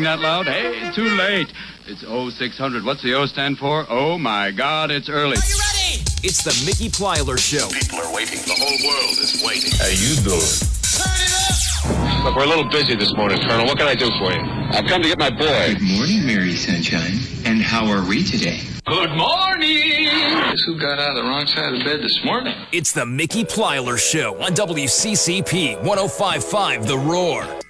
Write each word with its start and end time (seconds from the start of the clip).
that 0.00 0.20
loud? 0.20 0.46
Hey, 0.46 0.90
too 0.92 1.04
late. 1.04 1.52
It's 1.86 2.00
0600. 2.00 2.84
What's 2.84 3.02
the 3.02 3.12
O 3.12 3.26
stand 3.26 3.58
for? 3.58 3.84
Oh 3.90 4.16
my 4.16 4.50
God, 4.50 4.90
it's 4.90 5.10
early. 5.10 5.36
Are 5.36 5.46
you 5.46 5.60
ready? 5.60 6.02
It's 6.24 6.42
the 6.42 6.56
Mickey 6.64 6.88
Plyler 6.88 7.36
Show. 7.38 7.68
People 7.68 7.98
are 7.98 8.14
waiting. 8.14 8.38
The 8.38 8.56
whole 8.56 8.88
world 8.88 9.18
is 9.18 9.42
waiting. 9.44 9.72
How 9.76 9.92
you 9.92 10.16
doing? 10.24 10.40
Turn 10.96 11.12
it 11.20 11.34
up. 12.16 12.24
Look, 12.24 12.36
we're 12.36 12.44
a 12.44 12.46
little 12.46 12.68
busy 12.70 12.94
this 12.96 13.12
morning, 13.14 13.38
Colonel. 13.46 13.66
What 13.66 13.76
can 13.76 13.86
I 13.86 13.94
do 13.94 14.08
for 14.18 14.32
you? 14.32 14.40
I've 14.72 14.86
come 14.86 15.02
to 15.02 15.08
get 15.08 15.18
my 15.18 15.28
boy. 15.30 15.74
Good 15.74 15.82
morning, 15.82 16.24
Mary 16.26 16.56
Sunshine. 16.56 17.18
And 17.44 17.60
how 17.60 17.86
are 17.86 18.08
we 18.08 18.24
today? 18.24 18.60
Good 18.86 19.10
morning. 19.10 20.06
Guess 20.06 20.62
who 20.64 20.78
got 20.78 20.98
out 20.98 21.10
of 21.10 21.16
the 21.16 21.22
wrong 21.28 21.46
side 21.46 21.74
of 21.74 21.84
bed 21.84 22.00
this 22.00 22.24
morning? 22.24 22.54
It's 22.72 22.92
the 22.92 23.04
Mickey 23.04 23.44
Plyler 23.44 23.98
Show 23.98 24.40
on 24.42 24.54
WCCP 24.54 25.82
1055 25.82 26.86
The 26.86 26.98
Roar. 26.98 27.61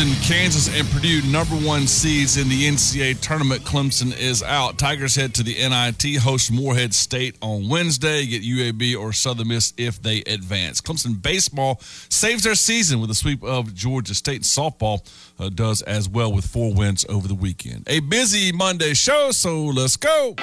Houston, 0.00 0.22
Kansas, 0.24 0.74
and 0.74 0.88
Purdue 0.88 1.20
number 1.30 1.54
one 1.56 1.86
seeds 1.86 2.38
in 2.38 2.48
the 2.48 2.66
NCAA 2.66 3.20
tournament. 3.20 3.62
Clemson 3.64 4.18
is 4.18 4.42
out. 4.42 4.78
Tigers 4.78 5.14
head 5.14 5.34
to 5.34 5.42
the 5.42 5.52
NIT, 5.52 6.22
host 6.22 6.50
Morehead 6.50 6.94
State 6.94 7.36
on 7.42 7.68
Wednesday. 7.68 8.24
Get 8.24 8.42
UAB 8.42 8.98
or 8.98 9.12
Southern 9.12 9.48
Miss 9.48 9.74
if 9.76 10.00
they 10.00 10.22
advance. 10.22 10.80
Clemson 10.80 11.20
baseball 11.20 11.80
saves 12.08 12.44
their 12.44 12.54
season 12.54 13.02
with 13.02 13.10
a 13.10 13.14
sweep 13.14 13.44
of 13.44 13.74
Georgia 13.74 14.14
State. 14.14 14.42
Softball 14.42 15.06
uh, 15.38 15.50
does 15.50 15.82
as 15.82 16.08
well 16.08 16.32
with 16.32 16.46
four 16.46 16.72
wins 16.72 17.04
over 17.10 17.28
the 17.28 17.34
weekend. 17.34 17.84
A 17.86 18.00
busy 18.00 18.52
Monday 18.52 18.94
show, 18.94 19.32
so 19.32 19.66
let's 19.66 19.98
go. 19.98 20.34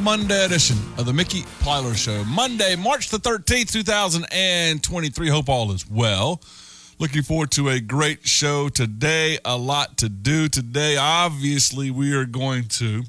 The 0.00 0.04
Monday 0.04 0.46
edition 0.46 0.78
of 0.96 1.04
the 1.04 1.12
Mickey 1.12 1.42
Plyler 1.60 1.94
Show. 1.94 2.24
Monday, 2.24 2.74
March 2.74 3.10
the 3.10 3.18
13th, 3.18 3.70
2023. 3.70 5.28
Hope 5.28 5.50
all 5.50 5.72
is 5.72 5.90
well. 5.90 6.40
Looking 6.98 7.22
forward 7.22 7.50
to 7.50 7.68
a 7.68 7.80
great 7.80 8.26
show 8.26 8.70
today. 8.70 9.38
A 9.44 9.58
lot 9.58 9.98
to 9.98 10.08
do 10.08 10.48
today. 10.48 10.96
Obviously, 10.96 11.90
we 11.90 12.14
are 12.14 12.24
going 12.24 12.64
to 12.68 13.02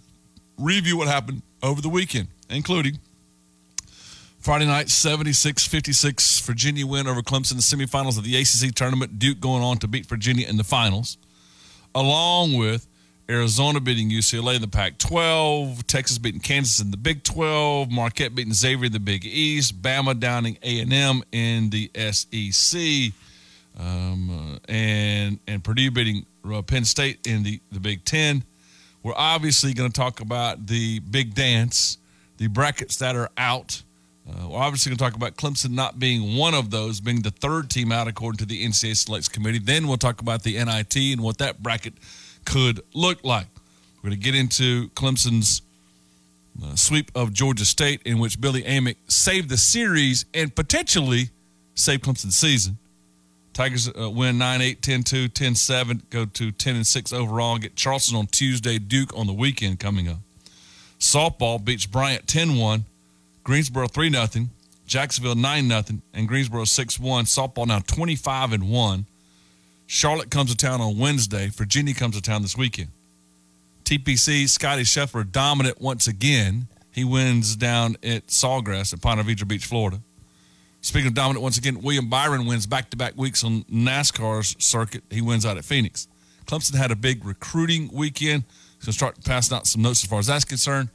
review 0.58 0.98
what 0.98 1.08
happened 1.08 1.44
over 1.64 1.82
the 1.82 1.88
weekend, 1.88 2.28
including 2.50 3.00
Friday 4.40 4.66
night, 4.66 4.90
76 4.90 5.66
56 5.66 6.40
Virginia 6.42 6.86
win 6.86 7.08
over 7.08 7.22
Clemson 7.22 7.52
in 7.52 7.58
the 7.58 7.64
semifinals 7.64 8.18
of 8.18 8.26
the 8.26 8.36
ACC 8.36 8.76
tournament. 8.76 9.18
Duke 9.18 9.40
going 9.40 9.64
on 9.64 9.78
to 9.78 9.88
beat 9.88 10.08
Virginia 10.08 10.46
in 10.46 10.58
the 10.58 10.66
finals, 10.66 11.18
along 11.96 12.58
with 12.58 12.86
Arizona 13.32 13.80
beating 13.80 14.10
UCLA 14.10 14.56
in 14.56 14.62
the 14.62 14.68
Pac 14.68 14.98
12, 14.98 15.88
Texas 15.88 16.18
beating 16.18 16.42
Kansas 16.42 16.82
in 16.82 16.92
the 16.92 16.98
Big 16.98 17.24
12, 17.24 17.90
Marquette 17.90 18.36
beating 18.36 18.52
Xavier 18.52 18.88
in 18.88 18.92
the 18.92 19.00
Big 19.00 19.26
East, 19.26 19.82
Bama 19.82 20.20
downing 20.20 20.58
A&M 20.62 21.24
in 21.32 21.70
the 21.70 21.90
SEC, 22.12 23.14
um, 23.80 24.30
uh, 24.30 24.60
and, 24.70 25.40
and 25.48 25.64
Purdue 25.64 25.92
beating 25.92 26.26
uh, 26.44 26.62
Penn 26.62 26.84
State 26.84 27.26
in 27.26 27.44
the, 27.44 27.62
the 27.72 27.80
Big 27.80 28.04
10. 28.04 28.44
We're 29.02 29.14
obviously 29.16 29.74
going 29.74 29.90
to 29.90 29.98
talk 29.98 30.20
about 30.20 30.68
the 30.68 31.00
big 31.00 31.34
dance, 31.34 32.00
the 32.36 32.48
brackets 32.48 32.98
that 32.98 33.16
are 33.16 33.30
out. 33.38 33.82
Uh, 34.30 34.50
we're 34.50 34.60
obviously 34.60 34.90
going 34.90 34.98
to 34.98 35.04
talk 35.06 35.16
about 35.16 35.38
Clemson 35.38 35.72
not 35.72 36.00
being 36.00 36.38
one 36.38 36.54
of 36.54 36.70
those, 36.70 37.00
being 37.00 37.22
the 37.22 37.32
third 37.32 37.70
team 37.70 37.94
out 37.94 38.10
according 38.10 38.40
to 38.40 38.46
the 38.46 38.66
NCAA 38.66 38.98
Selects 38.98 39.30
Committee. 39.30 39.60
Then 39.60 39.88
we'll 39.88 39.96
talk 39.96 40.20
about 40.22 40.44
the 40.44 40.62
NIT 40.64 40.96
and 40.98 41.22
what 41.22 41.38
that 41.38 41.64
bracket 41.64 41.94
could 42.46 42.82
look 42.94 43.24
like. 43.24 43.48
We're 44.02 44.10
going 44.10 44.20
to 44.20 44.24
get 44.24 44.36
into 44.36 44.90
Clemson's 44.90 45.62
uh, 46.64 46.76
sweep 46.76 47.12
of 47.16 47.34
Georgia 47.34 47.66
State, 47.66 48.02
in 48.04 48.20
which 48.20 48.42
Billy 48.42 48.64
Amick 48.64 48.96
saved 49.08 49.50
the 49.50 49.58
series 49.58 50.26
and 50.34 50.54
potentially 50.56 51.30
saved 51.76 52.04
Clemson's 52.04 52.36
season. 52.36 52.78
Tigers 53.54 53.90
uh, 53.90 54.10
win 54.10 54.38
9 54.38 54.62
8, 54.62 54.82
10 54.82 55.04
2, 55.04 55.28
10 55.28 55.56
7, 55.56 56.04
go 56.10 56.26
to 56.26 56.52
10 56.52 56.76
and 56.76 56.88
6 56.88 57.14
overall. 57.14 57.58
Get 57.58 57.76
Charleston 57.76 58.18
on 58.18 58.28
Tuesday, 58.28 58.80
Duke 58.80 59.16
on 59.16 59.28
the 59.28 59.34
weekend 59.34 59.80
coming 59.80 60.08
up. 60.08 60.20
Softball 61.00 61.64
beats 61.64 61.86
Bryant 61.86 62.28
10 62.28 62.58
1, 62.58 62.86
Greensboro 63.44 63.88
3 63.88 64.12
0, 64.12 64.48
Jacksonville 64.86 65.36
9 65.36 65.68
0, 65.68 65.84
and 66.14 66.28
Greensboro 66.28 66.64
6 66.64 67.00
1. 67.00 67.26
Softball 67.26 67.68
now 67.68 67.80
25 67.80 68.54
and 68.54 68.70
1. 68.70 69.06
Charlotte 69.94 70.32
comes 70.32 70.50
to 70.50 70.56
town 70.56 70.80
on 70.80 70.98
Wednesday. 70.98 71.50
Virginia 71.50 71.94
comes 71.94 72.16
to 72.16 72.22
town 72.22 72.42
this 72.44 72.56
weekend. 72.56 72.88
TPC, 73.84 74.48
Scottie 74.48 74.84
Scheffler 74.84 75.30
dominant 75.30 75.82
once 75.82 76.08
again. 76.08 76.70
He 76.92 77.04
wins 77.04 77.58
down 77.58 77.98
at 78.02 78.28
Sawgrass 78.28 78.94
at 78.94 79.02
Ponte 79.02 79.20
Vedra 79.26 79.46
Beach, 79.46 79.66
Florida. 79.66 80.00
Speaking 80.80 81.10
of 81.10 81.14
dominant, 81.14 81.44
once 81.44 81.58
again, 81.58 81.82
William 81.82 82.08
Byron 82.08 82.46
wins 82.46 82.66
back 82.66 82.90
to 82.92 82.98
back 82.98 83.18
weeks 83.18 83.44
on 83.44 83.66
NASCAR's 83.66 84.56
circuit. 84.64 85.04
He 85.10 85.20
wins 85.20 85.46
out 85.46 85.58
at 85.58 85.66
Phoenix. 85.66 86.08
Clemson 86.46 86.76
had 86.76 86.92
a 86.92 86.96
big 86.96 87.26
recruiting 87.26 87.90
weekend. 87.92 88.46
He's 88.78 88.86
going 88.86 88.94
to 88.94 88.94
start 88.94 89.26
passing 89.26 89.58
out 89.58 89.68
some 89.68 89.82
notes 89.82 90.06
as 90.06 90.10
far 90.10 90.20
as 90.20 90.28
that's 90.28 90.46
concerned. 90.46 90.88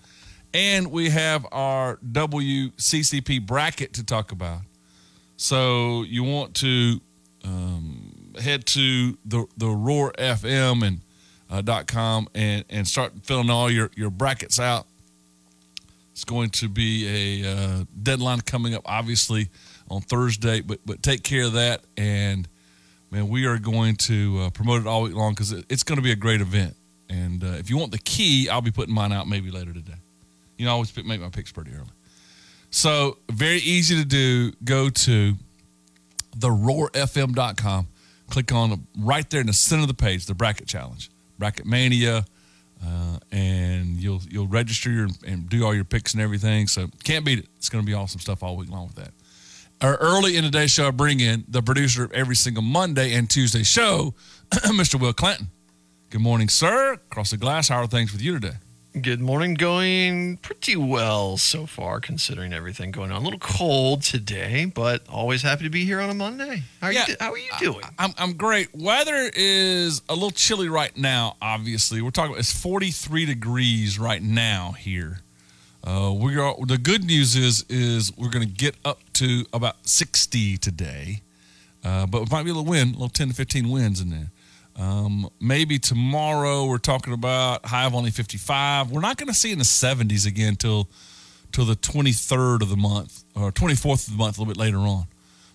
And 0.54 0.90
we 0.90 1.10
have 1.10 1.46
our 1.52 1.96
WCCP 1.98 3.46
bracket 3.46 3.92
to 3.92 4.04
talk 4.04 4.32
about. 4.32 4.60
So 5.36 6.02
you 6.04 6.24
want 6.24 6.54
to 6.54 6.98
um, 7.44 8.15
head 8.40 8.66
to 8.66 9.16
the 9.24 9.46
the 9.56 9.68
Roar 9.68 10.12
FM 10.12 10.86
and 10.86 11.00
uh, 11.50 11.62
dot 11.62 11.86
com 11.86 12.28
and 12.34 12.64
and 12.70 12.86
start 12.86 13.12
filling 13.22 13.50
all 13.50 13.70
your 13.70 13.90
your 13.96 14.10
brackets 14.10 14.58
out. 14.60 14.86
It's 16.12 16.24
going 16.24 16.50
to 16.50 16.68
be 16.68 17.42
a 17.44 17.52
uh, 17.52 17.84
deadline 18.02 18.40
coming 18.40 18.74
up, 18.74 18.82
obviously 18.86 19.48
on 19.90 20.00
Thursday, 20.00 20.60
but 20.60 20.80
but 20.86 21.02
take 21.02 21.22
care 21.22 21.44
of 21.44 21.52
that 21.54 21.82
and 21.96 22.48
man, 23.10 23.28
we 23.28 23.46
are 23.46 23.58
going 23.58 23.96
to 23.96 24.40
uh, 24.42 24.50
promote 24.50 24.80
it 24.80 24.86
all 24.86 25.02
week 25.02 25.14
long 25.14 25.32
because 25.32 25.52
it, 25.52 25.64
it's 25.68 25.82
going 25.82 25.96
to 25.96 26.02
be 26.02 26.12
a 26.12 26.16
great 26.16 26.40
event. 26.40 26.74
And 27.08 27.42
uh, 27.42 27.48
if 27.58 27.70
you 27.70 27.76
want 27.78 27.92
the 27.92 27.98
key, 27.98 28.48
I'll 28.48 28.60
be 28.60 28.70
putting 28.70 28.94
mine 28.94 29.12
out 29.12 29.28
maybe 29.28 29.50
later 29.50 29.72
today. 29.72 29.94
You 30.58 30.64
know, 30.64 30.72
I 30.72 30.74
always 30.74 30.90
pick, 30.90 31.06
make 31.06 31.20
my 31.20 31.28
picks 31.28 31.52
pretty 31.52 31.72
early. 31.72 31.86
So 32.70 33.18
very 33.30 33.58
easy 33.58 33.96
to 33.96 34.04
do. 34.04 34.52
Go 34.64 34.90
to 34.90 35.34
the 36.36 36.48
roarfm.com. 36.48 37.88
Click 38.30 38.52
on 38.52 38.86
right 38.98 39.28
there 39.30 39.40
in 39.40 39.46
the 39.46 39.52
center 39.52 39.82
of 39.82 39.88
the 39.88 39.94
page, 39.94 40.26
the 40.26 40.34
bracket 40.34 40.66
challenge, 40.66 41.10
bracket 41.38 41.66
mania, 41.66 42.24
uh, 42.84 43.18
and 43.30 43.96
you'll 43.96 44.20
you'll 44.28 44.48
register 44.48 44.90
your, 44.90 45.08
and 45.26 45.48
do 45.48 45.64
all 45.64 45.74
your 45.74 45.84
picks 45.84 46.12
and 46.12 46.22
everything. 46.22 46.66
So 46.66 46.88
can't 47.04 47.24
beat 47.24 47.38
it. 47.38 47.46
It's 47.56 47.68
going 47.68 47.84
to 47.84 47.86
be 47.86 47.94
awesome 47.94 48.20
stuff 48.20 48.42
all 48.42 48.56
week 48.56 48.70
long 48.70 48.88
with 48.88 48.96
that. 48.96 49.12
Our 49.80 49.96
early 49.96 50.36
in 50.36 50.44
the 50.44 50.50
day 50.50 50.66
show, 50.66 50.88
I 50.88 50.90
bring 50.90 51.20
in 51.20 51.44
the 51.48 51.62
producer 51.62 52.04
of 52.04 52.12
every 52.12 52.36
single 52.36 52.62
Monday 52.62 53.12
and 53.12 53.28
Tuesday 53.28 53.62
show, 53.62 54.14
Mr. 54.50 54.98
Will 54.98 55.12
Clinton. 55.12 55.48
Good 56.10 56.22
morning, 56.22 56.48
sir. 56.48 56.94
Across 56.94 57.32
the 57.32 57.36
glass, 57.36 57.68
how 57.68 57.82
are 57.82 57.86
things 57.86 58.12
with 58.12 58.22
you 58.22 58.38
today? 58.38 58.56
Good 59.02 59.20
morning. 59.20 59.54
Going 59.54 60.38
pretty 60.38 60.74
well 60.74 61.36
so 61.36 61.66
far, 61.66 62.00
considering 62.00 62.54
everything 62.54 62.92
going 62.92 63.12
on. 63.12 63.20
A 63.20 63.24
little 63.24 63.38
cold 63.38 64.02
today, 64.02 64.64
but 64.64 65.06
always 65.06 65.42
happy 65.42 65.64
to 65.64 65.70
be 65.70 65.84
here 65.84 66.00
on 66.00 66.08
a 66.08 66.14
Monday. 66.14 66.62
How 66.80 66.86
are, 66.86 66.92
Yeah. 66.92 67.04
you, 67.06 67.14
how 67.20 67.32
are 67.32 67.36
you 67.38 67.50
doing? 67.60 67.82
I'm, 67.98 68.12
I'm 68.16 68.32
great. 68.38 68.74
Weather 68.74 69.30
is 69.34 70.00
a 70.08 70.14
little 70.14 70.30
chilly 70.30 70.70
right 70.70 70.96
now, 70.96 71.36
obviously. 71.42 72.00
We're 72.00 72.10
talking 72.10 72.36
it's 72.38 72.58
43 72.58 73.26
degrees 73.26 73.98
right 73.98 74.22
now 74.22 74.72
here. 74.78 75.18
Uh, 75.84 76.14
we 76.18 76.38
are 76.38 76.54
the 76.66 76.78
good 76.78 77.04
news 77.04 77.36
is 77.36 77.66
is 77.68 78.16
we're 78.16 78.30
going 78.30 78.46
to 78.48 78.52
get 78.52 78.76
up 78.82 79.00
to 79.14 79.44
about 79.52 79.86
60 79.86 80.56
today. 80.56 81.20
Uh, 81.84 82.06
but 82.06 82.22
it 82.22 82.30
might 82.32 82.44
be 82.44 82.50
a 82.50 82.54
little 82.54 82.64
wind, 82.68 82.90
a 82.90 82.98
little 82.98 83.08
10 83.10 83.28
to 83.28 83.34
15 83.34 83.68
winds 83.68 84.00
in 84.00 84.08
there. 84.10 84.30
Um, 84.78 85.30
maybe 85.40 85.78
tomorrow 85.78 86.66
we're 86.66 86.78
talking 86.78 87.12
about 87.12 87.64
high 87.64 87.86
of 87.86 87.94
only 87.94 88.10
55. 88.10 88.90
We're 88.90 89.00
not 89.00 89.16
going 89.16 89.28
to 89.28 89.34
see 89.34 89.52
in 89.52 89.58
the 89.58 89.64
70s 89.64 90.26
again 90.26 90.56
till 90.56 90.88
till 91.52 91.64
the 91.64 91.76
23rd 91.76 92.60
of 92.60 92.68
the 92.68 92.76
month 92.76 93.24
or 93.34 93.50
24th 93.50 94.08
of 94.08 94.12
the 94.12 94.18
month, 94.18 94.36
a 94.36 94.40
little 94.40 94.52
bit 94.52 94.60
later 94.60 94.78
on. 94.78 95.06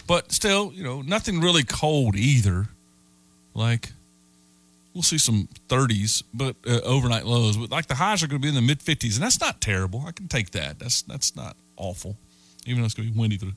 But 0.08 0.32
still, 0.32 0.72
you 0.74 0.84
know, 0.84 1.02
nothing 1.02 1.40
really 1.40 1.64
cold 1.64 2.16
either. 2.16 2.68
Like 3.54 3.92
we'll 4.94 5.04
see 5.04 5.18
some 5.18 5.48
30s, 5.70 6.24
but 6.34 6.56
uh, 6.68 6.80
overnight 6.84 7.26
lows. 7.26 7.58
But 7.58 7.70
like 7.70 7.88
the 7.88 7.96
highs 7.96 8.24
are 8.24 8.28
going 8.28 8.42
to 8.42 8.46
be 8.46 8.50
in 8.50 8.56
the 8.56 8.62
mid 8.62 8.80
50s, 8.80 9.16
and 9.16 9.24
that's 9.24 9.40
not 9.40 9.62
terrible. 9.62 10.04
I 10.08 10.12
can 10.12 10.28
take 10.28 10.52
that. 10.52 10.80
That's 10.80 11.02
that's 11.04 11.36
not 11.36 11.56
awful, 11.78 12.18
even 12.66 12.82
though 12.82 12.86
it's 12.86 12.96
going 12.96 13.10
to 13.10 13.14
be 13.14 13.20
windy 13.20 13.38
through 13.38 13.54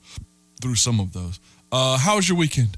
through 0.61 0.77
some 0.77 1.01
of 1.01 1.13
those. 1.13 1.41
Uh, 1.73 1.99
how 1.99 2.17
was 2.17 2.29
your 2.29 2.39
weekend? 2.39 2.77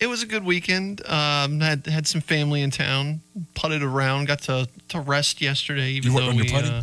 It 0.00 0.06
was 0.08 0.22
a 0.22 0.26
good 0.26 0.44
weekend. 0.44 1.04
Um, 1.06 1.60
had 1.60 1.86
had 1.86 2.06
some 2.06 2.20
family 2.20 2.62
in 2.62 2.70
town. 2.70 3.20
Putted 3.54 3.82
around. 3.82 4.26
Got 4.26 4.40
to, 4.42 4.68
to 4.88 5.00
rest 5.00 5.40
yesterday. 5.40 5.90
Even 5.90 6.10
You 6.10 6.14
worked 6.14 6.24
though 6.26 6.30
on 6.30 6.36
your 6.36 6.46
putting? 6.46 6.70
uh, 6.70 6.82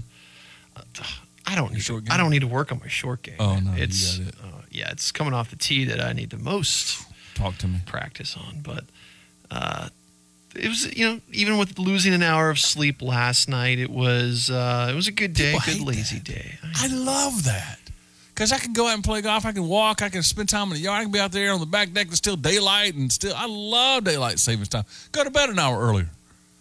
I 1.46 1.56
don't 1.56 1.74
need 1.74 1.82
short 1.82 2.04
to, 2.06 2.10
game? 2.10 2.14
I 2.14 2.18
don't 2.18 2.30
need 2.32 2.40
to 2.42 2.48
work 2.48 2.72
on 2.72 2.80
my 2.80 2.88
short 2.88 3.24
game. 3.24 3.36
Oh, 3.40 3.60
no, 3.60 3.74
you 3.76 3.84
it's 3.84 4.18
got 4.18 4.28
it. 4.28 4.36
Uh, 4.42 4.62
yeah, 4.72 4.92
it's 4.92 5.12
coming 5.12 5.34
off 5.34 5.50
the 5.50 5.56
tee 5.58 5.86
that 5.86 6.00
I 6.00 6.14
need 6.14 6.30
the 6.30 6.38
most 6.38 7.04
Talk 7.36 7.58
to 7.58 7.68
me. 7.68 7.80
practice 7.86 8.38
on. 8.38 8.62
But 8.62 8.86
uh, 9.50 9.90
it 10.56 10.68
was 10.70 10.96
you 10.98 11.06
know 11.06 11.20
even 11.32 11.58
with 11.58 11.78
losing 11.78 12.14
an 12.14 12.24
hour 12.24 12.50
of 12.50 12.60
sleep 12.60 13.02
last 13.02 13.50
night, 13.50 13.80
it 13.80 13.90
was 13.90 14.50
uh, 14.50 14.88
it 14.92 14.96
was 14.96 15.08
a 15.08 15.12
good 15.12 15.34
day, 15.34 15.54
People 15.60 15.86
good 15.86 15.96
lazy 15.96 16.20
day. 16.20 16.58
I 16.76 16.88
love 16.88 17.44
that. 17.44 17.80
Because 18.42 18.54
I 18.54 18.58
can 18.58 18.74
go 18.74 18.88
out 18.88 18.96
and 18.96 19.04
play 19.04 19.22
golf. 19.22 19.46
I 19.46 19.52
can 19.52 19.68
walk. 19.68 20.02
I 20.02 20.10
can 20.10 20.24
spend 20.24 20.50
time 20.50 20.70
in 20.70 20.74
the 20.74 20.80
yard. 20.80 21.00
I 21.02 21.04
can 21.04 21.12
be 21.12 21.20
out 21.20 21.32
there 21.32 21.54
on 21.54 21.60
the 21.60 21.68
back 21.68 21.94
deck. 21.94 22.08
It's 22.08 22.18
still 22.18 22.36
daylight 22.36 22.96
and 22.96 23.12
still. 23.12 23.36
I 23.36 23.46
love 23.46 24.04
daylight 24.04 24.40
savings 24.40 24.68
time. 24.68 24.84
Go 25.12 25.24
to 25.24 25.30
bed 25.30 25.52
an 25.52 25.60
hour 25.60 25.80
earlier. 25.80 26.10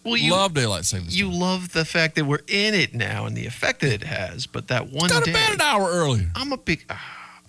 Well, 0.03 0.15
you 0.15 0.29
love 0.31 0.53
daylight 0.53 0.85
savings 0.85 1.09
time. 1.15 1.17
you 1.17 1.31
time. 1.31 1.39
love 1.39 1.73
the 1.73 1.83
fact 1.83 2.13
that 2.17 2.25
we're 2.25 2.41
in 2.47 2.75
it 2.75 2.93
now 2.93 3.25
and 3.25 3.35
the 3.35 3.47
effect 3.47 3.79
that 3.79 3.91
it 3.93 4.03
has. 4.03 4.45
But 4.45 4.67
that 4.67 4.91
one 4.91 5.09
Go 5.09 5.21
to 5.21 5.25
day, 5.25 5.33
bed 5.33 5.53
an 5.55 5.61
hour 5.61 5.89
earlier. 5.89 6.29
I'm 6.35 6.51
a 6.51 6.57
big, 6.57 6.85
ah, 6.91 7.39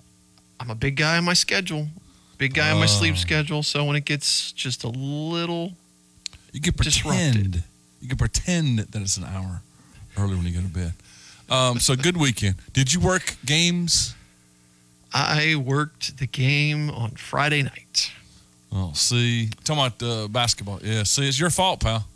I'm 0.59 0.71
a 0.71 0.75
big 0.75 0.97
guy 0.97 1.19
on 1.19 1.25
my 1.25 1.35
schedule, 1.35 1.89
big 2.39 2.55
guy 2.55 2.71
on 2.71 2.81
my 2.81 2.87
sleep 2.87 3.17
Oh. 3.17 3.19
schedule. 3.19 3.63
So 3.63 3.85
when 3.85 3.97
it 3.97 4.07
gets 4.07 4.51
just 4.53 4.83
a 4.83 4.89
little, 4.89 5.75
You 6.55 6.61
can 6.63 6.73
Disrupted. 6.75 7.33
pretend. 7.35 7.63
You 8.01 8.09
can 8.09 8.17
pretend 8.17 8.79
that 8.79 9.03
it's 9.03 9.19
an 9.19 9.25
hour 9.25 9.61
earlier 10.17 10.39
when 10.39 10.47
you 10.47 10.55
go 10.55 10.63
to 10.63 10.73
bed. 10.73 10.95
Um, 11.51 11.79
so 11.81 11.97
good 11.97 12.17
weekend. 12.17 12.55
Did 12.73 12.95
you 12.95 13.01
work 13.01 13.37
games? 13.45 14.15
I 15.15 15.57
worked 15.57 16.19
the 16.19 16.27
game 16.27 16.91
on 16.91 17.13
Friday 17.13 17.63
night. 17.63 18.13
Oh, 18.73 18.93
see, 18.95 19.51
talking 19.65 19.85
about 19.85 20.03
uh, 20.03 20.29
basketball. 20.29 20.81
Yeah, 20.83 21.03
see, 21.03 21.29
it's 21.29 21.39
your 21.39 21.51
fault, 21.51 21.81
pal. 21.81 22.07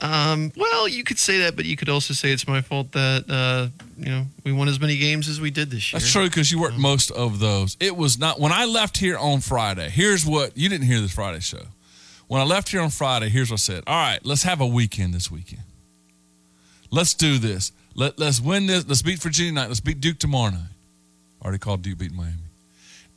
Um, 0.00 0.52
well, 0.56 0.88
you 0.88 1.04
could 1.04 1.18
say 1.18 1.38
that, 1.38 1.56
but 1.56 1.64
you 1.64 1.76
could 1.76 1.88
also 1.88 2.14
say 2.14 2.32
it's 2.32 2.46
my 2.48 2.60
fault 2.60 2.92
that 2.92 3.24
uh, 3.28 3.68
you 3.96 4.10
know 4.10 4.26
we 4.44 4.52
won 4.52 4.68
as 4.68 4.80
many 4.80 4.96
games 4.96 5.28
as 5.28 5.40
we 5.40 5.50
did 5.50 5.70
this 5.70 5.92
year. 5.92 6.00
That's 6.00 6.12
true 6.12 6.24
because 6.24 6.50
you 6.50 6.60
worked 6.60 6.78
most 6.78 7.10
of 7.12 7.38
those. 7.38 7.76
It 7.80 7.96
was 7.96 8.18
not 8.18 8.40
when 8.40 8.52
I 8.52 8.64
left 8.64 8.98
here 8.98 9.16
on 9.16 9.40
Friday. 9.40 9.88
Here's 9.88 10.26
what 10.26 10.56
you 10.56 10.68
didn't 10.68 10.86
hear 10.86 11.00
this 11.00 11.12
Friday 11.12 11.40
show. 11.40 11.62
When 12.26 12.40
I 12.40 12.44
left 12.44 12.70
here 12.70 12.80
on 12.80 12.90
Friday, 12.90 13.28
here's 13.28 13.50
what 13.50 13.56
I 13.56 13.58
said. 13.58 13.84
All 13.86 13.94
right, 13.94 14.20
let's 14.24 14.42
have 14.42 14.60
a 14.60 14.66
weekend 14.66 15.14
this 15.14 15.30
weekend. 15.30 15.62
Let's 16.90 17.14
do 17.14 17.38
this. 17.38 17.72
Let 17.94 18.18
let's 18.18 18.40
win 18.40 18.66
this. 18.66 18.86
Let's 18.86 19.02
beat 19.02 19.20
Virginia 19.20 19.52
tonight. 19.52 19.68
Let's 19.68 19.80
beat 19.80 20.00
Duke 20.00 20.18
tomorrow 20.18 20.50
night. 20.52 20.70
Already 21.42 21.58
called 21.58 21.82
Duke 21.82 21.98
beat 21.98 22.12
Miami. 22.12 22.43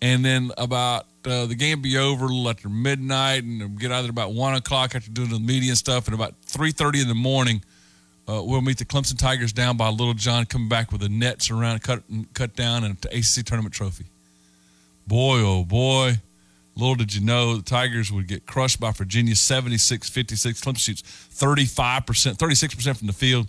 And 0.01 0.23
then 0.23 0.51
about 0.57 1.07
uh, 1.25 1.45
the 1.47 1.55
game 1.55 1.81
be 1.81 1.97
over 1.97 2.25
a 2.25 2.27
little 2.27 2.49
after 2.49 2.69
midnight, 2.69 3.43
and 3.43 3.79
get 3.79 3.91
out 3.91 4.01
there 4.01 4.11
about 4.11 4.33
one 4.33 4.53
o'clock 4.53 4.95
after 4.95 5.09
doing 5.09 5.29
the 5.29 5.39
media 5.39 5.71
and 5.71 5.77
stuff. 5.77 6.07
And 6.07 6.13
about 6.13 6.35
three 6.43 6.71
thirty 6.71 7.01
in 7.01 7.07
the 7.07 7.15
morning, 7.15 7.63
uh, 8.27 8.41
we'll 8.43 8.61
meet 8.61 8.77
the 8.77 8.85
Clemson 8.85 9.17
Tigers 9.17 9.53
down 9.53 9.75
by 9.75 9.89
Littlejohn, 9.89 10.45
coming 10.45 10.69
back 10.69 10.91
with 10.91 11.01
the 11.01 11.09
nets 11.09 11.49
around, 11.49 11.81
cut 11.81 12.03
cut 12.33 12.55
down, 12.55 12.83
and 12.83 12.97
an 13.05 13.17
ACC 13.17 13.45
tournament 13.45 13.73
trophy. 13.73 14.05
Boy, 15.07 15.39
oh 15.39 15.63
boy. 15.63 16.17
Little 16.75 16.93
did 16.93 17.15
you 17.15 17.21
know 17.25 17.57
the 17.57 17.63
Tigers 17.63 18.11
would 18.11 18.27
get 18.27 18.45
crushed 18.45 18.79
by 18.79 18.91
Virginia 18.91 19.35
76 19.35 20.09
56. 20.09 20.61
Clemson 20.61 20.77
shoots 20.77 21.01
35%, 21.33 22.37
36% 22.37 22.97
from 22.97 23.07
the 23.07 23.13
field, 23.13 23.47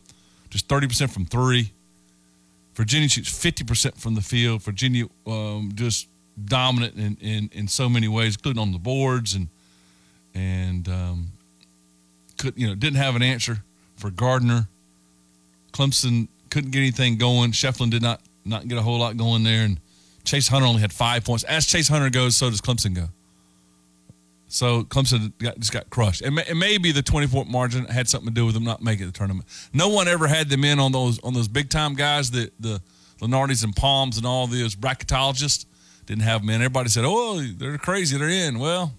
just 0.48 0.66
30% 0.66 1.10
from 1.10 1.26
three. 1.26 1.72
Virginia 2.72 3.06
shoots 3.06 3.30
50% 3.30 4.00
from 4.00 4.14
the 4.14 4.22
field. 4.22 4.62
Virginia 4.62 5.04
um, 5.26 5.72
just 5.74 6.08
dominant 6.44 6.96
in, 6.96 7.16
in, 7.20 7.50
in 7.52 7.68
so 7.68 7.88
many 7.88 8.08
ways, 8.08 8.36
including 8.36 8.60
on 8.60 8.72
the 8.72 8.78
boards 8.78 9.34
and 9.34 9.48
and 10.34 10.88
um, 10.88 11.32
could 12.38 12.54
you 12.56 12.66
know 12.66 12.74
didn't 12.74 12.96
have 12.96 13.16
an 13.16 13.22
answer 13.22 13.58
for 13.96 14.10
Gardner. 14.10 14.68
Clemson 15.72 16.28
couldn't 16.50 16.70
get 16.70 16.80
anything 16.80 17.18
going. 17.18 17.52
Shefflin 17.52 17.90
did 17.90 18.02
not 18.02 18.20
not 18.44 18.68
get 18.68 18.78
a 18.78 18.82
whole 18.82 18.98
lot 18.98 19.16
going 19.16 19.42
there, 19.42 19.64
and 19.64 19.80
Chase 20.24 20.48
Hunter 20.48 20.66
only 20.66 20.80
had 20.80 20.92
five 20.92 21.24
points. 21.24 21.44
As 21.44 21.66
Chase 21.66 21.88
Hunter 21.88 22.10
goes, 22.10 22.36
so 22.36 22.50
does 22.50 22.60
Clemson 22.60 22.94
go. 22.94 23.08
So 24.50 24.82
Clemson 24.84 25.36
got, 25.38 25.58
just 25.58 25.72
got 25.72 25.90
crushed, 25.90 26.22
and, 26.22 26.34
may, 26.34 26.44
and 26.48 26.58
maybe 26.58 26.90
the 26.90 27.02
twenty 27.02 27.26
point 27.26 27.50
margin 27.50 27.84
had 27.84 28.08
something 28.08 28.28
to 28.28 28.34
do 28.34 28.46
with 28.46 28.54
them 28.54 28.64
not 28.64 28.82
making 28.82 29.06
the 29.06 29.12
tournament. 29.12 29.46
No 29.74 29.88
one 29.88 30.08
ever 30.08 30.26
had 30.26 30.48
them 30.48 30.64
in 30.64 30.78
on 30.78 30.92
those 30.92 31.18
on 31.20 31.34
those 31.34 31.48
big 31.48 31.68
time 31.68 31.94
guys, 31.94 32.30
the 32.30 32.50
the 32.58 32.80
Lunardis 33.20 33.64
and 33.64 33.74
Palms 33.74 34.16
and 34.16 34.26
all 34.26 34.46
those 34.46 34.74
bracketologists 34.76 35.66
didn't 36.08 36.24
have 36.24 36.42
in. 36.42 36.50
Everybody 36.50 36.88
said, 36.88 37.04
"Oh, 37.06 37.40
they're 37.40 37.78
crazy, 37.78 38.16
they're 38.16 38.28
in." 38.28 38.58
Well, 38.58 38.92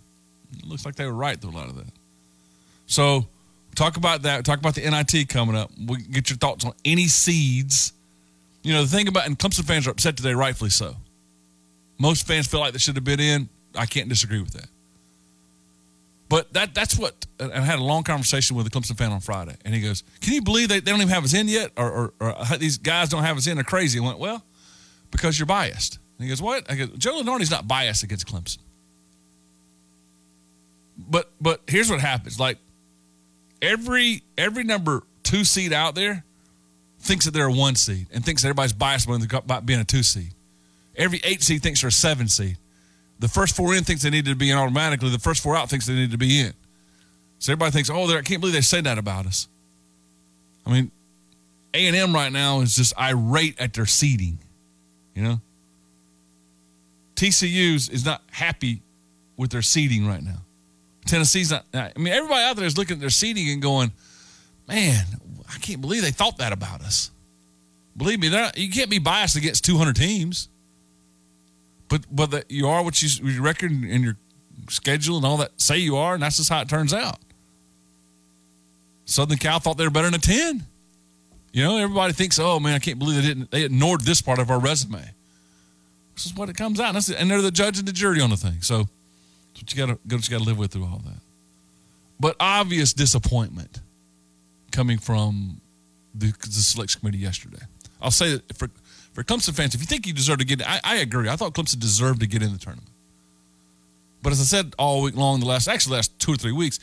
it 0.58 0.66
looks 0.66 0.86
like 0.86 0.96
they 0.96 1.06
were 1.06 1.14
right 1.14 1.40
through 1.40 1.52
a 1.52 1.58
lot 1.58 1.68
of 1.68 1.76
that. 1.76 1.92
So 2.86 3.28
talk 3.76 3.98
about 3.98 4.22
that. 4.24 4.46
Talk 4.46 4.60
about 4.60 4.76
the 4.76 4.90
NIT 4.90 5.28
coming 5.28 5.56
up. 5.56 5.72
We 5.78 5.98
get 5.98 6.30
your 6.30 6.38
thoughts 6.38 6.64
on 6.64 6.74
any 6.86 7.08
seeds. 7.08 7.94
You 8.62 8.74
know 8.74 8.84
the 8.84 8.96
thing 8.96 9.08
about 9.08 9.26
and 9.26 9.38
Clemson 9.38 9.66
fans 9.66 9.88
are 9.88 9.92
upset 9.92 10.18
today, 10.18 10.34
rightfully 10.34 10.70
so. 10.70 10.96
Most 11.98 12.28
fans 12.28 12.48
feel 12.48 12.60
like 12.60 12.74
they 12.74 12.80
should 12.80 12.96
have 12.96 13.04
been 13.04 13.20
in. 13.20 13.50
I 13.76 13.86
can't 13.86 14.08
disagree 14.08 14.40
with 14.40 14.54
that. 14.54 14.68
But 16.30 16.54
that 16.54 16.76
that's 16.76 16.98
what 16.98 17.26
I 17.40 17.60
had 17.62 17.80
a 17.80 17.84
long 17.84 18.04
conversation 18.04 18.56
with 18.56 18.68
a 18.68 18.70
Clemson 18.70 18.96
fan 18.96 19.12
on 19.12 19.20
Friday, 19.20 19.56
and 19.66 19.74
he 19.74 19.82
goes, 19.82 20.04
"Can 20.22 20.34
you 20.34 20.44
believe 20.44 20.70
they, 20.70 20.80
they 20.80 20.92
don't 20.92 21.02
even 21.02 21.10
have 21.10 21.24
us 21.24 21.34
in 21.34 21.48
yet, 21.48 21.72
or, 21.76 21.92
or, 21.92 22.14
or 22.20 22.36
uh, 22.38 22.58
these 22.58 22.78
guys 22.78 23.10
don't 23.10 23.24
have 23.24 23.36
us 23.36 23.48
in? 23.48 23.56
They're 23.56 23.64
crazy." 23.64 24.00
I 24.00 24.04
went, 24.04 24.20
"Well, 24.20 24.44
because 25.10 25.40
you're 25.40 25.48
biased." 25.48 25.98
And 26.20 26.26
he 26.26 26.30
goes, 26.30 26.42
"What?" 26.42 26.70
I 26.70 26.76
go, 26.76 26.86
"Joe 26.98 27.20
Lunardi's 27.20 27.50
not 27.50 27.68
biased 27.68 28.04
against 28.04 28.28
Clemson." 28.28 28.60
But 30.98 31.32
but 31.42 31.62
here's 31.66 31.90
what 31.90 32.02
happens: 32.02 32.40
like 32.40 32.58
every 33.62 34.22
every 34.38 34.64
number 34.64 35.04
two 35.24 35.44
seed 35.44 35.74
out 35.74 35.96
there 35.96 36.24
thinks 37.00 37.26
that 37.26 37.32
they're 37.32 37.48
a 37.48 37.52
one 37.52 37.76
seed 37.76 38.08
and 38.14 38.24
thinks 38.24 38.44
everybody's 38.44 38.74
biased 38.74 39.08
about 39.08 39.66
being 39.66 39.80
a 39.80 39.86
two 39.86 40.04
seed. 40.04 40.34
Every 40.98 41.22
eight 41.24 41.42
seed 41.42 41.64
thinks 41.64 41.82
they're 41.82 41.88
a 41.88 41.92
seven 41.92 42.28
seed. 42.28 42.58
the 43.20 43.28
first 43.30 43.56
four 43.56 43.74
in 43.76 43.84
thinks 43.86 44.02
they 44.02 44.10
need 44.10 44.26
to 44.26 44.36
be 44.36 44.50
in 44.52 44.58
automatically. 44.58 45.10
The 45.10 45.20
first 45.20 45.42
four 45.42 45.56
out 45.56 45.70
thinks 45.70 45.86
they 45.86 45.94
need 45.94 46.12
to 46.12 46.18
be 46.18 46.42
in. 46.42 46.54
So 47.40 47.54
everybody 47.54 47.72
thinks, 47.72 47.90
oh, 47.90 48.06
I 48.06 48.22
can't 48.22 48.42
believe 48.42 48.54
they 48.54 48.62
said 48.62 48.84
that 48.84 48.98
about 48.98 49.26
us. 49.26 49.48
I 50.66 50.72
mean, 50.72 50.92
A 51.74 51.88
and 51.88 51.96
M 51.96 52.14
right 52.14 52.32
now 52.32 52.60
is 52.62 52.76
just 52.76 52.98
irate 53.00 53.60
at 53.60 53.74
their 53.74 53.86
seeding. 53.86 54.40
You 55.16 55.24
know, 55.24 55.42
TCU's 57.20 57.90
is 57.90 58.06
not 58.06 58.22
happy 58.32 58.82
with 59.36 59.52
their 59.52 59.62
seating 59.62 60.08
right 60.08 60.24
now. 60.24 60.38
Tennessee's 61.06 61.52
not. 61.52 61.66
I 61.74 61.92
mean, 61.98 62.14
everybody 62.14 62.44
out 62.44 62.56
there 62.56 62.66
is 62.66 62.78
looking 62.78 62.96
at 62.96 63.02
their 63.02 63.10
seating 63.10 63.50
and 63.50 63.62
going, 63.62 63.92
"Man, 64.70 65.06
I 65.54 65.58
can't 65.58 65.82
believe 65.82 66.02
they 66.02 66.12
thought 66.12 66.38
that 66.38 66.54
about 66.54 66.80
us." 66.82 67.12
Believe 67.98 68.22
me, 68.22 68.30
not, 68.30 68.58
you 68.58 68.70
can't 68.70 68.90
be 68.90 69.00
biased 69.00 69.36
against 69.36 69.66
200 69.66 69.98
teams. 69.98 70.48
But 71.90 72.06
but 72.10 72.32
the, 72.32 72.46
you 72.48 72.70
are 72.70 72.82
what 72.84 73.02
you 73.02 73.10
your 73.30 73.44
record 73.44 73.72
and 73.72 74.02
your 74.02 74.16
schedule 74.70 75.18
and 75.18 75.26
all 75.26 75.38
that 75.38 75.60
say 75.60 75.78
you 75.78 75.98
are, 75.98 76.14
and 76.14 76.24
that's 76.24 76.38
just 76.38 76.50
how 76.50 76.62
it 76.62 76.70
turns 76.70 76.94
out. 76.94 77.18
Southern 79.04 79.40
Cal 79.40 79.60
thought 79.60 79.78
they 79.78 79.84
were 79.84 79.90
better 79.90 80.10
than 80.10 80.20
a 80.20 80.20
10. 80.20 80.66
You 81.52 81.64
know, 81.64 81.78
everybody 81.78 82.14
thinks, 82.14 82.40
"Oh 82.40 82.62
man, 82.62 82.76
I 82.76 82.80
can't 82.80 82.98
believe 82.98 83.22
they 83.22 83.28
didn't. 83.28 83.52
They 83.52 83.64
ignored 83.64 84.02
this 84.02 84.22
part 84.22 84.40
of 84.40 84.50
our 84.50 84.60
resume." 84.60 85.04
This 86.20 86.26
is 86.26 86.36
what 86.36 86.50
it 86.50 86.58
comes 86.58 86.82
out, 86.82 86.94
and, 86.94 87.18
and 87.18 87.32
they're 87.32 87.42
the 87.42 87.50
judge 87.50 87.80
and 87.80 87.88
the 87.88 87.94
jury 87.94 88.20
on 88.20 88.30
the 88.30 88.36
thing. 88.36 88.62
So 88.62 88.80
what 88.80 89.74
you 89.74 89.88
got 89.88 89.98
to 89.98 90.40
live 90.40 90.58
with 90.58 90.74
through 90.74 90.84
all 90.84 91.02
that. 91.06 91.22
But 92.20 92.36
obvious 92.42 92.92
disappointment 92.92 93.80
coming 94.74 94.98
from 94.98 95.62
the, 96.14 96.34
the 96.42 96.52
selection 96.52 97.00
committee 97.00 97.20
yesterday. 97.20 97.62
I'll 98.02 98.12
say 98.12 98.34
that 98.34 98.58
for 98.58 98.70
for 99.14 99.24
Clemson 99.24 99.56
fans, 99.56 99.74
if 99.74 99.80
you 99.80 99.88
think 99.88 100.06
you 100.06 100.12
deserve 100.12 100.40
to 100.40 100.46
get, 100.46 100.62
I, 100.68 100.82
I 100.84 100.96
agree. 100.98 101.30
I 101.30 101.38
thought 101.38 101.54
Clemson 101.54 101.80
deserved 101.80 102.20
to 102.20 102.28
get 102.28 102.44
in 102.44 102.52
the 102.52 102.60
tournament. 102.60 102.90
But 104.22 104.34
as 104.34 104.42
I 104.42 104.44
said 104.44 104.76
all 104.78 105.02
week 105.02 105.16
long, 105.16 105.40
the 105.40 105.46
last 105.46 105.70
actually 105.70 105.96
last 105.96 106.20
two 106.20 106.34
or 106.34 106.36
three 106.36 106.52
weeks, 106.52 106.80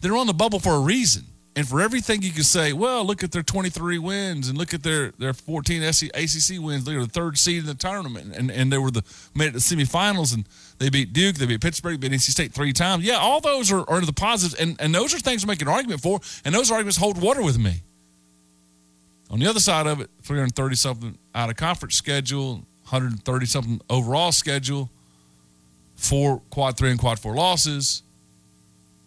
they're 0.00 0.16
on 0.16 0.26
the 0.26 0.34
bubble 0.34 0.58
for 0.58 0.74
a 0.74 0.80
reason. 0.80 1.26
And 1.60 1.68
for 1.68 1.82
everything 1.82 2.22
you 2.22 2.30
can 2.30 2.42
say, 2.42 2.72
well, 2.72 3.04
look 3.04 3.22
at 3.22 3.32
their 3.32 3.42
23 3.42 3.98
wins 3.98 4.48
and 4.48 4.56
look 4.56 4.72
at 4.72 4.82
their 4.82 5.10
their 5.18 5.34
14 5.34 5.82
ACC 5.82 6.58
wins. 6.58 6.84
They 6.84 6.96
were 6.96 7.04
the 7.04 7.12
third 7.12 7.36
seed 7.36 7.58
in 7.58 7.66
the 7.66 7.74
tournament, 7.74 8.34
and 8.34 8.50
and 8.50 8.72
they 8.72 8.78
were 8.78 8.90
the 8.90 9.04
made 9.34 9.48
it 9.48 9.52
to 9.52 9.58
semifinals, 9.58 10.32
and 10.32 10.48
they 10.78 10.88
beat 10.88 11.12
Duke, 11.12 11.36
they 11.36 11.44
beat 11.44 11.60
Pittsburgh, 11.60 12.00
beat 12.00 12.12
NC 12.12 12.30
State 12.30 12.54
three 12.54 12.72
times. 12.72 13.04
Yeah, 13.04 13.16
all 13.16 13.42
those 13.42 13.70
are, 13.70 13.84
are 13.90 14.00
the 14.00 14.14
positives, 14.14 14.58
and 14.58 14.80
and 14.80 14.94
those 14.94 15.12
are 15.12 15.18
things 15.18 15.42
to 15.42 15.46
make 15.46 15.60
an 15.60 15.68
argument 15.68 16.00
for, 16.00 16.20
and 16.46 16.54
those 16.54 16.70
arguments 16.70 16.96
hold 16.96 17.20
water 17.20 17.42
with 17.42 17.58
me. 17.58 17.82
On 19.28 19.38
the 19.38 19.46
other 19.46 19.60
side 19.60 19.86
of 19.86 20.00
it, 20.00 20.08
330 20.22 20.76
something 20.76 21.18
out 21.34 21.50
of 21.50 21.56
conference 21.56 21.94
schedule, 21.94 22.52
130 22.88 23.44
something 23.44 23.80
overall 23.90 24.32
schedule, 24.32 24.88
four 25.94 26.40
quad 26.48 26.78
three 26.78 26.90
and 26.90 26.98
quad 26.98 27.18
four 27.18 27.34
losses, 27.34 28.02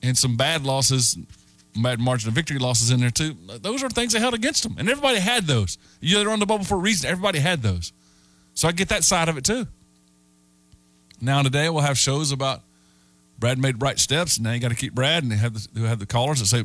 and 0.04 0.16
some 0.16 0.38
bad 0.38 0.64
losses, 0.64 1.18
bad 1.82 2.00
margin 2.00 2.27
of 2.30 2.36
victory 2.36 2.60
losses 2.60 2.92
in 2.92 3.00
there 3.00 3.10
too. 3.10 3.36
Those 3.62 3.84
are 3.84 3.89
things 3.89 4.13
they 4.13 4.20
held 4.20 4.34
against 4.34 4.63
them, 4.63 4.75
and 4.77 4.89
everybody 4.89 5.20
had 5.20 5.46
those. 5.46 5.77
Yeah, 6.01 6.20
they're 6.20 6.30
on 6.30 6.39
the 6.39 6.46
bubble 6.46 6.65
for 6.65 6.75
a 6.75 6.80
reason. 6.80 7.10
Everybody 7.10 7.39
had 7.39 7.62
those, 7.62 7.92
so 8.53 8.68
I 8.68 8.72
get 8.72 8.89
that 8.89 9.03
side 9.03 9.30
of 9.30 9.38
it 9.38 9.44
too. 9.44 9.68
Now 11.22 11.42
today 11.42 11.70
we'll 11.70 11.82
have 11.84 11.98
shows 11.98 12.32
about 12.32 12.62
Brad 13.39 13.58
made 13.58 13.82
right 13.82 13.98
steps, 14.00 14.38
and 14.38 14.44
now 14.46 14.51
you 14.53 14.60
got 14.60 14.70
to 14.70 14.75
keep 14.75 14.94
Brad, 14.94 15.24
and 15.24 15.32
they 15.32 15.38
have 15.38 15.53
the, 15.53 15.80
who 15.80 15.86
have 15.86 16.00
the 16.00 16.06
callers 16.06 16.39
that 16.39 16.46
say 16.48 16.63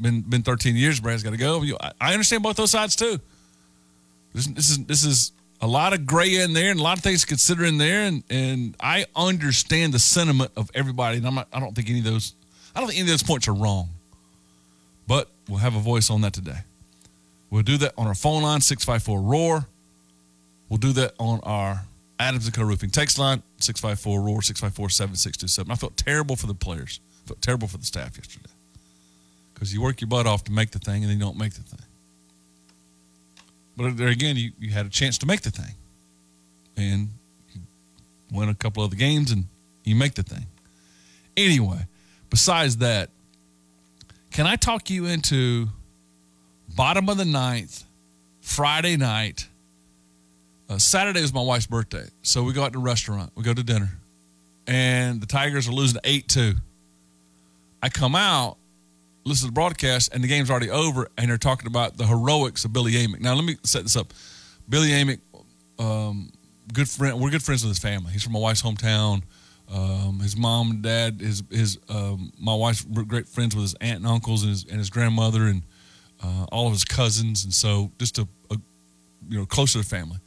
been 0.00 0.20
been 0.22 0.42
13 0.42 0.76
years. 0.76 1.00
Brad's 1.00 1.22
got 1.22 1.30
to 1.30 1.36
go. 1.36 1.62
You- 1.62 1.78
I- 1.80 1.92
I 2.00 2.12
understand 2.12 2.42
both 2.42 2.56
those 2.56 2.70
sides 2.70 2.96
too. 2.96 3.18
This, 4.34 4.46
this 4.48 4.68
is 4.70 4.78
this 4.86 5.04
is 5.04 5.32
a 5.60 5.66
lot 5.66 5.92
of 5.92 6.04
gray 6.06 6.36
in 6.36 6.52
there 6.52 6.70
and 6.70 6.78
a 6.80 6.82
lot 6.82 6.98
of 6.98 7.02
things 7.04 7.22
to 7.22 7.26
consider 7.26 7.64
in 7.64 7.78
there, 7.78 8.02
and 8.02 8.22
and 8.30 8.76
I 8.80 9.06
understand 9.16 9.94
the 9.94 9.98
sentiment 9.98 10.50
of 10.56 10.70
everybody. 10.74 11.18
And 11.18 11.26
I'm 11.26 11.34
not. 11.36 11.48
I 11.52 11.60
don't 11.60 11.74
think 11.74 11.88
any 11.88 12.00
of 12.00 12.04
those. 12.04 12.34
I 12.74 12.80
don't 12.80 12.88
think 12.88 12.98
any 13.00 13.08
of 13.08 13.12
those 13.12 13.22
points 13.22 13.48
are 13.48 13.54
wrong. 13.54 13.88
We'll 15.48 15.58
have 15.58 15.76
a 15.76 15.80
voice 15.80 16.10
on 16.10 16.22
that 16.22 16.32
today. 16.32 16.60
We'll 17.50 17.62
do 17.62 17.76
that 17.78 17.92
on 17.96 18.06
our 18.06 18.14
phone 18.14 18.42
line 18.42 18.60
654 18.60 19.20
roar. 19.20 19.66
We'll 20.68 20.78
do 20.78 20.92
that 20.94 21.14
on 21.18 21.40
our 21.42 21.82
Adams 22.18 22.46
and 22.46 22.54
Co 22.54 22.62
roofing 22.62 22.90
text 22.90 23.18
line 23.18 23.42
654 23.58 24.20
roar 24.20 24.42
654 24.42 24.88
7627. 24.88 25.70
I 25.70 25.74
felt 25.76 25.96
terrible 25.96 26.36
for 26.36 26.46
the 26.46 26.54
players. 26.54 27.00
I 27.24 27.28
felt 27.28 27.42
terrible 27.42 27.68
for 27.68 27.78
the 27.78 27.84
staff 27.84 28.16
yesterday 28.16 28.50
because 29.52 29.72
you 29.72 29.80
work 29.80 30.00
your 30.00 30.08
butt 30.08 30.26
off 30.26 30.44
to 30.44 30.52
make 30.52 30.70
the 30.70 30.78
thing 30.78 31.02
and 31.02 31.10
then 31.10 31.18
you 31.18 31.24
don't 31.24 31.38
make 31.38 31.54
the 31.54 31.62
thing. 31.62 31.86
But 33.76 33.96
there 33.96 34.08
again, 34.08 34.36
you, 34.36 34.52
you 34.58 34.70
had 34.70 34.86
a 34.86 34.90
chance 34.90 35.18
to 35.18 35.26
make 35.26 35.42
the 35.42 35.50
thing. 35.50 35.74
And 36.76 37.08
you 37.52 37.60
win 38.32 38.48
a 38.48 38.54
couple 38.54 38.82
other 38.82 38.96
games 38.96 39.30
and 39.30 39.44
you 39.84 39.94
make 39.94 40.14
the 40.14 40.22
thing. 40.22 40.46
Anyway, 41.36 41.86
besides 42.30 42.78
that, 42.78 43.10
can 44.34 44.48
I 44.48 44.56
talk 44.56 44.90
you 44.90 45.06
into 45.06 45.68
bottom 46.74 47.08
of 47.08 47.16
the 47.16 47.24
ninth, 47.24 47.84
Friday 48.40 48.96
night? 48.96 49.46
Uh, 50.68 50.76
Saturday 50.76 51.20
was 51.20 51.32
my 51.32 51.40
wife's 51.40 51.68
birthday. 51.68 52.06
So 52.22 52.42
we 52.42 52.52
go 52.52 52.64
out 52.64 52.72
to 52.72 52.80
a 52.80 52.82
restaurant, 52.82 53.30
we 53.36 53.44
go 53.44 53.54
to 53.54 53.62
dinner, 53.62 53.90
and 54.66 55.20
the 55.20 55.26
Tigers 55.26 55.68
are 55.68 55.72
losing 55.72 56.00
8 56.02 56.26
2. 56.26 56.54
I 57.80 57.88
come 57.90 58.16
out, 58.16 58.56
listen 59.24 59.46
to 59.46 59.50
the 59.52 59.54
broadcast, 59.54 60.12
and 60.12 60.24
the 60.24 60.26
game's 60.26 60.50
already 60.50 60.70
over, 60.70 61.08
and 61.16 61.30
they're 61.30 61.38
talking 61.38 61.68
about 61.68 61.96
the 61.96 62.04
heroics 62.04 62.64
of 62.64 62.72
Billy 62.72 62.92
Amick. 62.94 63.20
Now, 63.20 63.34
let 63.34 63.44
me 63.44 63.56
set 63.62 63.84
this 63.84 63.94
up. 63.94 64.12
Billy 64.68 64.88
Amick, 64.88 65.20
um, 65.78 66.32
good 66.72 66.88
friend. 66.88 67.20
We're 67.20 67.30
good 67.30 67.44
friends 67.44 67.62
with 67.62 67.70
his 67.70 67.78
family. 67.78 68.10
He's 68.10 68.24
from 68.24 68.32
my 68.32 68.40
wife's 68.40 68.62
hometown. 68.62 69.22
Um, 69.72 70.20
his 70.20 70.36
mom 70.36 70.70
and 70.70 70.82
dad, 70.82 71.20
his 71.20 71.42
his 71.50 71.78
um, 71.88 72.32
my 72.38 72.54
wife's 72.54 72.82
great 72.84 73.26
friends 73.26 73.56
with 73.56 73.62
his 73.64 73.74
aunt 73.80 73.98
and 73.98 74.06
uncles 74.06 74.42
and 74.42 74.50
his 74.50 74.64
and 74.64 74.78
his 74.78 74.90
grandmother 74.90 75.44
and 75.44 75.62
uh, 76.22 76.44
all 76.52 76.66
of 76.66 76.72
his 76.72 76.84
cousins, 76.84 77.44
and 77.44 77.52
so 77.52 77.90
just 77.98 78.18
a, 78.18 78.28
a 78.50 78.56
you 79.28 79.38
know 79.38 79.46
close 79.46 79.72
to 79.72 79.82
family. 79.82 80.18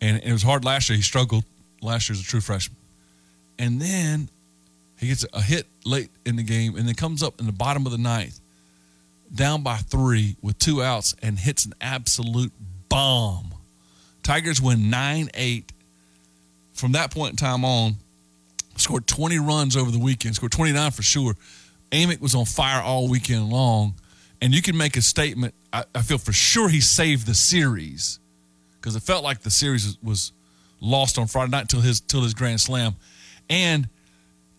And 0.00 0.22
it 0.22 0.32
was 0.32 0.42
hard 0.42 0.64
last 0.64 0.88
year. 0.88 0.96
He 0.96 1.02
struggled 1.02 1.44
last 1.82 2.08
year 2.08 2.14
as 2.14 2.20
a 2.20 2.24
true 2.24 2.40
freshman, 2.40 2.78
and 3.58 3.80
then 3.80 4.30
he 4.98 5.08
gets 5.08 5.26
a 5.32 5.42
hit 5.42 5.66
late 5.84 6.10
in 6.24 6.36
the 6.36 6.42
game, 6.42 6.76
and 6.76 6.88
then 6.88 6.94
comes 6.94 7.22
up 7.22 7.38
in 7.38 7.46
the 7.46 7.52
bottom 7.52 7.84
of 7.86 7.92
the 7.92 7.98
ninth, 7.98 8.40
down 9.34 9.62
by 9.62 9.76
three 9.76 10.36
with 10.40 10.58
two 10.58 10.82
outs, 10.82 11.14
and 11.22 11.38
hits 11.38 11.66
an 11.66 11.74
absolute 11.82 12.52
bomb. 12.88 13.54
Tigers 14.22 14.60
win 14.60 14.90
nine 14.90 15.28
eight. 15.34 15.72
From 16.72 16.92
that 16.92 17.12
point 17.12 17.32
in 17.32 17.36
time 17.36 17.62
on, 17.62 17.96
scored 18.80 19.06
20 19.06 19.38
runs 19.38 19.76
over 19.76 19.90
the 19.90 19.98
weekend, 19.98 20.36
scored 20.36 20.52
29 20.52 20.90
for 20.90 21.02
sure. 21.02 21.34
Amick 21.90 22.20
was 22.20 22.34
on 22.34 22.44
fire 22.44 22.82
all 22.82 23.08
weekend 23.08 23.50
long. 23.50 23.94
And 24.42 24.54
you 24.54 24.62
can 24.62 24.76
make 24.76 24.96
a 24.96 25.02
statement. 25.02 25.54
I, 25.72 25.84
I 25.94 26.02
feel 26.02 26.18
for 26.18 26.32
sure 26.32 26.68
he 26.68 26.80
saved 26.80 27.26
the 27.26 27.34
series 27.34 28.18
because 28.76 28.96
it 28.96 29.02
felt 29.02 29.22
like 29.22 29.40
the 29.40 29.50
series 29.50 29.98
was, 30.02 30.32
lost 30.80 31.18
on 31.18 31.26
Friday 31.26 31.50
night 31.50 31.68
till 31.68 31.82
his 31.82 32.00
till 32.00 32.22
his 32.22 32.34
grand 32.34 32.60
slam. 32.60 32.96
And 33.48 33.88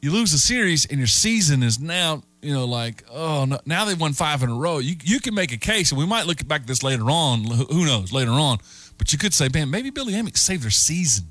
you 0.02 0.12
lose 0.12 0.32
the 0.32 0.38
series 0.38 0.86
and 0.86 1.00
your 1.00 1.08
season 1.08 1.64
is 1.64 1.80
now, 1.80 2.24
you 2.42 2.54
know, 2.54 2.66
like, 2.66 3.04
oh, 3.12 3.46
no, 3.46 3.60
now 3.66 3.86
they 3.86 3.94
won 3.94 4.14
five 4.14 4.44
in 4.44 4.50
a 4.50 4.56
row. 4.56 4.80
You, 4.80 4.96
you 5.04 5.20
can 5.20 5.34
make 5.34 5.52
a 5.52 5.58
case, 5.58 5.92
and 5.92 6.00
we 6.00 6.06
might 6.06 6.28
look 6.28 6.46
back 6.48 6.62
at 6.62 6.68
this 6.68 6.84
later 6.84 7.10
on. 7.10 7.44
Who 7.46 7.86
knows, 7.86 8.12
later 8.12 8.32
on. 8.32 8.60
But 8.98 9.12
you 9.12 9.20
could 9.20 9.34
say, 9.34 9.50
man, 9.54 9.70
maybe 9.70 9.90
Billy 9.90 10.14
Amick 10.14 10.38
saved 10.38 10.64
their 10.64 10.70
season 10.72 11.26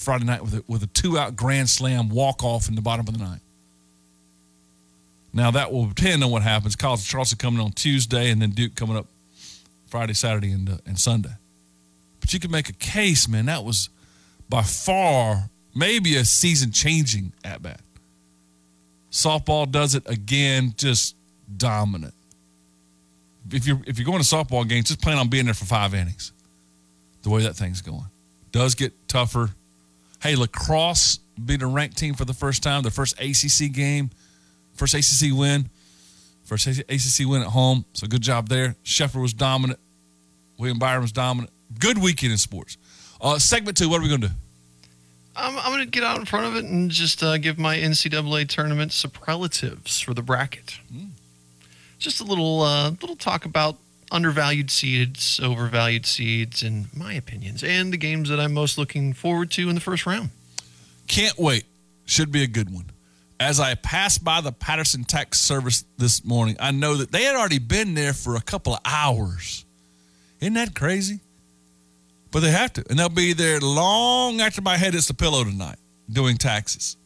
Friday 0.00 0.24
night 0.24 0.42
with 0.42 0.54
a, 0.54 0.64
with 0.66 0.82
a 0.82 0.86
two 0.86 1.18
out 1.18 1.36
grand 1.36 1.68
slam 1.68 2.08
walk 2.08 2.42
off 2.42 2.68
in 2.68 2.74
the 2.74 2.82
bottom 2.82 3.06
of 3.06 3.16
the 3.16 3.22
ninth. 3.22 3.42
Now 5.32 5.50
that 5.52 5.72
will 5.72 5.86
depend 5.86 6.24
on 6.24 6.30
what 6.30 6.42
happens. 6.42 6.74
College 6.74 7.00
of 7.00 7.06
Charleston 7.06 7.38
coming 7.38 7.60
on 7.60 7.72
Tuesday, 7.72 8.30
and 8.30 8.40
then 8.42 8.50
Duke 8.50 8.74
coming 8.74 8.96
up 8.96 9.06
Friday, 9.86 10.14
Saturday, 10.14 10.50
and 10.52 10.68
uh, 10.68 10.78
and 10.86 10.98
Sunday. 10.98 11.34
But 12.20 12.32
you 12.32 12.40
can 12.40 12.50
make 12.50 12.68
a 12.68 12.74
case, 12.74 13.28
man. 13.28 13.46
That 13.46 13.64
was 13.64 13.90
by 14.48 14.62
far 14.62 15.50
maybe 15.74 16.16
a 16.16 16.24
season 16.24 16.72
changing 16.72 17.32
at 17.44 17.62
bat. 17.62 17.80
Softball 19.10 19.70
does 19.70 19.94
it 19.94 20.08
again, 20.08 20.74
just 20.76 21.16
dominant. 21.56 22.14
If 23.52 23.66
you're 23.66 23.80
if 23.86 23.98
you're 23.98 24.06
going 24.06 24.22
to 24.22 24.24
softball 24.24 24.68
games, 24.68 24.88
just 24.88 25.00
plan 25.00 25.18
on 25.18 25.28
being 25.28 25.44
there 25.44 25.54
for 25.54 25.64
five 25.64 25.94
innings. 25.94 26.32
The 27.22 27.30
way 27.30 27.42
that 27.42 27.54
thing's 27.54 27.82
going, 27.82 28.06
does 28.50 28.74
get 28.74 28.92
tougher. 29.08 29.50
Hey, 30.22 30.36
lacrosse 30.36 31.18
beat 31.42 31.62
a 31.62 31.66
ranked 31.66 31.96
team 31.96 32.14
for 32.14 32.24
the 32.24 32.34
first 32.34 32.62
time. 32.62 32.82
The 32.82 32.90
first 32.90 33.18
ACC 33.20 33.72
game, 33.72 34.10
first 34.74 34.94
ACC 34.94 35.32
win, 35.32 35.70
first 36.44 36.66
ACC 36.66 37.26
win 37.26 37.42
at 37.42 37.48
home. 37.48 37.84
So 37.94 38.06
good 38.06 38.20
job 38.20 38.48
there. 38.48 38.76
Scheffler 38.84 39.22
was 39.22 39.32
dominant. 39.32 39.80
William 40.58 40.78
Byron 40.78 41.02
was 41.02 41.12
dominant. 41.12 41.52
Good 41.78 41.98
weekend 41.98 42.32
in 42.32 42.38
sports. 42.38 42.76
Uh, 43.20 43.38
segment 43.38 43.78
two. 43.78 43.88
What 43.88 44.00
are 44.00 44.02
we 44.02 44.08
going 44.08 44.20
to 44.20 44.28
do? 44.28 44.34
I'm, 45.36 45.58
I'm 45.58 45.72
going 45.72 45.84
to 45.84 45.90
get 45.90 46.04
out 46.04 46.18
in 46.18 46.26
front 46.26 46.46
of 46.46 46.56
it 46.56 46.64
and 46.64 46.90
just 46.90 47.22
uh, 47.22 47.38
give 47.38 47.58
my 47.58 47.76
NCAA 47.76 48.48
tournament 48.48 48.92
superlatives 48.92 50.00
for 50.00 50.12
the 50.12 50.22
bracket. 50.22 50.78
Just 51.98 52.20
a 52.20 52.24
little 52.24 52.60
uh, 52.62 52.90
little 52.90 53.16
talk 53.16 53.44
about 53.46 53.76
undervalued 54.10 54.70
seeds, 54.70 55.40
overvalued 55.42 56.06
seeds, 56.06 56.62
in 56.62 56.86
my 56.94 57.14
opinions, 57.14 57.62
and 57.62 57.92
the 57.92 57.96
games 57.96 58.28
that 58.28 58.40
I'm 58.40 58.52
most 58.52 58.78
looking 58.78 59.12
forward 59.12 59.50
to 59.52 59.68
in 59.68 59.74
the 59.74 59.80
first 59.80 60.06
round. 60.06 60.30
Can't 61.06 61.38
wait. 61.38 61.64
Should 62.04 62.32
be 62.32 62.42
a 62.42 62.46
good 62.46 62.72
one. 62.72 62.86
As 63.38 63.58
I 63.60 63.74
passed 63.74 64.22
by 64.22 64.40
the 64.40 64.52
Patterson 64.52 65.04
Tax 65.04 65.40
Service 65.40 65.84
this 65.96 66.24
morning, 66.24 66.56
I 66.60 66.72
know 66.72 66.96
that 66.96 67.10
they 67.10 67.24
had 67.24 67.36
already 67.36 67.58
been 67.58 67.94
there 67.94 68.12
for 68.12 68.36
a 68.36 68.40
couple 68.40 68.74
of 68.74 68.80
hours. 68.84 69.64
Isn't 70.40 70.54
that 70.54 70.74
crazy? 70.74 71.20
But 72.30 72.40
they 72.40 72.50
have 72.50 72.72
to. 72.74 72.84
And 72.90 72.98
they'll 72.98 73.08
be 73.08 73.32
there 73.32 73.60
long 73.60 74.40
after 74.40 74.60
my 74.60 74.76
head 74.76 74.94
hits 74.94 75.08
the 75.08 75.14
pillow 75.14 75.44
tonight 75.44 75.78
doing 76.10 76.36
taxes. 76.36 76.96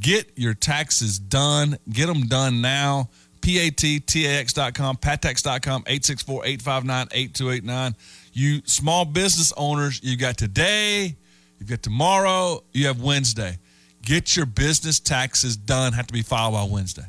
Get 0.00 0.30
your 0.36 0.54
taxes 0.54 1.18
done. 1.18 1.78
Get 1.90 2.06
them 2.06 2.26
done 2.26 2.60
now. 2.60 3.10
PATTAX.com, 3.46 4.96
PATTAX.com, 4.96 5.84
864-859-8289. 5.84 7.94
You 8.32 8.60
small 8.64 9.04
business 9.04 9.52
owners, 9.56 10.00
you 10.02 10.16
got 10.16 10.36
today, 10.36 11.14
you've 11.60 11.68
got 11.68 11.80
tomorrow, 11.80 12.64
you 12.72 12.88
have 12.88 13.00
Wednesday. 13.00 13.58
Get 14.02 14.34
your 14.34 14.46
business 14.46 14.98
taxes 14.98 15.56
done. 15.56 15.92
Have 15.92 16.08
to 16.08 16.12
be 16.12 16.22
filed 16.22 16.54
by 16.54 16.64
Wednesday. 16.64 17.04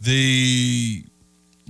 The 0.00 1.04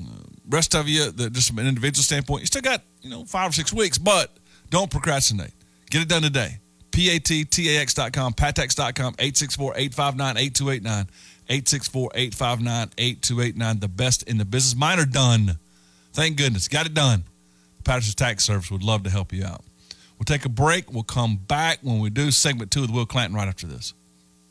uh, 0.01 0.05
rest 0.49 0.77
of 0.77 0.87
you, 0.87 1.11
the, 1.11 1.29
just 1.31 1.49
from 1.49 1.59
an 1.59 1.67
individual 1.67 2.05
standpoint, 2.05 2.43
you 2.43 2.47
still 2.47 2.63
got 2.63 2.85
you 3.03 3.11
know 3.11 3.25
five 3.25 3.51
or 3.51 3.53
six 3.53 3.73
weeks, 3.73 3.99
but 3.99 4.31
don't 4.71 4.93
procrastinate. 4.93 5.51
Get 5.91 6.03
it 6.03 6.09
done 6.09 6.23
today. 6.23 6.61
PATTAX.com, 6.93 8.35
PATTAX.com, 8.35 9.15
864-859-8289, 9.15 11.09
864-859-8289. 11.49 13.81
The 13.81 13.89
best 13.89 14.23
in 14.25 14.37
the 14.39 14.45
business. 14.45 14.79
Mine 14.79 14.99
are 14.99 15.07
done. 15.07 15.59
Thank 16.13 16.37
goodness. 16.37 16.69
Got 16.69 16.87
it 16.87 16.95
done. 16.95 17.25
Patterson 17.85 18.15
Tax 18.15 18.45
Service 18.45 18.71
would 18.71 18.83
love 18.83 19.05
to 19.05 19.11
help 19.11 19.33
you 19.33 19.45
out. 19.45 19.65
We'll 20.19 20.25
take 20.25 20.45
a 20.45 20.51
break. 20.51 20.93
We'll 20.93 21.05
come 21.05 21.37
back 21.37 21.79
when 21.83 22.01
we 22.01 22.11
do 22.11 22.31
segment 22.31 22.71
two 22.71 22.83
with 22.83 22.91
Will 22.91 23.07
Clanton 23.07 23.35
right 23.37 23.49
after 23.49 23.67
this. 23.67 23.95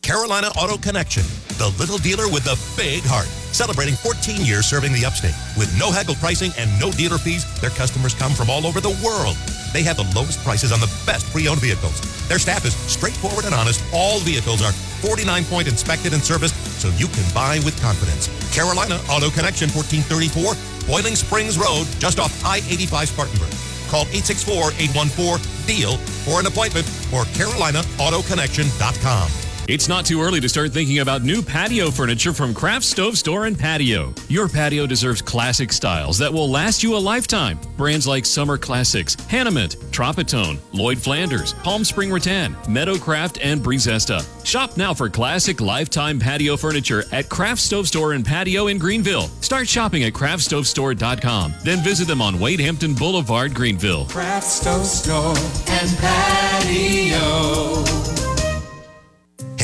Carolina 0.08 0.48
Auto 0.56 0.78
Connection, 0.78 1.24
the 1.60 1.68
little 1.78 1.98
dealer 1.98 2.32
with 2.32 2.46
the 2.48 2.56
big 2.80 3.04
heart. 3.04 3.28
Celebrating 3.52 4.00
14 4.00 4.40
years 4.40 4.66
serving 4.66 4.96
the 4.96 5.04
upstate. 5.04 5.36
With 5.60 5.68
no 5.76 5.92
haggle 5.92 6.16
pricing 6.16 6.56
and 6.56 6.72
no 6.80 6.96
dealer 6.96 7.18
fees, 7.18 7.44
their 7.60 7.76
customers 7.76 8.16
come 8.16 8.32
from 8.32 8.50
all 8.50 8.66
over 8.66 8.80
the 8.80 8.96
world. 9.04 9.36
They 9.76 9.84
have 9.84 10.00
the 10.00 10.08
lowest 10.16 10.40
prices 10.48 10.72
on 10.72 10.80
the 10.80 10.88
best 11.04 11.28
pre-owned 11.36 11.60
vehicles. 11.60 12.00
Their 12.32 12.40
staff 12.40 12.64
is 12.64 12.72
straightforward 12.88 13.44
and 13.44 13.54
honest. 13.54 13.84
All 13.92 14.24
vehicles 14.24 14.64
are 14.64 14.72
49-point 15.04 15.68
inspected 15.68 16.16
and 16.16 16.24
serviced, 16.24 16.56
so 16.80 16.88
you 16.96 17.12
can 17.12 17.28
buy 17.36 17.60
with 17.68 17.76
confidence. 17.84 18.32
Carolina 18.56 19.04
Auto 19.12 19.28
Connection, 19.28 19.68
1434 19.76 20.56
Boiling 20.88 21.20
Springs 21.20 21.60
Road, 21.60 21.84
just 22.00 22.16
off 22.16 22.32
I-85 22.48 23.12
Spartanburg. 23.12 23.52
Call 23.92 24.08
864-814-DEAL 24.16 26.00
for 26.24 26.40
an 26.40 26.48
appointment 26.48 26.88
or 27.12 27.28
CarolinaAutoConnection.com. 27.36 29.47
It's 29.68 29.90
not 29.90 30.06
too 30.06 30.22
early 30.22 30.40
to 30.40 30.48
start 30.48 30.72
thinking 30.72 31.00
about 31.00 31.24
new 31.24 31.42
patio 31.42 31.92
furniture 31.92 32.32
from 32.32 32.54
Craft 32.54 32.86
Stove 32.86 33.18
Store 33.18 33.48
and 33.48 33.60
Patio. 33.60 34.14
Your 34.30 34.48
patio 34.48 34.88
deserves 34.88 35.22
classic 35.22 35.74
styles 35.74 36.18
that 36.20 36.32
will 36.32 36.50
last 36.50 36.84
you 36.84 36.96
a 36.96 36.98
lifetime. 36.98 37.60
Brands 37.76 38.08
like 38.08 38.26
Summer 38.26 38.58
Classics, 38.58 39.18
Hanamint, 39.18 39.76
Tropitone, 39.92 40.58
Lloyd 40.72 40.98
Flanders, 40.98 41.52
Palm 41.52 41.84
Spring 41.84 42.14
Rattan, 42.14 42.54
Meadowcraft, 42.64 43.40
and 43.44 43.60
Breezesta. 43.60 44.26
Shop 44.46 44.78
now 44.78 44.94
for 44.94 45.10
classic 45.10 45.60
lifetime 45.60 46.18
patio 46.18 46.56
furniture 46.56 47.04
at 47.12 47.28
Craft 47.28 47.60
Stove 47.60 47.90
Store 47.90 48.14
and 48.14 48.26
Patio 48.26 48.68
in 48.68 48.78
Greenville. 48.78 49.28
Start 49.42 49.68
shopping 49.68 50.06
at 50.06 50.14
craftstovestore.com. 50.14 51.54
Then 51.66 51.84
visit 51.84 52.08
them 52.08 52.22
on 52.22 52.40
Wade 52.40 52.62
Hampton 52.62 52.94
Boulevard, 52.94 53.54
Greenville. 53.54 54.06
Craft 54.06 54.48
Stove 54.48 54.86
Store 54.86 55.36
and 55.68 55.98
Patio. 55.98 58.27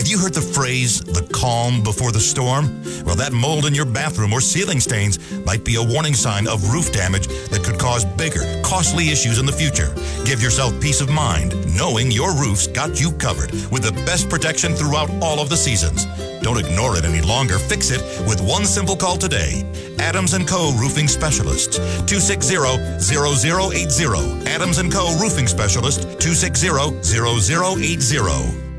Have 0.03 0.11
you 0.11 0.19
heard 0.19 0.33
the 0.33 0.41
phrase, 0.41 0.99
the 0.99 1.21
calm 1.31 1.81
before 1.81 2.11
the 2.11 2.19
storm? 2.19 2.83
Well, 3.05 3.15
that 3.15 3.31
mold 3.31 3.65
in 3.65 3.73
your 3.73 3.85
bathroom 3.85 4.33
or 4.33 4.41
ceiling 4.41 4.81
stains 4.81 5.17
might 5.45 5.63
be 5.63 5.75
a 5.75 5.81
warning 5.81 6.13
sign 6.13 6.45
of 6.45 6.73
roof 6.73 6.91
damage 6.91 7.27
that 7.47 7.63
could 7.63 7.79
cause 7.79 8.03
bigger, 8.03 8.41
costly 8.65 9.11
issues 9.11 9.39
in 9.39 9.45
the 9.45 9.53
future. 9.53 9.95
Give 10.25 10.41
yourself 10.41 10.77
peace 10.81 10.99
of 10.99 11.09
mind 11.09 11.55
knowing 11.77 12.11
your 12.11 12.35
roof's 12.35 12.67
got 12.67 12.99
you 12.99 13.13
covered 13.13 13.53
with 13.71 13.83
the 13.83 13.93
best 14.03 14.29
protection 14.29 14.75
throughout 14.75 15.09
all 15.23 15.39
of 15.39 15.47
the 15.47 15.55
seasons. 15.55 16.05
Don't 16.41 16.59
ignore 16.59 16.97
it 16.97 17.05
any 17.05 17.21
longer. 17.21 17.57
Fix 17.57 17.89
it 17.89 18.01
with 18.27 18.41
one 18.41 18.65
simple 18.65 18.97
call 18.97 19.15
today. 19.15 19.63
Adams 19.99 20.37
& 20.37 20.45
Co. 20.45 20.73
Roofing 20.73 21.07
Specialists, 21.07 21.79
260-0080. 21.79 24.47
Adams 24.47 24.81
& 24.83 24.91
Co. 24.91 25.17
Roofing 25.21 25.47
Specialist, 25.47 26.01
260-0080. 26.19 28.72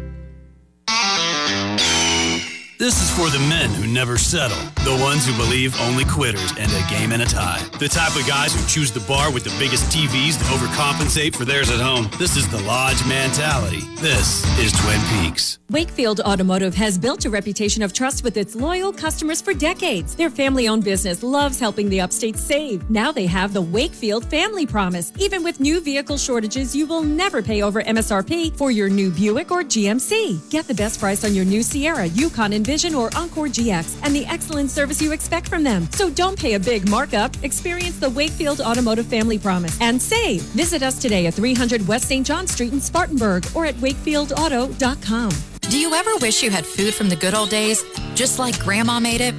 This 2.85 3.01
is 3.01 3.11
for 3.17 3.31
the 3.31 3.43
men 3.49 3.71
who 3.71 3.87
never 3.87 4.19
settle, 4.19 4.59
the 4.85 4.95
ones 5.03 5.25
who 5.25 5.35
believe 5.43 5.75
only 5.81 6.05
quitters 6.05 6.55
end 6.59 6.71
a 6.71 6.87
game 6.91 7.13
in 7.13 7.23
a 7.23 7.25
tie, 7.25 7.67
the 7.81 7.89
type 7.89 8.15
of 8.15 8.27
guys 8.27 8.55
who 8.55 8.63
choose 8.69 8.93
the 8.93 9.01
bar 9.09 9.33
with 9.33 9.43
the 9.43 9.57
biggest 9.59 9.91
TVs 9.91 10.37
to 10.37 10.45
overcompensate 10.53 11.35
for 11.35 11.47
theirs 11.47 11.71
at 11.71 11.81
home. 11.81 12.11
This 12.19 12.37
is 12.37 12.47
the 12.47 12.61
Lodge 12.65 13.03
mentality. 13.09 13.81
This 14.01 14.45
is 14.59 14.71
Twin 14.83 15.01
Peaks. 15.09 15.61
Wakefield 15.71 16.21
Automotive 16.21 16.75
has 16.75 16.99
built 16.99 17.25
a 17.25 17.31
reputation 17.31 17.83
of 17.83 17.95
trust 17.95 18.23
with 18.23 18.37
its 18.37 18.55
loyal 18.55 18.93
customers 18.93 19.41
for 19.41 19.55
decades. 19.55 20.15
Their 20.15 20.29
family 20.29 20.69
owned 20.69 20.85
business 20.85 21.23
loves 21.23 21.59
helping 21.59 21.89
the 21.89 22.03
upstate 22.03 22.37
save. 22.37 22.89
Now 22.91 23.11
they 23.11 23.25
have 23.25 23.55
the 23.55 23.63
Wakefield 23.63 24.27
Family 24.27 24.67
Promise. 24.67 25.11
Even 25.19 25.43
with 25.43 25.59
new 25.59 25.81
vehicle 25.81 26.19
shortages, 26.19 26.77
you 26.77 26.85
will 26.85 27.03
never 27.03 27.41
pay 27.41 27.63
over 27.63 27.83
MSRP 27.83 28.55
for 28.59 28.71
your 28.71 28.91
new 28.91 29.11
Buick 29.11 29.51
or 29.51 29.63
GMC. 29.63 30.51
Get 30.51 30.69
the 30.69 30.75
best 30.75 31.01
price 31.01 31.25
on 31.25 31.35
your 31.35 31.47
new 31.47 31.63
Sierra, 31.63 32.05
Yukon 32.05 32.53
Envision, 32.75 32.97
or 32.97 33.09
Encore 33.17 33.47
GX 33.47 34.01
and 34.03 34.13
the 34.13 34.27
excellent 34.27 34.69
service 34.69 35.01
you 35.01 35.13
expect 35.13 35.49
from 35.49 35.63
them. 35.63 35.89
So 35.93 36.11
don't 36.11 36.37
pay 36.37 36.55
a 36.55 36.59
big 36.59 36.89
markup. 36.91 37.33
Experience 37.45 38.01
the 38.01 38.11
Wakefield 38.11 38.61
Automotive 38.61 39.07
Family 39.07 39.39
Promise 39.39 39.81
and 39.81 40.03
save. 40.03 40.43
Visit 40.57 40.83
us 40.83 41.01
today 41.01 41.27
at 41.27 41.35
300 41.35 41.87
West 41.87 42.09
St. 42.09 42.27
John 42.27 42.49
Street 42.49 42.73
in 42.73 42.81
Spartanburg 42.81 43.47
or 43.55 43.65
at 43.65 43.77
wakefieldauto.com. 43.77 45.31
Do 45.61 45.79
you 45.79 45.95
ever 45.95 46.17
wish 46.17 46.43
you 46.43 46.51
had 46.51 46.67
food 46.67 46.95
from 46.95 47.09
the 47.09 47.15
good 47.15 47.33
old 47.33 47.49
days, 47.49 47.85
just 48.17 48.41
like 48.41 48.59
Grandma 48.59 48.99
made 48.99 49.21
it? 49.21 49.37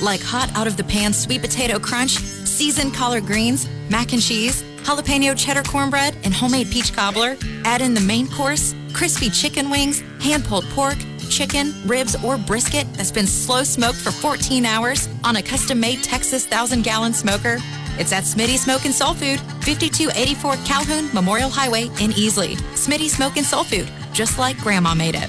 Like 0.00 0.22
hot 0.22 0.50
out 0.54 0.66
of 0.66 0.78
the 0.78 0.84
pan 0.84 1.12
sweet 1.12 1.42
potato 1.42 1.78
crunch, 1.78 2.16
seasoned 2.16 2.94
collard 2.94 3.26
greens, 3.26 3.68
mac 3.90 4.14
and 4.14 4.22
cheese, 4.22 4.62
jalapeno 4.84 5.36
cheddar 5.36 5.62
cornbread, 5.64 6.16
and 6.24 6.32
homemade 6.32 6.70
peach 6.70 6.94
cobbler? 6.94 7.36
Add 7.66 7.82
in 7.82 7.92
the 7.92 8.00
main 8.00 8.28
course, 8.28 8.74
crispy 8.94 9.28
chicken 9.28 9.68
wings, 9.68 10.02
hand 10.22 10.44
pulled 10.44 10.64
pork, 10.70 10.96
chicken, 11.28 11.72
ribs, 11.86 12.16
or 12.24 12.36
brisket 12.36 12.86
that's 12.94 13.12
been 13.12 13.26
slow 13.26 13.62
smoked 13.62 13.98
for 13.98 14.10
14 14.10 14.64
hours 14.66 15.08
on 15.24 15.36
a 15.36 15.42
custom 15.42 15.80
made 15.80 16.02
Texas 16.02 16.46
thousand 16.46 16.82
gallon 16.82 17.12
smoker. 17.12 17.58
It's 17.98 18.12
at 18.12 18.24
Smitty 18.24 18.58
Smoke 18.58 18.84
and 18.84 18.94
Soul 18.94 19.14
Food, 19.14 19.40
5284 19.64 20.56
Calhoun 20.64 21.10
Memorial 21.12 21.50
Highway 21.50 21.84
in 21.84 22.12
Easley. 22.12 22.54
Smitty 22.74 23.08
Smoke 23.08 23.36
and 23.36 23.46
Soul 23.46 23.64
Food, 23.64 23.90
just 24.12 24.38
like 24.38 24.56
Grandma 24.58 24.94
made 24.94 25.14
it. 25.16 25.28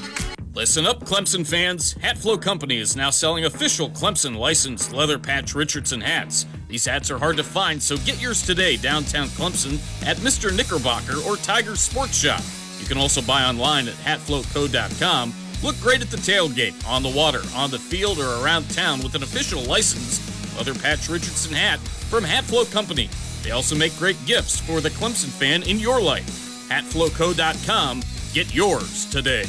Listen 0.54 0.86
up, 0.86 1.06
Clemson 1.06 1.48
fans. 1.48 1.94
Hatflow 1.96 2.42
Company 2.42 2.78
is 2.80 2.96
now 2.96 3.12
selling 3.12 3.46
official 3.46 3.90
Clemson 3.90 4.36
licensed 4.36 4.92
leather 4.92 5.18
patch 5.18 5.56
Richardson 5.56 6.02
hats. 6.02 6.46
These 6.68 6.86
hats 6.86 7.10
are 7.10 7.18
hard 7.18 7.38
to 7.38 7.44
find, 7.44 7.82
so 7.82 7.98
get 7.98 8.22
yours 8.22 8.42
today 8.42 8.76
downtown 8.76 9.28
Clemson 9.30 9.80
at 10.06 10.18
Mr. 10.18 10.54
Knickerbocker 10.56 11.18
or 11.26 11.38
Tiger 11.38 11.76
Sports 11.76 12.18
Shop. 12.18 12.42
You 12.80 12.88
can 12.88 12.98
also 12.98 13.22
buy 13.22 13.46
online 13.46 13.88
at 13.88 13.94
hatflowco.com. 13.96 15.34
Look 15.62 15.80
great 15.82 16.02
at 16.02 16.10
the 16.10 16.18
tailgate, 16.18 16.88
on 16.88 17.04
the 17.04 17.10
water, 17.10 17.42
on 17.54 17.70
the 17.70 17.80
field, 17.80 18.20
or 18.20 18.44
around 18.44 18.70
town 18.70 19.02
with 19.02 19.16
an 19.16 19.24
official 19.24 19.62
licensed 19.64 20.22
leather 20.58 20.74
patch 20.74 21.10
Richardson 21.10 21.54
hat 21.54 21.80
from 21.80 22.24
Hat 22.24 22.44
Hatflow 22.46 22.72
Company. 22.72 23.10
They 23.44 23.52
also 23.52 23.76
make 23.76 23.96
great 23.98 24.18
gifts 24.26 24.60
for 24.60 24.82
the 24.82 24.90
Clemson 24.90 25.30
fan 25.30 25.64
in 25.64 25.80
your 25.80 26.02
life. 26.02 26.28
Hatflowco.com. 26.70 28.04
Get 28.34 28.54
yours 28.54 29.06
today. 29.06 29.44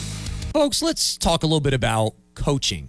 Folks, 0.53 0.83
let's 0.83 1.17
talk 1.17 1.43
a 1.43 1.47
little 1.47 1.61
bit 1.61 1.75
about 1.75 2.15
coaching. 2.35 2.89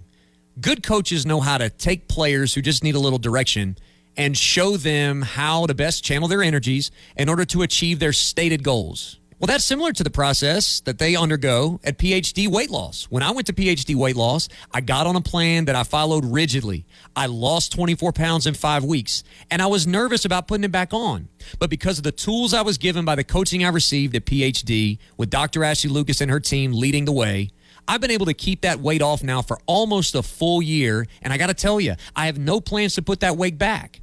Good 0.60 0.82
coaches 0.82 1.24
know 1.24 1.40
how 1.40 1.58
to 1.58 1.70
take 1.70 2.08
players 2.08 2.54
who 2.54 2.62
just 2.62 2.82
need 2.82 2.94
a 2.94 2.98
little 2.98 3.18
direction 3.18 3.76
and 4.16 4.36
show 4.36 4.76
them 4.76 5.22
how 5.22 5.66
to 5.66 5.74
best 5.74 6.04
channel 6.04 6.28
their 6.28 6.42
energies 6.42 6.90
in 7.16 7.28
order 7.28 7.44
to 7.46 7.62
achieve 7.62 7.98
their 7.98 8.12
stated 8.12 8.62
goals. 8.62 9.18
Well, 9.42 9.48
that's 9.48 9.64
similar 9.64 9.92
to 9.94 10.04
the 10.04 10.10
process 10.10 10.78
that 10.82 11.00
they 11.00 11.16
undergo 11.16 11.80
at 11.82 11.98
PhD 11.98 12.46
weight 12.46 12.70
loss. 12.70 13.08
When 13.10 13.24
I 13.24 13.32
went 13.32 13.48
to 13.48 13.52
PhD 13.52 13.96
weight 13.96 14.14
loss, 14.14 14.48
I 14.70 14.80
got 14.80 15.08
on 15.08 15.16
a 15.16 15.20
plan 15.20 15.64
that 15.64 15.74
I 15.74 15.82
followed 15.82 16.24
rigidly. 16.24 16.86
I 17.16 17.26
lost 17.26 17.72
24 17.72 18.12
pounds 18.12 18.46
in 18.46 18.54
five 18.54 18.84
weeks, 18.84 19.24
and 19.50 19.60
I 19.60 19.66
was 19.66 19.84
nervous 19.84 20.24
about 20.24 20.46
putting 20.46 20.62
it 20.62 20.70
back 20.70 20.94
on. 20.94 21.28
But 21.58 21.70
because 21.70 21.98
of 21.98 22.04
the 22.04 22.12
tools 22.12 22.54
I 22.54 22.62
was 22.62 22.78
given 22.78 23.04
by 23.04 23.16
the 23.16 23.24
coaching 23.24 23.64
I 23.64 23.70
received 23.70 24.14
at 24.14 24.26
PhD, 24.26 25.00
with 25.16 25.28
Dr. 25.28 25.64
Ashley 25.64 25.90
Lucas 25.90 26.20
and 26.20 26.30
her 26.30 26.38
team 26.38 26.70
leading 26.70 27.04
the 27.04 27.10
way, 27.10 27.50
I've 27.88 28.00
been 28.00 28.12
able 28.12 28.26
to 28.26 28.34
keep 28.34 28.60
that 28.60 28.78
weight 28.78 29.02
off 29.02 29.24
now 29.24 29.42
for 29.42 29.58
almost 29.66 30.14
a 30.14 30.22
full 30.22 30.62
year. 30.62 31.08
And 31.20 31.32
I 31.32 31.36
got 31.36 31.48
to 31.48 31.54
tell 31.54 31.80
you, 31.80 31.96
I 32.14 32.26
have 32.26 32.38
no 32.38 32.60
plans 32.60 32.94
to 32.94 33.02
put 33.02 33.18
that 33.18 33.36
weight 33.36 33.58
back. 33.58 34.02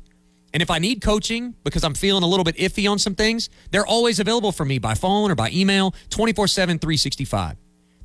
And 0.53 0.61
if 0.61 0.71
I 0.71 0.79
need 0.79 1.01
coaching 1.01 1.55
because 1.63 1.83
I'm 1.83 1.93
feeling 1.93 2.23
a 2.23 2.27
little 2.27 2.43
bit 2.43 2.55
iffy 2.57 2.89
on 2.89 2.99
some 2.99 3.15
things, 3.15 3.49
they're 3.71 3.85
always 3.85 4.19
available 4.19 4.51
for 4.51 4.65
me 4.65 4.79
by 4.79 4.93
phone 4.93 5.31
or 5.31 5.35
by 5.35 5.49
email 5.51 5.93
24 6.09 6.47
7, 6.47 6.79
365. 6.79 7.57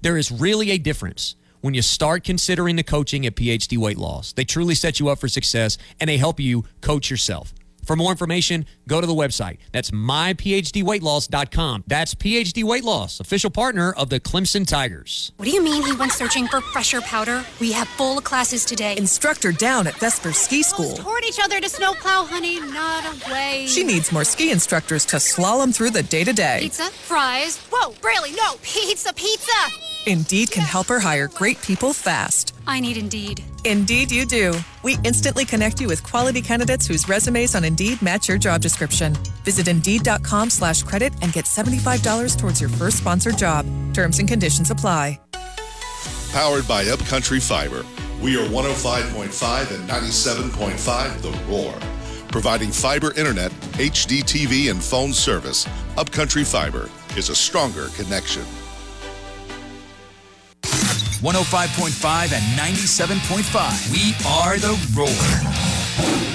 There 0.03 0.17
is 0.19 0.31
really 0.31 0.71
a 0.71 0.79
difference 0.79 1.37
when 1.63 1.73
you 1.73 1.81
start 1.81 2.25
considering 2.25 2.77
the 2.77 2.83
coaching 2.83 3.25
at 3.25 3.37
PhD 3.37 3.79
Weight 3.79 3.97
Loss. 3.97 4.35
They 4.35 4.45
truly 4.45 4.75
set 4.75 5.01
you 5.01 5.09
up 5.09 5.19
for 5.19 5.29
success 5.29 5.79
and 5.99 6.11
they 6.11 6.19
help 6.19 6.39
you 6.39 6.65
coach 6.83 7.11
yourself. 7.11 7.55
For 7.87 7.97
more 7.97 8.11
information, 8.11 8.67
go 8.89 9.01
to 9.01 9.07
the 9.07 9.15
website. 9.15 9.59
That's 9.73 9.91
myphdweightloss.com. 9.91 11.85
That's 11.87 12.15
PhD 12.15 12.65
Weight 12.65 12.85
Loss, 12.85 13.21
official 13.21 13.51
partner 13.51 13.93
of 13.93 14.09
the 14.09 14.21
Clemson 14.21 14.67
Tigers. 14.67 15.33
What 15.37 15.47
do 15.47 15.51
you 15.51 15.63
mean 15.63 15.83
he 15.83 15.93
went 15.93 16.13
searching 16.13 16.47
for 16.47 16.61
fresher 16.61 17.01
powder? 17.03 17.45
We 17.61 17.73
have 17.73 17.89
full 17.89 18.21
classes 18.21 18.65
today. 18.65 18.97
Instructor 18.97 19.53
down 19.53 19.87
at 19.87 19.95
Vesper 19.97 20.33
Ski 20.33 20.63
School. 20.63 20.97
Toward 20.97 21.25
each 21.25 21.41
other 21.43 21.61
to 21.61 21.69
snowplow, 21.69 22.25
honey, 22.25 22.61
not 22.61 23.05
away. 23.29 23.67
She 23.69 23.85
needs 23.85 24.13
more 24.13 24.25
ski 24.25 24.51
instructors 24.51 25.05
to 25.07 25.17
slalom 25.17 25.75
through 25.75 25.91
the 25.91 26.03
day 26.03 26.25
to 26.25 26.33
day. 26.33 26.59
Pizza, 26.63 26.91
fries. 26.91 27.59
Whoa, 27.71 27.95
Braley, 28.01 28.33
no, 28.33 28.55
pizza, 28.63 29.13
pizza. 29.13 29.53
Indeed 30.07 30.51
can 30.51 30.65
help 30.65 30.87
her 30.89 31.01
hire 31.01 31.29
great 31.29 31.61
people 31.63 31.93
fast. 31.93 32.54
I 32.67 32.81
need 32.81 32.97
Indeed. 32.97 33.43
Indeed, 33.65 34.11
you 34.11 34.25
do. 34.25 34.55
We 34.83 34.99
instantly 35.05 35.45
connect 35.45 35.81
you 35.81 35.89
with 35.89 36.03
quality 36.03 36.41
candidates 36.41 36.87
whose 36.87 37.09
resumes 37.09 37.55
on 37.55 37.65
Indeed 37.65 38.01
match 38.01 38.29
your 38.29 38.39
job 38.39 38.61
description. 38.61 39.15
Visit 39.45 39.69
Indeed.com 39.69 40.51
slash 40.51 40.83
credit 40.83 41.13
and 41.21 41.33
get 41.33 41.45
$75 41.45 42.39
towards 42.39 42.61
your 42.61 42.71
first 42.71 42.99
sponsored 42.99 43.37
job. 43.37 43.67
Terms 43.93 44.19
and 44.21 44.29
conditions 44.29 44.71
apply. 44.71 45.19
Powered 46.33 46.67
by 46.67 46.85
Upcountry 46.87 47.39
Fiber. 47.39 47.85
We 48.21 48.37
are 48.37 48.47
105.5 48.49 49.71
and 49.71 49.89
97.5 49.89 51.23
The 51.23 51.31
Roar. 51.49 51.75
Providing 52.29 52.73
fiber 52.73 53.13
internet, 53.15 53.53
HD 53.79 54.21
TV, 54.25 54.69
and 54.69 54.83
phone 54.83 55.13
service, 55.13 55.69
Upcountry 55.97 56.43
Fiber 56.43 56.91
is 57.17 57.29
a 57.29 57.37
stronger 57.37 57.87
connection. 57.95 58.43
105.5 61.25 62.33
and 62.35 62.45
97.5. 62.59 63.91
We 63.91 64.13
are 64.29 64.59
the 64.59 64.77
Roar, 64.95 65.09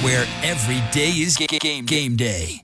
where 0.03 0.25
every 0.41 0.81
day 0.91 1.11
is 1.11 1.37
ga- 1.37 1.45
ga- 1.45 1.59
game, 1.59 1.85
game 1.85 2.15
day. 2.15 2.63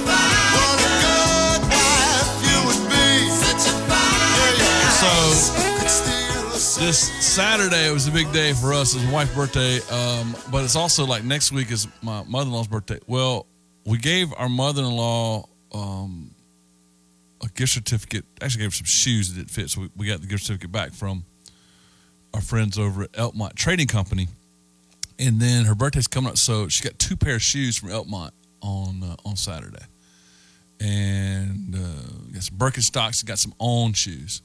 So 5.01 5.07
this 6.79 6.99
Saturday 7.25 7.87
it 7.87 7.91
was 7.91 8.07
a 8.07 8.11
big 8.11 8.31
day 8.31 8.53
for 8.53 8.71
us. 8.71 8.93
It's 8.93 9.03
my 9.05 9.11
wife's 9.13 9.33
birthday, 9.33 9.79
um, 9.89 10.35
but 10.51 10.63
it's 10.63 10.75
also 10.75 11.07
like 11.07 11.23
next 11.23 11.51
week 11.51 11.71
is 11.71 11.87
my 12.03 12.23
mother-in-law's 12.27 12.67
birthday. 12.67 12.99
Well, 13.07 13.47
we 13.83 13.97
gave 13.97 14.31
our 14.37 14.47
mother-in-law 14.47 15.49
um, 15.73 16.29
a 17.43 17.47
gift 17.47 17.73
certificate. 17.73 18.25
Actually, 18.43 18.61
gave 18.61 18.73
her 18.73 18.75
some 18.75 18.85
shoes 18.85 19.29
that 19.29 19.39
didn't 19.39 19.49
fit, 19.49 19.71
so 19.71 19.81
we, 19.81 19.89
we 19.97 20.05
got 20.05 20.21
the 20.21 20.27
gift 20.27 20.43
certificate 20.43 20.71
back 20.71 20.93
from 20.93 21.25
our 22.35 22.41
friends 22.41 22.77
over 22.77 23.01
at 23.01 23.11
Elkmont 23.13 23.55
Trading 23.55 23.87
Company. 23.87 24.27
And 25.17 25.41
then 25.41 25.65
her 25.65 25.73
birthday's 25.73 26.05
coming 26.05 26.29
up, 26.29 26.37
so 26.37 26.67
she 26.67 26.83
got 26.83 26.99
two 26.99 27.17
pair 27.17 27.37
of 27.37 27.41
shoes 27.41 27.75
from 27.75 27.89
Elkmont 27.89 28.31
on 28.61 29.01
uh, 29.01 29.15
on 29.25 29.35
Saturday, 29.35 29.83
and 30.79 31.73
uh, 31.73 32.31
got 32.33 32.43
some 32.43 32.57
Birkenstocks. 32.59 33.25
Got 33.25 33.39
some 33.39 33.55
On 33.57 33.93
shoes, 33.93 34.43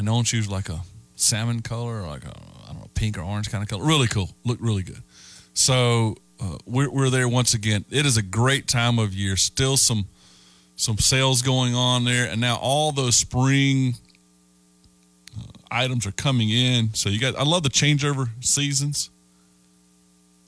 and 0.00 0.08
On 0.08 0.24
shoes 0.24 0.50
like 0.50 0.68
a 0.68 0.80
salmon 1.14 1.60
color, 1.60 2.02
or 2.02 2.08
like 2.08 2.24
a 2.24 2.32
I 2.64 2.72
don't 2.72 2.80
know 2.80 2.90
pink 2.94 3.18
or 3.18 3.22
orange 3.22 3.50
kind 3.50 3.62
of 3.62 3.68
color. 3.68 3.84
Really 3.84 4.08
cool, 4.08 4.30
look 4.44 4.58
really 4.60 4.82
good. 4.82 5.02
So 5.54 6.16
uh, 6.40 6.56
we're 6.66 6.90
we're 6.90 7.10
there 7.10 7.28
once 7.28 7.54
again. 7.54 7.84
It 7.90 8.06
is 8.06 8.16
a 8.16 8.22
great 8.22 8.66
time 8.66 8.98
of 8.98 9.14
year. 9.14 9.36
Still 9.36 9.76
some 9.76 10.06
some 10.74 10.98
sales 10.98 11.42
going 11.42 11.74
on 11.74 12.04
there, 12.04 12.28
and 12.28 12.40
now 12.40 12.56
all 12.56 12.92
those 12.92 13.14
spring 13.14 13.94
uh, 15.38 15.42
items 15.70 16.06
are 16.06 16.12
coming 16.12 16.48
in. 16.50 16.94
So 16.94 17.10
you 17.10 17.20
got 17.20 17.36
I 17.36 17.44
love 17.44 17.62
the 17.62 17.68
changeover 17.68 18.30
seasons 18.40 19.10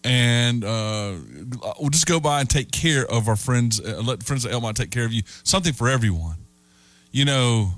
and 0.05 0.65
uh, 0.65 1.13
we'll 1.79 1.91
just 1.91 2.07
go 2.07 2.19
by 2.19 2.41
and 2.41 2.51
take 2.51 2.73
care 2.73 3.07
of 3.07 3.29
our 3.29 3.37
friends. 3.37 3.81
Uh, 3.81 4.03
let 4.03 4.23
friends 4.23 4.45
at 4.45 4.53
Elkmont 4.53 4.75
take 4.75 4.91
care 4.91 5.05
of 5.05 5.13
you. 5.13 5.23
Something 5.45 5.73
for 5.73 5.89
everyone. 5.89 6.39
You 7.13 7.25
know, 7.25 7.73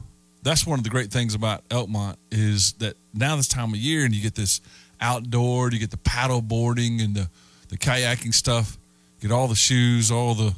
that's 0.45 0.67
one 0.67 0.79
of 0.79 0.85
the 0.85 0.91
great 0.91 1.11
things 1.11 1.35
about 1.35 1.67
Elkmont 1.71 2.17
is 2.31 2.75
that 2.75 2.97
now 3.13 3.35
this 3.35 3.49
time 3.49 3.71
of 3.71 3.77
year, 3.77 4.05
and 4.05 4.15
you 4.15 4.23
get 4.23 4.35
this 4.35 4.61
outdoor, 5.01 5.71
you 5.71 5.79
get 5.79 5.91
the 5.91 5.97
paddle 5.97 6.43
boarding 6.43 7.01
and 7.01 7.15
the 7.15 7.29
the 7.69 7.79
kayaking 7.79 8.35
stuff. 8.35 8.79
Get 9.21 9.33
all 9.33 9.49
the 9.49 9.55
shoes, 9.55 10.11
all 10.11 10.35
the 10.35 10.55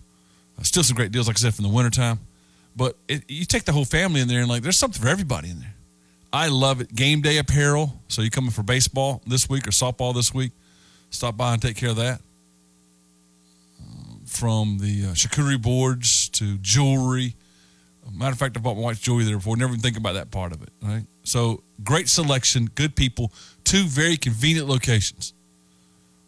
uh, 0.59 0.63
still 0.63 0.83
some 0.83 0.97
great 0.97 1.13
deals, 1.13 1.29
like 1.29 1.37
I 1.37 1.41
said, 1.41 1.55
from 1.55 1.65
the 1.65 1.71
wintertime. 1.71 2.19
But 2.75 2.97
it, 3.09 3.25
you 3.29 3.45
take 3.45 3.65
the 3.65 3.73
whole 3.73 3.85
family 3.85 4.21
in 4.21 4.29
there, 4.29 4.41
and 4.41 4.49
like 4.49 4.63
there's 4.63 4.79
something 4.79 5.01
for 5.01 5.09
everybody 5.09 5.51
in 5.51 5.61
there. 5.61 5.75
I 6.33 6.49
love 6.49 6.81
it. 6.81 6.95
Game 6.95 7.23
day 7.23 7.39
apparel. 7.39 8.01
So 8.09 8.23
you 8.23 8.31
coming 8.31 8.51
for 8.51 8.63
baseball 8.63 9.23
this 9.27 9.49
week 9.49 9.67
or 9.67 9.71
softball 9.71 10.15
this 10.15 10.35
week? 10.35 10.53
Stop 11.11 11.37
by 11.37 11.53
and 11.53 11.63
take 11.63 11.77
care 11.77 11.91
of 11.91 11.97
that. 11.97 12.21
Uh, 13.81 14.17
from 14.27 14.79
the 14.79 15.07
uh, 15.07 15.15
charcuterie 15.15 15.63
boards 15.63 16.29
to 16.31 16.59
jewelry. 16.59 17.35
Matter 18.13 18.33
of 18.33 18.39
fact, 18.39 18.57
I 18.57 18.61
bought 18.61 18.77
my 18.77 18.83
wife's 18.83 19.01
jewelry 19.01 19.25
there 19.25 19.37
before. 19.37 19.57
Never 19.57 19.73
even 19.73 19.81
think 19.81 19.97
about 19.97 20.15
that 20.15 20.31
part 20.31 20.53
of 20.53 20.63
it. 20.63 20.71
Right. 20.83 21.05
So 21.25 21.63
great 21.83 22.09
selection, 22.09 22.67
good 22.75 22.95
people, 22.95 23.33
two 23.65 23.85
very 23.85 24.17
convenient 24.17 24.69
locations. 24.69 25.35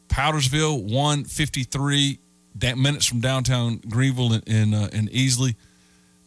Powdersville, 0.09 0.83
one 0.93 1.25
fifty 1.25 1.62
three 1.62 2.19
minutes 2.61 3.07
from 3.07 3.21
downtown 3.21 3.81
Greenville 3.88 4.33
in 4.33 4.43
in, 4.47 4.75
uh, 4.75 4.88
in 4.93 5.09
Easley, 5.09 5.55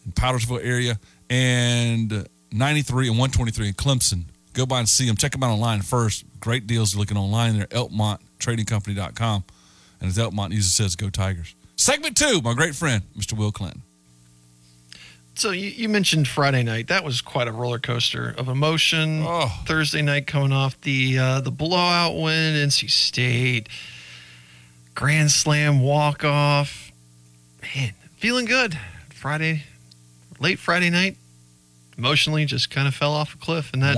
in 0.06 0.12
Powdersville 0.14 0.64
area, 0.64 1.00
and 1.30 2.28
ninety 2.52 2.82
three 2.82 3.10
and 3.10 3.18
one 3.18 3.32
twenty 3.32 3.52
three 3.52 3.68
in 3.68 3.74
Clemson. 3.74 4.26
Go 4.54 4.66
by 4.66 4.80
and 4.80 4.90
see 4.90 5.06
them. 5.06 5.16
Check 5.16 5.32
them 5.32 5.44
out 5.44 5.52
online 5.52 5.82
first. 5.82 6.26
Great 6.40 6.68
deals. 6.68 6.96
Looking 6.96 7.18
online 7.18 7.58
there. 7.58 7.68
ElkmontTradingCompany.com. 7.68 9.44
And 10.02 10.10
as 10.10 10.18
Elkmont 10.18 10.50
usually 10.50 10.64
says, 10.64 10.96
go 10.96 11.10
Tigers. 11.10 11.56
Segment 11.78 12.18
two, 12.18 12.42
my 12.42 12.54
great 12.54 12.76
friend, 12.76 13.04
Mr. 13.18 13.38
Will 13.38 13.52
Clinton. 13.52 13.84
So 15.34 15.52
you, 15.52 15.70
you 15.70 15.90
mentioned 15.90 16.28
Friday 16.28 16.62
night. 16.64 16.88
That 16.88 17.04
was 17.04 17.22
quite 17.22 17.48
a 17.48 17.52
roller 17.52 17.80
coaster 17.80 18.34
of 18.38 18.48
emotion. 18.48 19.24
Oh. 19.26 19.64
Thursday 19.66 20.02
night 20.02 20.28
coming 20.28 20.52
off 20.52 20.80
the 20.82 21.18
uh, 21.18 21.42
the 21.42 21.52
blowout 21.52 22.16
win, 22.16 22.56
NC 22.56 22.90
State, 22.92 23.70
Grand 24.94 25.32
Slam 25.32 25.80
walk 25.82 26.24
off. 26.24 26.92
Man, 27.62 27.94
feeling 28.18 28.46
good. 28.46 28.78
Friday, 29.10 29.64
late 30.40 30.60
Friday 30.60 30.90
night, 30.90 31.16
emotionally 31.98 32.46
just 32.46 32.70
kind 32.70 32.88
of 32.88 32.96
fell 32.96 33.14
off 33.14 33.36
a 33.36 33.38
cliff, 33.38 33.72
and 33.74 33.82
that 33.84 33.96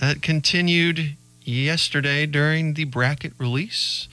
that 0.00 0.22
continued 0.22 1.16
yesterday 1.42 2.26
during 2.26 2.74
the 2.74 2.84
bracket 2.84 3.32
release. 3.38 4.08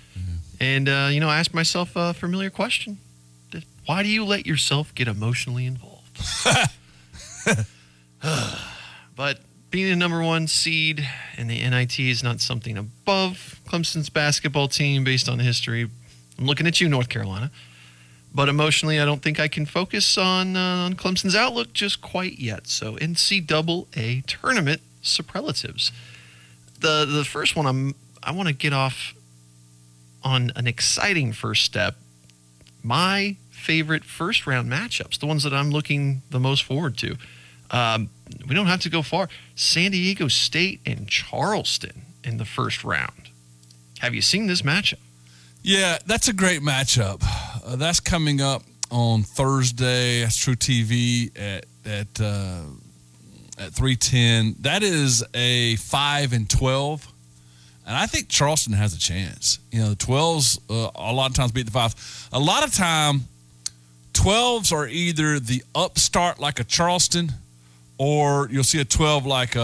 And 0.60 0.88
uh, 0.90 1.10
you 1.12 1.20
know, 1.20 1.30
I 1.30 1.40
asked 1.40 1.54
myself 1.54 1.92
a 1.96 2.14
familiar 2.14 2.50
question: 2.50 2.98
Why 3.86 4.04
do 4.04 4.10
you 4.10 4.26
let 4.26 4.46
yourself 4.46 4.94
get 4.96 5.08
emotionally 5.08 5.66
involved? 5.66 6.20
but 9.16 9.40
being 9.70 9.90
the 9.90 9.96
number 9.96 10.22
one 10.24 10.48
seed 10.48 11.08
in 11.38 11.48
the 11.48 11.68
NIT 11.70 12.00
is 12.00 12.24
not 12.24 12.40
something 12.40 12.78
above 12.78 13.60
Clemson's 13.68 14.10
basketball 14.10 14.68
team 14.68 15.04
based 15.04 15.28
on 15.28 15.40
history. 15.40 15.90
I'm 16.38 16.46
looking 16.46 16.68
at 16.68 16.82
you, 16.82 16.90
North 16.90 17.10
Carolina. 17.10 17.52
But 18.34 18.50
emotionally, 18.50 19.00
I 19.00 19.06
don't 19.06 19.22
think 19.22 19.40
I 19.40 19.48
can 19.48 19.66
focus 19.66 20.18
on 20.18 20.58
uh, 20.58 20.86
on 20.86 20.96
Clemson's 20.96 21.36
outlook 21.36 21.72
just 21.72 22.02
quite 22.02 22.38
yet. 22.38 22.68
So 22.68 22.96
NCAA 22.96 24.26
tournament 24.26 24.82
superlatives. 25.02 25.92
The 26.80 27.06
the 27.06 27.24
first 27.24 27.56
one 27.56 27.66
I'm 27.66 27.96
I 28.22 28.32
want 28.32 28.48
to 28.48 28.54
get 28.54 28.74
off 28.74 29.14
on 30.24 30.52
an 30.56 30.68
exciting 30.68 31.32
first 31.32 31.64
step. 31.64 31.96
My 32.84 33.38
favorite 33.66 34.04
first 34.06 34.46
round 34.46 34.72
matchups, 34.72 35.20
the 35.20 35.26
ones 35.26 35.44
that 35.44 35.54
I'm 35.54 35.72
looking 35.72 36.22
the 36.30 36.40
most 36.40 36.64
forward 36.64 36.98
to. 37.00 37.18
Um, 37.72 38.10
we 38.48 38.54
don't 38.54 38.68
have 38.68 38.82
to 38.82 38.90
go 38.90 39.02
far. 39.02 39.28
San 39.56 39.92
Diego 39.92 40.28
State 40.28 40.82
and 40.86 41.08
Charleston 41.08 42.04
in 42.24 42.38
the 42.38 42.46
first 42.46 42.84
round. 42.84 43.30
Have 44.00 44.14
you 44.14 44.22
seen 44.22 44.48
this 44.48 44.62
matchup? 44.62 45.00
Yeah, 45.64 45.98
that's 46.06 46.28
a 46.28 46.34
great 46.34 46.62
matchup. 46.62 47.24
Uh, 47.66 47.76
that's 47.76 48.00
coming 48.00 48.40
up 48.40 48.62
on 48.92 49.24
Thursday. 49.24 50.22
That's 50.22 50.38
truTV 50.38 51.32
at 51.40 51.66
at 51.86 52.22
uh, 52.22 52.62
at 53.58 53.72
three 53.74 53.96
ten. 53.96 54.56
That 54.60 54.84
is 54.84 55.24
a 55.34 55.76
five 55.78 56.34
and 56.34 56.48
twelve, 56.48 57.08
and 57.88 57.96
I 57.96 58.06
think 58.06 58.30
Charleston 58.30 58.74
has 58.74 58.94
a 58.94 59.00
chance. 59.00 59.58
You 59.72 59.82
know, 59.82 59.90
the 59.90 59.96
twelves 59.96 60.60
uh, 60.70 60.92
a 60.94 61.14
lot 61.14 61.32
of 61.32 61.36
times 61.36 61.52
beat 61.52 61.66
the 61.66 61.72
fives. 61.72 62.30
A 62.32 62.40
lot 62.40 62.64
of 62.64 62.72
time, 62.72 63.22
twelves 64.16 64.72
are 64.72 64.88
either 64.88 65.40
the 65.40 65.64
upstart 65.76 66.40
like 66.40 66.60
a 66.60 66.64
Charleston, 66.64 67.32
or 67.98 68.48
you'll 68.52 68.64
see 68.64 68.82
a 68.82 68.86
twelve 68.86 69.26
like 69.26 69.56
a. 69.56 69.62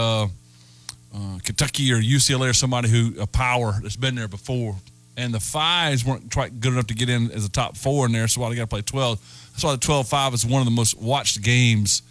Uh, 1.14 1.38
Kentucky 1.44 1.92
or 1.92 1.96
UCLA 2.00 2.48
or 2.48 2.54
somebody 2.54 2.88
who 2.88 3.20
a 3.20 3.26
power 3.26 3.74
that's 3.82 3.96
been 3.96 4.14
there 4.14 4.28
before, 4.28 4.76
and 5.14 5.34
the 5.34 5.40
fives 5.40 6.06
weren't 6.06 6.32
quite 6.32 6.58
good 6.58 6.72
enough 6.72 6.86
to 6.86 6.94
get 6.94 7.10
in 7.10 7.30
as 7.32 7.44
a 7.44 7.50
top 7.50 7.76
four 7.76 8.06
in 8.06 8.12
there. 8.12 8.26
So 8.28 8.40
why 8.40 8.48
they 8.48 8.56
got 8.56 8.62
to 8.62 8.66
play 8.68 8.80
twelve? 8.80 9.20
That's 9.52 9.64
why 9.64 9.72
the 9.72 9.78
12-5 9.78 10.34
is 10.34 10.46
one 10.46 10.60
of 10.60 10.64
the 10.64 10.70
most 10.70 10.98
watched 10.98 11.42
games. 11.42 12.02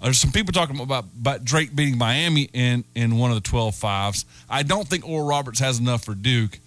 Uh, 0.00 0.06
There's 0.06 0.18
some 0.18 0.32
people 0.32 0.52
talking 0.52 0.78
about, 0.80 1.04
about 1.20 1.44
Drake 1.44 1.74
beating 1.74 1.96
Miami 1.96 2.48
in 2.52 2.84
in 2.94 3.18
one 3.18 3.30
of 3.30 3.42
the 3.42 3.48
12-5s. 3.48 4.24
I 4.50 4.62
don't 4.62 4.88
think 4.88 5.08
Oral 5.08 5.26
Roberts 5.26 5.60
has 5.60 5.78
enough 5.78 6.04
for 6.04 6.14
Duke, 6.14 6.58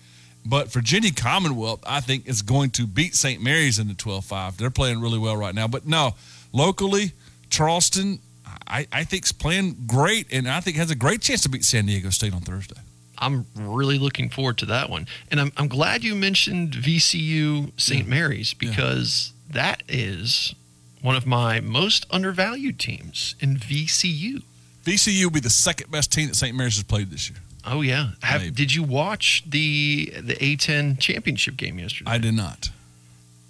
but 0.46 0.72
Virginia 0.72 1.12
Commonwealth 1.12 1.84
I 1.86 2.02
think 2.02 2.28
is 2.28 2.42
going 2.42 2.72
to 2.72 2.88
beat 2.88 3.16
St. 3.16 3.42
Mary's 3.42 3.80
in 3.80 3.88
the 3.88 3.94
12-5. 3.94 4.58
They're 4.58 4.70
playing 4.70 5.02
really 5.02 5.20
well 5.20 5.38
right 5.38 5.56
now. 5.56 5.68
But 5.68 5.86
no, 5.86 6.16
locally 6.52 7.14
Charleston. 7.50 8.20
I, 8.68 8.88
I 8.92 9.04
think 9.04 9.26
is 9.26 9.32
playing 9.32 9.76
great, 9.86 10.28
and 10.32 10.48
I 10.48 10.62
think 10.62 10.78
has 10.78 10.92
a 10.92 10.96
great 10.96 11.22
chance 11.22 11.42
to 11.44 11.50
beat 11.50 11.66
San 11.66 11.86
Diego 11.86 12.10
State 12.10 12.34
on 12.34 12.42
Thursday. 12.42 12.80
I'm 13.18 13.46
really 13.56 14.00
looking 14.00 14.30
forward 14.30 14.58
to 14.60 14.66
that 14.68 14.90
one. 14.90 15.08
And 15.30 15.40
I'm, 15.40 15.52
I'm 15.56 15.68
glad 15.68 16.04
you 16.04 16.16
mentioned 16.16 16.72
VCU 16.72 17.72
St. 17.80 18.08
Mary's 18.08 18.54
because 18.54 19.32
that 19.50 19.84
is 19.88 20.56
one 21.02 21.16
of 21.16 21.26
my 21.26 21.60
most 21.60 22.06
undervalued 22.10 22.80
teams 22.80 23.36
in 23.40 23.58
VCU. 23.58 24.42
VCU 24.84 25.26
will 25.26 25.32
be 25.32 25.40
the 25.40 25.50
second 25.50 25.92
best 25.92 26.12
team 26.12 26.28
that 26.28 26.36
St. 26.36 26.56
Mary's 26.56 26.76
has 26.76 26.84
played 26.84 27.12
this 27.12 27.30
year. 27.30 27.40
Oh 27.66 27.82
yeah. 27.82 28.12
Have, 28.24 28.56
did 28.56 28.74
you 28.74 28.84
watch 28.84 29.44
the 29.48 30.12
the 30.20 30.36
A10 30.36 31.00
championship 31.00 31.58
game 31.58 31.80
yesterday? 31.80 32.10
I 32.10 32.18
did 32.18 32.34
not. 32.34 32.70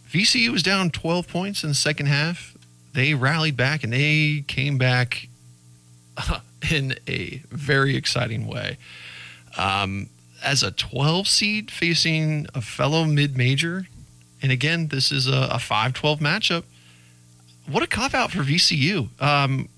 VCU 0.10 0.50
was 0.50 0.62
down 0.62 0.90
12 0.92 1.28
points 1.28 1.64
in 1.64 1.70
the 1.70 1.76
second 1.76 2.08
half. 2.08 2.56
They 2.94 3.14
rallied 3.14 3.56
back 3.56 3.84
and 3.84 3.94
they 3.94 4.44
came 4.48 4.78
back 4.78 5.30
in 6.72 6.96
a 7.08 7.42
very 7.50 7.96
exciting 7.96 8.48
way. 8.48 8.78
Um, 9.58 10.10
as 10.44 10.64
a 10.64 10.72
12 10.72 11.28
seed 11.28 11.72
facing 11.72 12.48
a 12.54 12.62
fellow 12.62 13.06
mid 13.06 13.38
major, 13.38 13.88
and 14.42 14.52
again, 14.52 14.88
this 14.88 15.12
is 15.12 15.28
a, 15.28 15.50
a 15.52 15.60
5 15.60 15.94
12 15.94 16.20
matchup. 16.20 16.64
What 17.68 17.84
a 17.84 17.88
cop 17.88 18.14
out 18.14 18.32
for 18.32 18.40
VCU. 18.40 19.10
Um, 19.22 19.70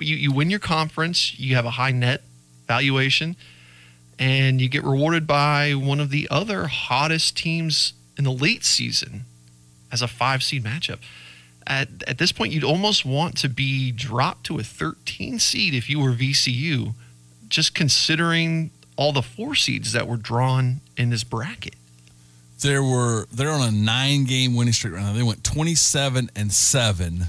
you, 0.00 0.16
you 0.16 0.32
win 0.32 0.50
your 0.50 0.58
conference, 0.58 1.38
you 1.38 1.54
have 1.54 1.66
a 1.66 1.70
high 1.70 1.92
net 1.92 2.22
valuation, 2.66 3.36
and 4.18 4.60
you 4.60 4.68
get 4.68 4.84
rewarded 4.84 5.26
by 5.26 5.72
one 5.74 6.00
of 6.00 6.10
the 6.10 6.28
other 6.30 6.66
hottest 6.66 7.36
teams 7.36 7.92
in 8.16 8.24
the 8.24 8.32
late 8.32 8.64
season 8.64 9.24
as 9.92 10.02
a 10.02 10.08
five 10.08 10.42
seed 10.42 10.64
matchup. 10.64 10.98
At, 11.66 11.88
at 12.06 12.18
this 12.18 12.32
point, 12.32 12.52
you'd 12.52 12.64
almost 12.64 13.04
want 13.04 13.36
to 13.38 13.48
be 13.48 13.90
dropped 13.90 14.44
to 14.46 14.58
a 14.58 14.62
13 14.62 15.38
seed 15.38 15.74
if 15.74 15.90
you 15.90 15.98
were 15.98 16.12
VCU, 16.12 16.94
just 17.48 17.74
considering 17.74 18.70
all 18.96 19.12
the 19.12 19.22
four 19.22 19.54
seeds 19.54 19.92
that 19.92 20.06
were 20.06 20.16
drawn 20.16 20.80
in 20.96 21.10
this 21.10 21.24
bracket. 21.24 21.74
There 22.60 22.82
were 22.82 23.26
they're 23.30 23.50
on 23.50 23.68
a 23.68 23.70
nine 23.70 24.24
game 24.24 24.54
winning 24.56 24.72
streak 24.72 24.94
right 24.94 25.02
now. 25.02 25.12
They 25.12 25.22
went 25.22 25.44
twenty 25.44 25.74
seven 25.74 26.30
and 26.34 26.50
seven. 26.50 27.26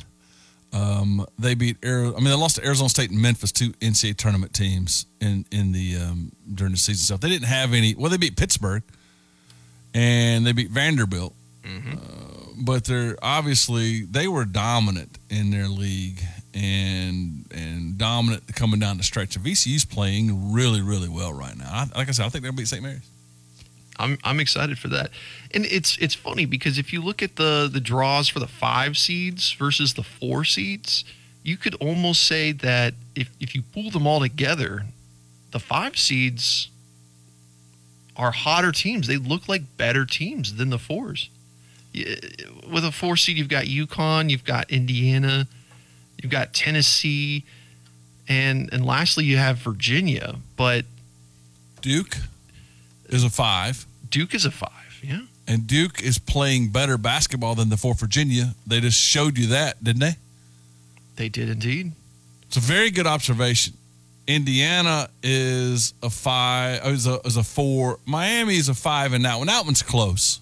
Um, 0.78 1.26
they 1.40 1.56
beat 1.56 1.78
I 1.84 1.88
mean 1.88 2.24
they 2.26 2.34
lost 2.34 2.58
to 2.58 2.66
Arizona 2.66 2.90
State 2.90 3.10
and 3.12 3.22
Memphis, 3.22 3.52
two 3.52 3.72
NCAA 3.74 4.16
tournament 4.18 4.54
teams 4.54 5.06
in 5.20 5.46
in 5.52 5.72
the 5.72 5.98
um, 5.98 6.32
during 6.54 6.74
the 6.74 6.78
season 6.78 7.04
stuff. 7.04 7.20
They 7.22 7.30
didn't 7.30 7.48
have 7.48 7.74
any. 7.74 7.96
Well, 7.96 8.10
they 8.10 8.18
beat 8.18 8.36
Pittsburgh 8.36 8.84
and 9.94 10.46
they 10.46 10.52
beat 10.52 10.70
Vanderbilt, 10.70 11.34
uh, 11.66 11.70
but 12.58 12.86
they're 12.86 13.18
obviously 13.22 14.02
they 14.04 14.28
were 14.28 14.46
dominant 14.46 15.18
in 15.30 15.50
their 15.52 15.68
league 15.68 16.22
and 16.54 17.46
and 17.52 17.98
dominant 17.98 18.44
coming 18.56 18.80
down 18.80 18.98
the 18.98 19.04
stretch. 19.04 19.36
And 19.36 19.46
VCU's 19.46 19.86
playing 19.86 20.54
really 20.54 20.82
really 20.82 21.10
well 21.10 21.34
right 21.34 21.58
now. 21.58 21.70
I, 21.72 21.88
like 21.98 22.10
I 22.10 22.12
said, 22.12 22.26
I 22.26 22.30
think 22.30 22.44
they'll 22.44 22.54
beat 22.54 22.68
St. 22.68 22.84
Mary's. 22.84 23.10
I'm 24.00 24.18
I'm 24.24 24.40
excited 24.40 24.78
for 24.78 24.88
that. 24.90 25.12
And 25.54 25.66
it's 25.66 25.98
it's 25.98 26.14
funny 26.14 26.46
because 26.46 26.78
if 26.78 26.94
you 26.94 27.02
look 27.02 27.22
at 27.24 27.36
the 27.36 27.70
the 27.72 27.80
draws 27.80 28.28
for 28.28 28.40
the 28.40 28.48
five 28.48 28.98
seeds 28.98 29.54
versus 29.54 29.94
the 29.94 30.04
four 30.04 30.44
seeds, 30.44 31.04
you 31.44 31.58
could 31.58 31.76
almost 31.76 32.24
say 32.26 32.52
that 32.52 32.94
if 33.16 33.30
if 33.40 33.56
you 33.56 33.64
pull 33.74 33.90
them 33.90 34.06
all 34.06 34.20
together, 34.20 34.84
the 35.52 35.60
five 35.60 35.98
seeds 35.98 36.70
are 38.16 38.32
hotter 38.32 38.72
teams. 38.72 39.08
They 39.08 39.18
look 39.18 39.48
like 39.48 39.78
better 39.78 40.06
teams 40.06 40.56
than 40.56 40.70
the 40.70 40.80
fours. 40.80 41.30
With 42.72 42.86
a 42.86 42.92
four 42.92 43.18
seed, 43.18 43.38
you've 43.38 43.50
got 43.50 43.66
UConn, 43.66 44.30
you've 44.30 44.44
got 44.44 44.70
Indiana, 44.70 45.48
you've 46.22 46.32
got 46.32 46.54
Tennessee, 46.54 47.44
and 48.28 48.70
and 48.72 48.86
lastly 48.86 49.26
you 49.26 49.38
have 49.38 49.58
Virginia. 49.58 50.36
But 50.56 50.86
Duke 51.82 52.18
is 53.10 53.24
a 53.24 53.30
five. 53.30 53.87
Duke 54.10 54.34
is 54.34 54.46
a 54.46 54.52
five. 54.52 55.00
Yeah. 55.02 55.22
And 55.48 55.66
Duke 55.66 56.02
is 56.02 56.18
playing 56.18 56.70
better 56.70 56.98
basketball 56.98 57.56
than 57.56 57.70
the 57.70 57.78
for 57.78 57.94
Virginia. 57.94 58.54
They 58.66 58.82
just 58.82 59.00
showed 59.00 59.38
you 59.38 59.48
that, 59.48 59.84
didn't 59.84 60.02
they? 60.02 60.16
They 61.16 61.30
did 61.30 61.50
indeed. 61.50 61.94
It's 62.44 62.58
a 62.58 62.62
very 62.62 62.92
good 62.92 63.08
observation. 63.08 63.74
Indiana 64.28 65.10
is 65.24 65.94
a 66.04 66.10
five, 66.10 66.86
is 66.86 67.08
a, 67.08 67.20
is 67.24 67.38
a 67.38 67.44
four. 67.44 68.00
Miami 68.06 68.58
is 68.58 68.68
a 68.68 68.74
five 68.74 69.14
and 69.14 69.24
that 69.24 69.38
one. 69.38 69.48
That 69.48 69.64
one's 69.64 69.82
close. 69.82 70.40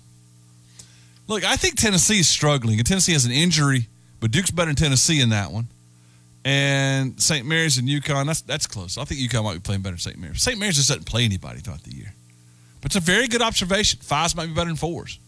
Look, 1.27 1.43
I 1.43 1.55
think 1.55 1.75
Tennessee 1.75 2.19
is 2.19 2.27
struggling. 2.27 2.79
And 2.79 2.87
Tennessee 2.87 3.13
has 3.13 3.25
an 3.25 3.31
injury, 3.31 3.87
but 4.19 4.31
Duke's 4.31 4.51
better 4.51 4.67
than 4.67 4.75
Tennessee 4.75 5.21
in 5.21 5.29
that 5.29 5.51
one. 5.51 5.67
And 6.43 7.19
St. 7.21 7.45
Mary's 7.45 7.77
and 7.77 7.87
UConn, 7.87 8.27
that's 8.27 8.41
that's 8.41 8.67
close. 8.67 8.97
I 8.97 9.05
think 9.05 9.19
UConn 9.19 9.43
might 9.43 9.55
be 9.55 9.59
playing 9.59 9.81
better 9.81 9.93
than 9.93 9.99
St. 9.99 10.17
Mary's. 10.17 10.41
St. 10.41 10.59
Mary's 10.59 10.75
just 10.75 10.89
doesn't 10.89 11.05
play 11.05 11.25
anybody 11.25 11.59
throughout 11.59 11.83
the 11.83 11.95
year. 11.95 12.13
It's 12.85 12.95
a 12.95 12.99
very 12.99 13.27
good 13.27 13.41
observation. 13.41 13.99
Fives 14.01 14.35
might 14.35 14.45
be 14.45 14.53
better 14.53 14.69
than 14.69 14.77
fours. 14.77 15.19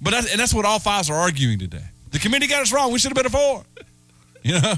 But 0.00 0.10
that's, 0.10 0.32
and 0.32 0.40
that's 0.40 0.54
what 0.54 0.64
all 0.64 0.78
fives 0.78 1.10
are 1.10 1.16
arguing 1.16 1.58
today. 1.58 1.84
The 2.10 2.18
committee 2.18 2.46
got 2.46 2.62
us 2.62 2.72
wrong. 2.72 2.92
We 2.92 2.98
should 2.98 3.10
have 3.10 3.16
been 3.16 3.26
a 3.26 3.30
four. 3.30 3.64
You 4.44 4.60
know, 4.60 4.74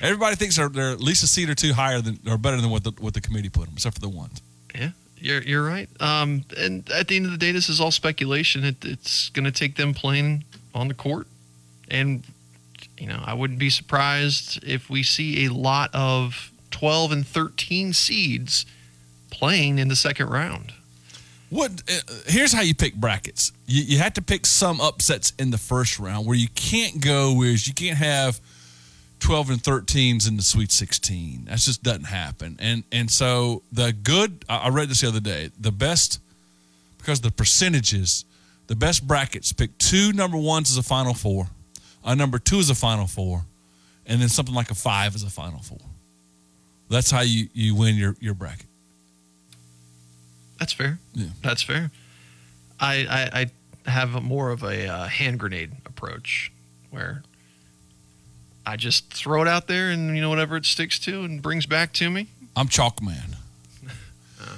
everybody 0.00 0.34
thinks 0.34 0.56
they're, 0.56 0.68
they're 0.68 0.90
at 0.90 0.98
least 1.00 1.22
a 1.22 1.28
seat 1.28 1.48
or 1.48 1.54
two 1.54 1.72
higher 1.72 2.00
than 2.00 2.18
or 2.28 2.36
better 2.36 2.60
than 2.60 2.68
what 2.68 2.82
the 2.82 2.90
what 2.98 3.14
the 3.14 3.20
committee 3.20 3.48
put 3.48 3.66
them, 3.66 3.74
except 3.74 3.94
for 3.94 4.00
the 4.00 4.08
ones. 4.08 4.42
Yeah, 4.74 4.90
you're 5.16 5.40
you're 5.42 5.64
right. 5.64 5.88
Um, 6.00 6.42
and 6.56 6.90
at 6.90 7.06
the 7.06 7.14
end 7.14 7.26
of 7.26 7.30
the 7.30 7.38
day, 7.38 7.52
this 7.52 7.68
is 7.68 7.80
all 7.80 7.92
speculation. 7.92 8.64
It, 8.64 8.84
it's 8.84 9.28
going 9.28 9.44
to 9.44 9.52
take 9.52 9.76
them 9.76 9.94
playing 9.94 10.42
on 10.74 10.88
the 10.88 10.94
court, 10.94 11.28
and 11.88 12.24
you 12.98 13.06
know, 13.06 13.22
I 13.24 13.34
wouldn't 13.34 13.60
be 13.60 13.70
surprised 13.70 14.64
if 14.64 14.90
we 14.90 15.04
see 15.04 15.46
a 15.46 15.52
lot 15.52 15.90
of 15.94 16.50
12 16.72 17.12
and 17.12 17.24
13 17.24 17.92
seeds 17.92 18.66
playing 19.30 19.78
in 19.78 19.86
the 19.86 19.94
second 19.94 20.28
round. 20.28 20.72
What? 21.50 21.82
Uh, 21.88 22.12
here's 22.26 22.52
how 22.52 22.60
you 22.60 22.74
pick 22.74 22.94
brackets. 22.94 23.52
You, 23.66 23.82
you 23.82 23.98
have 23.98 24.14
to 24.14 24.22
pick 24.22 24.46
some 24.46 24.80
upsets 24.80 25.32
in 25.38 25.50
the 25.50 25.58
first 25.58 25.98
round. 25.98 26.26
Where 26.26 26.36
you 26.36 26.48
can't 26.54 27.00
go 27.00 27.42
is 27.42 27.66
you 27.66 27.74
can't 27.74 27.96
have 27.96 28.40
12 29.20 29.50
and 29.50 29.62
13s 29.62 30.28
in 30.28 30.36
the 30.36 30.42
Sweet 30.42 30.70
16. 30.70 31.46
That 31.46 31.58
just 31.58 31.82
doesn't 31.82 32.04
happen. 32.04 32.56
And 32.60 32.84
and 32.92 33.10
so 33.10 33.62
the 33.72 33.92
good. 33.92 34.44
I 34.48 34.56
I 34.56 34.68
read 34.68 34.88
this 34.88 35.00
the 35.00 35.08
other 35.08 35.20
day. 35.20 35.50
The 35.58 35.72
best 35.72 36.20
because 36.98 37.20
the 37.20 37.30
percentages, 37.30 38.24
the 38.66 38.76
best 38.76 39.06
brackets 39.06 39.52
pick 39.52 39.76
two 39.78 40.12
number 40.12 40.36
ones 40.36 40.70
as 40.70 40.76
a 40.76 40.82
Final 40.82 41.14
Four, 41.14 41.48
a 42.04 42.14
number 42.14 42.38
two 42.38 42.58
as 42.58 42.68
a 42.68 42.74
Final 42.74 43.06
Four, 43.06 43.44
and 44.06 44.20
then 44.20 44.28
something 44.28 44.54
like 44.54 44.70
a 44.70 44.74
five 44.74 45.14
as 45.14 45.22
a 45.22 45.30
Final 45.30 45.60
Four. 45.60 45.80
That's 46.90 47.10
how 47.10 47.22
you 47.22 47.48
you 47.54 47.74
win 47.74 47.96
your 47.96 48.16
your 48.20 48.34
bracket. 48.34 48.66
That's 50.58 50.72
fair. 50.72 50.98
Yeah. 51.14 51.28
That's 51.42 51.62
fair. 51.62 51.90
I 52.80 53.06
I, 53.34 53.50
I 53.86 53.90
have 53.90 54.14
a 54.14 54.20
more 54.20 54.50
of 54.50 54.62
a 54.62 54.86
uh, 54.86 55.06
hand 55.06 55.38
grenade 55.38 55.72
approach 55.86 56.52
where 56.90 57.22
I 58.66 58.76
just 58.76 59.12
throw 59.12 59.42
it 59.42 59.48
out 59.48 59.66
there 59.66 59.90
and 59.90 60.14
you 60.14 60.20
know 60.20 60.28
whatever 60.28 60.56
it 60.56 60.64
sticks 60.66 60.98
to 61.00 61.22
and 61.22 61.40
brings 61.40 61.66
back 61.66 61.92
to 61.94 62.10
me. 62.10 62.28
I'm 62.56 62.68
chalk 62.68 63.02
man. 63.02 63.36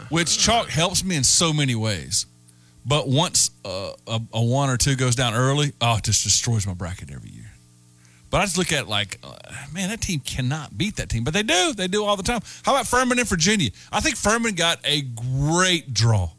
Which 0.09 0.39
chalk 0.39 0.69
helps 0.69 1.05
me 1.05 1.17
in 1.17 1.25
so 1.25 1.53
many 1.53 1.75
ways. 1.75 2.27
But 2.85 3.09
once 3.09 3.51
uh, 3.65 3.93
a, 4.07 4.21
a 4.33 4.43
one 4.43 4.69
or 4.71 4.77
two 4.77 4.97
goes 4.97 5.15
down 5.15 5.35
early, 5.35 5.73
oh, 5.81 5.99
it 5.99 6.05
just 6.05 6.25
destroys 6.25 6.67
my 6.67 6.75
bracket 6.75 7.11
every 7.11 7.31
year. 7.31 7.40
But 8.31 8.39
I 8.39 8.45
just 8.45 8.59
look 8.59 8.73
at 8.73 8.89
like, 8.89 9.19
uh, 9.25 9.35
man, 9.73 9.91
that 9.91 10.01
team 10.01 10.21
cannot 10.21 10.79
beat 10.79 10.97
that 10.97 11.09
team. 11.09 11.25
But 11.25 11.35
they 11.35 11.43
do. 11.43 11.73
They 11.75 11.89
do 11.89 12.05
all 12.05 12.17
the 12.17 12.23
time. 12.23 12.41
How 12.63 12.73
about 12.73 12.87
Furman 12.87 13.19
and 13.19 13.29
Virginia? 13.29 13.71
I 13.91 14.01
think 14.01 14.17
Furman 14.17 14.55
got 14.55 14.79
a 14.85 15.03
great 15.03 15.93
draw. 15.93 16.31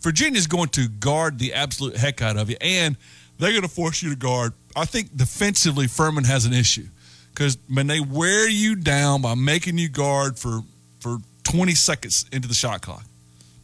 Virginia's 0.00 0.46
going 0.46 0.68
to 0.70 0.88
guard 0.88 1.38
the 1.38 1.54
absolute 1.54 1.96
heck 1.96 2.22
out 2.22 2.36
of 2.36 2.50
you, 2.50 2.56
and 2.60 2.96
they're 3.38 3.50
going 3.50 3.62
to 3.62 3.68
force 3.68 4.02
you 4.02 4.10
to 4.10 4.16
guard. 4.16 4.52
I 4.76 4.84
think 4.84 5.16
defensively, 5.16 5.86
Furman 5.86 6.24
has 6.24 6.44
an 6.44 6.52
issue 6.52 6.86
because 7.30 7.58
when 7.68 7.86
they 7.86 8.00
wear 8.00 8.48
you 8.48 8.74
down 8.74 9.22
by 9.22 9.34
making 9.34 9.78
you 9.78 9.88
guard 9.88 10.38
for 10.38 10.60
for 11.00 11.18
20 11.44 11.74
seconds 11.74 12.26
into 12.32 12.48
the 12.48 12.54
shot 12.54 12.82
clock. 12.82 13.04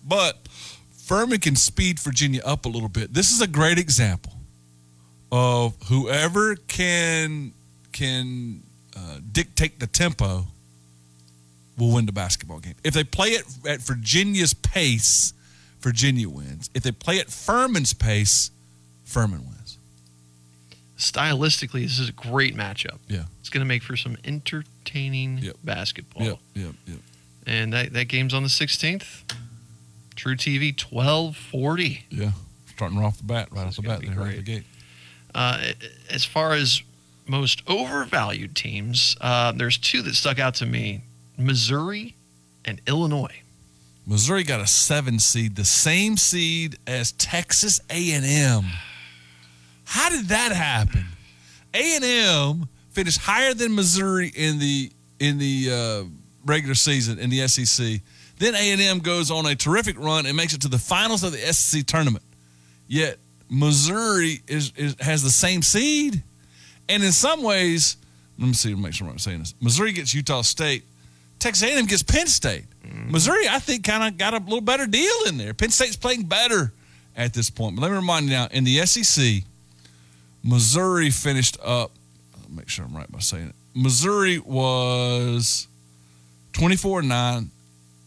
But 0.07 0.49
Furman 0.93 1.41
can 1.41 1.57
speed 1.57 1.99
Virginia 1.99 2.41
up 2.45 2.65
a 2.65 2.69
little 2.69 2.89
bit. 2.89 3.13
This 3.13 3.31
is 3.31 3.41
a 3.41 3.47
great 3.47 3.79
example 3.79 4.33
of 5.31 5.75
whoever 5.89 6.57
can 6.57 7.53
can 7.95 8.63
uh, 8.95 9.21
dictate 9.33 9.81
the 9.81 9.87
tempo 9.87 10.45
will 11.79 11.93
win 11.95 12.05
the 12.07 12.13
basketball 12.13 12.59
game. 12.59 12.75
If 12.85 12.93
they 12.93 13.05
play 13.05 13.29
it 13.29 13.45
at 13.67 13.81
Virginia's 13.81 14.53
pace, 14.53 15.33
Virginia 15.81 16.29
wins. 16.29 16.69
If 16.75 16.83
they 16.83 16.93
play 16.93 17.19
at 17.19 17.31
Furman's 17.31 17.95
pace, 17.95 18.51
Furman 19.05 19.47
wins. 19.47 19.79
Stylistically, 20.99 21.83
this 21.83 21.99
is 21.99 22.09
a 22.09 22.13
great 22.13 22.55
matchup. 22.55 22.99
Yeah. 23.09 23.25
It's 23.41 23.49
going 23.49 23.61
to 23.61 23.69
make 23.69 23.83
for 23.83 23.97
some 23.97 24.17
entertaining 24.25 25.53
basketball. 25.63 26.27
Yep, 26.27 26.39
yep, 26.55 26.75
yep. 26.87 26.99
And 27.47 27.73
that, 27.73 27.93
that 27.93 28.09
game's 28.09 28.35
on 28.35 28.43
the 28.43 28.49
16th. 28.49 29.23
truTV, 30.17 30.81
1240. 30.91 32.07
Yeah. 32.11 32.31
Starting 32.75 32.99
right 32.99 33.07
off 33.07 33.19
the 33.19 33.25
bat, 33.25 33.49
right 33.53 33.67
off 33.67 33.77
the 33.77 33.83
bat, 33.83 34.01
right 34.17 34.17
out 34.17 34.37
the 34.37 34.43
gate. 34.43 34.65
Uh, 35.35 35.73
as 36.11 36.25
far 36.25 36.53
as 36.53 36.83
most 37.27 37.63
overvalued 37.67 38.55
teams, 38.55 39.17
uh, 39.21 39.53
there's 39.53 39.79
two 39.79 40.03
that 40.03 40.15
stuck 40.15 40.39
out 40.39 40.55
to 40.57 40.67
me 40.67 41.03
Missouri 41.39 42.15
and 42.65 42.81
Illinois. 42.87 43.43
Missouri 44.07 44.45
got 44.45 44.61
a 44.61 44.67
seven 44.67 45.19
seed, 45.19 45.57
the 45.57 45.65
same 45.65 46.17
seed 46.17 46.77
as 46.87 47.13
Texas 47.13 47.81
A&M. 47.89 48.65
How 49.85 50.11
did 50.11 50.29
that 50.29 50.53
happen? 50.53 51.07
A&M 51.73 52.69
finished 52.91 53.21
higher 53.21 53.55
than 53.55 53.75
Missouri 53.75 54.31
in 54.35 54.59
the 54.59 54.91
in 55.19 55.39
the 55.39 55.69
uh, 55.71 56.09
regular 56.45 56.75
season 56.75 57.19
in 57.19 57.31
the 57.31 57.47
SEC. 57.49 58.01
Then 58.39 58.55
A&M 58.55 58.99
goes 58.99 59.31
on 59.31 59.47
a 59.47 59.55
terrific 59.55 59.99
run 59.99 60.27
and 60.27 60.37
makes 60.37 60.55
it 60.55 60.61
to 60.63 60.69
the 60.69 60.79
finals 60.79 61.23
of 61.23 61.33
the 61.33 61.39
SEC 61.39 61.87
tournament. 61.87 62.25
Yet 62.87 63.19
Missouri 63.49 64.41
is, 64.47 64.73
is 64.77 64.97
has 65.01 65.23
the 65.23 65.31
same 65.31 65.63
seed, 65.63 66.23
and 66.89 67.03
in 67.03 67.13
some 67.13 67.43
ways, 67.43 67.97
let 68.39 68.47
me 68.47 68.53
see 68.55 68.75
make 68.75 68.93
sure 68.93 69.09
I'm 69.09 69.19
saying 69.19 69.41
this. 69.41 69.55
Missouri 69.61 69.93
gets 69.93 70.15
Utah 70.15 70.43
State. 70.43 70.85
Texas 71.39 71.69
A&M 71.69 71.87
gets 71.87 72.03
Penn 72.03 72.27
State. 72.27 72.65
Missouri, 73.07 73.49
I 73.49 73.59
think, 73.59 73.85
kind 73.85 74.05
of 74.05 74.19
got 74.19 74.35
a 74.35 74.39
little 74.39 74.61
better 74.61 74.87
deal 74.87 75.13
in 75.27 75.37
there. 75.37 75.53
Penn 75.53 75.71
State's 75.71 75.97
playing 75.97 76.25
better 76.25 76.73
at 77.17 77.35
this 77.35 77.51
point. 77.51 77.77
But 77.77 77.83
let 77.83 77.91
me 77.91 77.97
remind 77.97 78.27
you 78.27 78.33
now, 78.33 78.49
in 78.51 78.65
the 78.65 78.85
SEC, 78.87 79.43
Missouri 80.43 81.11
finished 81.11 81.59
up. 81.63 81.91
Make 82.49 82.69
sure 82.69 82.85
I'm 82.85 82.97
right 82.97 83.11
by 83.11 83.19
saying 83.19 83.49
it. 83.49 83.55
Missouri 83.75 84.39
was 84.39 85.67
24 86.53 87.01
and 87.01 87.09
9. 87.09 87.51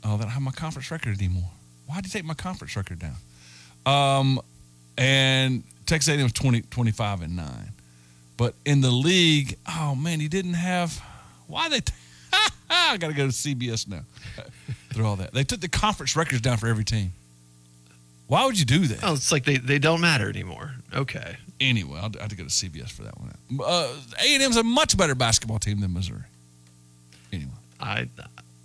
Oh, 0.03 0.15
I 0.15 0.17
don't 0.17 0.29
have 0.29 0.41
my 0.41 0.51
conference 0.51 0.89
record 0.89 1.17
anymore. 1.17 1.49
Why 1.85 1.97
did 1.97 2.05
you 2.05 2.11
take 2.11 2.25
my 2.25 2.33
conference 2.33 2.75
record 2.75 2.99
down? 2.99 3.15
Um, 3.85 4.39
and 4.97 5.63
Texas 5.85 6.13
A&M 6.13 6.23
was 6.23 6.33
20, 6.33 6.61
25 6.61 7.21
and 7.21 7.35
9. 7.35 7.45
But 8.37 8.53
in 8.65 8.81
the 8.81 8.91
league, 8.91 9.57
oh 9.67 9.95
man, 9.95 10.19
he 10.19 10.27
didn't 10.27 10.53
have. 10.53 11.01
Why 11.47 11.69
they? 11.69 11.81
I 12.69 12.97
got 12.97 13.07
to 13.07 13.13
go 13.13 13.25
to 13.27 13.33
CBS 13.33 13.87
now. 13.87 14.01
Through 14.93 15.05
all 15.05 15.15
that, 15.17 15.33
they 15.33 15.43
took 15.43 15.59
the 15.59 15.67
conference 15.67 16.15
records 16.15 16.41
down 16.41 16.57
for 16.57 16.67
every 16.67 16.85
team. 16.85 17.13
Why 18.27 18.45
would 18.45 18.59
you 18.59 18.65
do 18.65 18.79
that? 18.87 18.99
Oh, 19.03 19.13
it's 19.13 19.31
like 19.31 19.45
they, 19.45 19.57
they 19.57 19.79
don't 19.79 20.01
matter 20.01 20.29
anymore. 20.29 20.71
Okay. 20.93 21.37
Anyway, 21.59 21.95
I'll 21.95 22.11
have 22.19 22.29
to 22.29 22.35
go 22.35 22.43
to 22.43 22.49
CBS 22.49 22.91
for 22.91 23.03
that 23.03 23.17
one. 23.19 23.33
Uh, 23.63 23.93
A&M's 24.19 24.57
a 24.57 24.63
much 24.63 24.97
better 24.97 25.15
basketball 25.15 25.59
team 25.59 25.79
than 25.79 25.93
Missouri. 25.93 26.23
Anyway, 27.31 27.51
I 27.79 28.07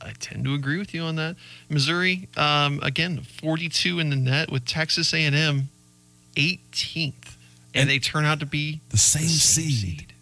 I 0.01 0.13
tend 0.19 0.45
to 0.45 0.55
agree 0.55 0.79
with 0.79 0.95
you 0.95 1.03
on 1.03 1.17
that. 1.17 1.37
Missouri, 1.69 2.29
um, 2.37 2.81
again, 2.83 3.21
42 3.21 4.01
in 4.01 4.11
the 4.11 4.17
net 4.17 4.51
with 4.51 4.65
Texas 4.65 5.15
A&M, 5.15 5.69
18th, 6.37 7.37
and, 7.75 7.89
they 7.89 7.99
turn 7.99 8.25
out 8.25 8.41
to 8.41 8.47
be 8.47 8.81
the 8.91 8.99
same, 8.99 9.27
seed. 9.27 10.13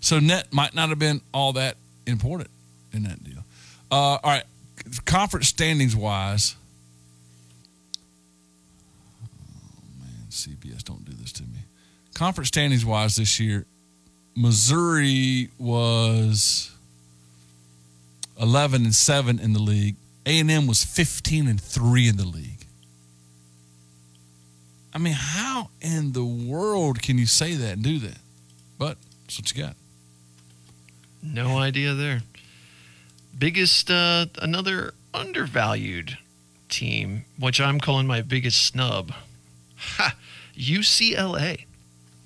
So 0.00 0.18
net 0.18 0.52
might 0.52 0.74
not 0.74 0.90
have 0.90 0.98
been 0.98 1.20
all 1.32 1.54
that 1.54 1.76
important 2.06 2.50
in 2.92 3.04
that 3.04 3.22
deal. 3.24 3.44
Uh, 3.90 3.94
all 3.94 4.20
right, 4.24 4.44
conference 5.04 5.48
standings 5.48 5.96
wise. 5.96 6.56
Oh 9.22 9.28
man, 10.00 10.26
CBS, 10.30 10.84
don't 10.84 11.04
do 11.04 11.12
this 11.12 11.32
to 11.32 11.42
me. 11.42 11.60
Conference 12.14 12.48
standings 12.48 12.84
wise 12.84 13.16
this 13.16 13.40
year, 13.40 13.66
Missouri 14.36 15.48
was 15.58 16.70
11 18.40 18.84
and 18.84 18.94
7 18.94 19.38
in 19.38 19.52
the 19.52 19.60
league. 19.60 19.96
A&M 20.26 20.66
was 20.66 20.84
15 20.84 21.46
and 21.46 21.60
3 21.60 22.08
in 22.08 22.16
the 22.16 22.24
league. 22.24 22.63
I 24.94 24.98
mean, 24.98 25.14
how 25.14 25.70
in 25.80 26.12
the 26.12 26.24
world 26.24 27.02
can 27.02 27.18
you 27.18 27.26
say 27.26 27.54
that 27.54 27.72
and 27.72 27.82
do 27.82 27.98
that? 27.98 28.18
But 28.78 28.96
that's 29.22 29.38
what 29.38 29.54
you 29.54 29.62
got. 29.62 29.76
No 31.22 31.58
idea 31.58 31.94
there. 31.94 32.22
Biggest, 33.36 33.90
uh, 33.90 34.26
another 34.40 34.94
undervalued 35.12 36.18
team, 36.68 37.24
which 37.38 37.60
I'm 37.60 37.80
calling 37.80 38.06
my 38.06 38.22
biggest 38.22 38.64
snub. 38.64 39.12
Ha! 39.76 40.14
UCLA 40.56 41.64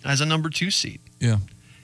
as 0.04 0.20
a 0.20 0.26
number 0.26 0.50
two 0.50 0.70
seed. 0.70 1.00
Yeah. 1.20 1.38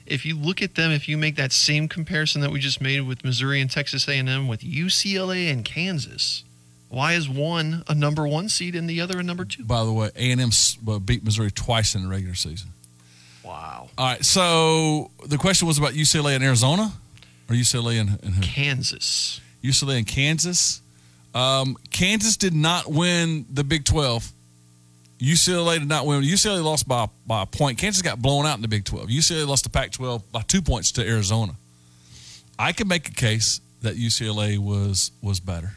If 0.05 0.25
you 0.25 0.37
look 0.37 0.61
at 0.61 0.75
them, 0.75 0.91
if 0.91 1.09
you 1.09 1.17
make 1.17 1.35
that 1.37 1.51
same 1.51 1.87
comparison 1.87 2.41
that 2.41 2.51
we 2.51 2.59
just 2.59 2.79
made 2.79 3.01
with 3.01 3.23
Missouri 3.23 3.59
and 3.59 3.71
Texas 3.71 4.07
A&M 4.07 4.47
with 4.47 4.61
UCLA 4.61 5.51
and 5.51 5.65
Kansas, 5.65 6.43
why 6.95 7.11
is 7.11 7.27
one 7.27 7.83
a 7.89 7.93
number 7.93 8.25
one 8.25 8.47
seed 8.47 8.73
and 8.73 8.89
the 8.89 9.01
other 9.01 9.19
a 9.19 9.23
number 9.23 9.43
two? 9.43 9.65
By 9.65 9.83
the 9.83 9.91
way, 9.91 10.11
A&M 10.15 10.49
beat 11.03 11.25
Missouri 11.25 11.51
twice 11.51 11.93
in 11.93 12.03
the 12.03 12.07
regular 12.07 12.35
season. 12.35 12.69
Wow. 13.43 13.89
All 13.97 14.05
right, 14.05 14.23
so 14.23 15.11
the 15.27 15.37
question 15.37 15.67
was 15.67 15.77
about 15.77 15.91
UCLA 15.91 16.35
and 16.35 16.43
Arizona, 16.43 16.93
or 17.49 17.55
UCLA 17.55 17.99
and, 17.99 18.11
and 18.23 18.35
who? 18.35 18.41
Kansas. 18.41 19.41
UCLA 19.61 19.97
and 19.97 20.07
Kansas. 20.07 20.79
Um, 21.33 21.75
Kansas 21.91 22.37
did 22.37 22.53
not 22.53 22.89
win 22.89 23.45
the 23.51 23.65
Big 23.65 23.83
Twelve. 23.83 24.31
UCLA 25.19 25.79
did 25.79 25.89
not 25.89 26.05
win. 26.05 26.21
UCLA 26.21 26.63
lost 26.63 26.87
by 26.87 27.09
by 27.27 27.43
a 27.43 27.45
point. 27.45 27.77
Kansas 27.77 28.01
got 28.03 28.21
blown 28.21 28.45
out 28.45 28.55
in 28.55 28.61
the 28.61 28.69
Big 28.69 28.85
Twelve. 28.85 29.09
UCLA 29.09 29.45
lost 29.45 29.65
the 29.65 29.69
Pac-12 29.69 30.21
by 30.31 30.43
two 30.43 30.61
points 30.61 30.93
to 30.93 31.05
Arizona. 31.05 31.55
I 32.57 32.71
can 32.71 32.87
make 32.87 33.09
a 33.09 33.13
case 33.13 33.59
that 33.81 33.97
UCLA 33.97 34.57
was 34.57 35.11
was 35.21 35.41
better. 35.41 35.73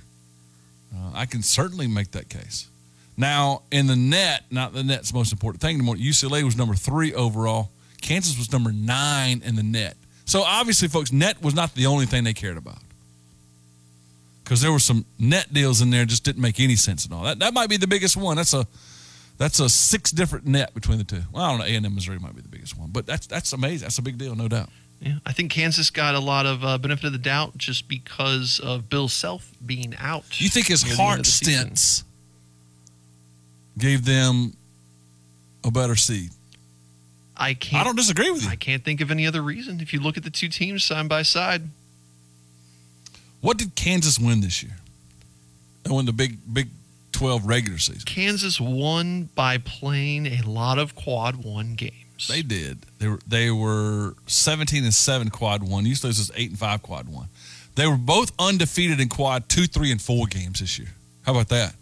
Uh, 0.95 1.11
I 1.15 1.27
can 1.27 1.43
certainly 1.43 1.87
make 1.87 2.13
that 2.13 2.29
case. 2.29 2.69
Now, 3.17 3.63
in 3.73 3.89
the 3.89 3.97
net, 3.97 4.45
not 4.51 4.73
the 4.73 4.85
net's 4.85 5.13
most 5.13 5.33
important 5.33 5.61
thing 5.61 5.75
anymore. 5.77 5.97
UCLA 5.97 6.45
was 6.45 6.57
number 6.57 6.75
three 6.75 7.13
overall. 7.13 7.71
Kansas 8.01 8.39
was 8.39 8.53
number 8.53 8.71
nine 8.73 9.43
in 9.45 9.57
the 9.57 9.63
net. 9.63 9.97
So 10.25 10.43
obviously, 10.43 10.89
folks, 10.89 11.11
net 11.11 11.43
was 11.43 11.55
not 11.55 11.75
the 11.75 11.87
only 11.87 12.07
thing 12.07 12.25
they 12.25 12.33
cared 12.33 12.57
about. 12.57 12.79
Because 14.45 14.61
there 14.63 14.71
were 14.73 14.79
some 14.79 15.05
net 15.19 15.53
deals 15.53 15.83
in 15.83 15.91
there 15.91 16.05
just 16.05 16.25
didn't 16.25 16.41
make 16.41 16.61
any 16.61 16.77
sense 16.77 17.05
at 17.05 17.13
all. 17.13 17.25
That 17.25 17.41
that 17.41 17.53
might 17.53 17.69
be 17.69 17.77
the 17.77 17.87
biggest 17.87 18.17
one. 18.17 18.37
That's 18.37 18.55
a 18.55 18.67
that's 19.37 19.61
a 19.61 19.69
six 19.69 20.11
different 20.11 20.47
net 20.47 20.73
between 20.75 20.99
the 20.99 21.05
two. 21.05 21.23
Well, 21.33 21.45
I 21.45 21.51
don't 21.51 21.59
know. 21.59 21.65
A 21.67 21.75
and 21.75 21.85
M 21.85 21.95
Missouri 21.95 22.19
might 22.19 22.35
be 22.35 22.43
the 22.43 22.49
biggest 22.49 22.79
one, 22.79 22.91
but 22.91 23.05
that's 23.05 23.27
that's 23.27 23.53
amazing. 23.53 23.87
That's 23.87 23.99
a 23.99 24.03
big 24.03 24.17
deal, 24.17 24.35
no 24.35 24.49
doubt. 24.49 24.71
Yeah, 25.01 25.19
I 25.25 25.33
think 25.33 25.53
Kansas 25.53 25.91
got 25.91 26.15
a 26.17 26.19
lot 26.21 26.45
of 26.45 26.65
uh, 26.65 26.77
benefit 26.79 27.05
of 27.07 27.13
the 27.13 27.19
doubt 27.19 27.57
just 27.57 27.87
because 27.89 28.59
of 28.59 28.91
Bill 28.91 29.09
Self 29.09 29.53
being 29.65 29.95
out. 29.99 30.41
You 30.41 30.49
think 30.49 30.67
his 30.67 30.85
near 30.85 30.95
the 30.97 31.01
end 31.01 31.09
heart 31.09 31.19
of 31.21 31.25
the 31.25 31.31
season. 31.31 31.77
stints 31.77 32.05
gave 33.79 34.05
them 34.05 34.55
a 35.65 35.71
better 35.71 35.95
seed? 35.95 36.31
I 37.37 37.55
can't. 37.55 37.81
I 37.81 37.85
don't 37.85 37.95
disagree 37.97 38.31
with 38.33 38.43
you. 38.43 38.49
I 38.51 38.57
can't 38.57 38.85
think 38.85 39.01
of 39.01 39.13
any 39.13 39.25
other 39.25 39.41
reason. 39.43 39.81
If 39.81 39.93
you 39.93 40.01
look 40.01 40.17
at 40.17 40.25
the 40.25 40.31
two 40.31 40.49
teams 40.49 40.83
side 40.83 41.09
by 41.09 41.23
side, 41.23 41.63
What 43.41 43.57
did 43.57 43.77
Kansas 43.77 44.19
win 44.19 44.41
this 44.41 44.63
year? 44.65 44.77
They 45.85 45.91
won 45.93 46.07
the 46.07 46.13
Big 46.13 46.39
Big 46.53 46.71
Twelve 47.13 47.47
regular 47.47 47.79
season. 47.79 48.03
Kansas 48.05 48.61
won 48.61 49.29
by 49.37 49.59
playing 49.59 50.27
a 50.27 50.43
lot 50.43 50.79
of 50.79 50.95
quad 50.97 51.37
one 51.45 51.75
games. 51.75 51.95
They 52.27 52.43
did. 52.43 52.79
They 52.99 53.09
were 53.09 53.21
they 53.27 53.51
were 53.51 54.15
seventeen 54.27 54.85
and 54.85 54.95
seven 54.95 55.31
quad 55.31 55.63
one. 55.63 55.87
Usually 55.87 56.11
this 56.11 56.19
is 56.19 56.33
eight 56.35 56.51
and 56.51 56.59
five 56.59 56.83
quad 56.83 57.09
one. 57.09 57.29
They 57.77 57.87
were 57.87 57.97
both 57.97 58.33
undefeated 58.39 58.99
in 58.99 59.09
quad 59.09 59.49
two, 59.49 59.67
three, 59.67 59.93
and 59.93 60.03
four 60.03 60.27
games 60.27 60.61
this 60.61 60.79
year. 60.79 60.89
How 61.25 61.33
about 61.33 61.49
that? 61.51 61.75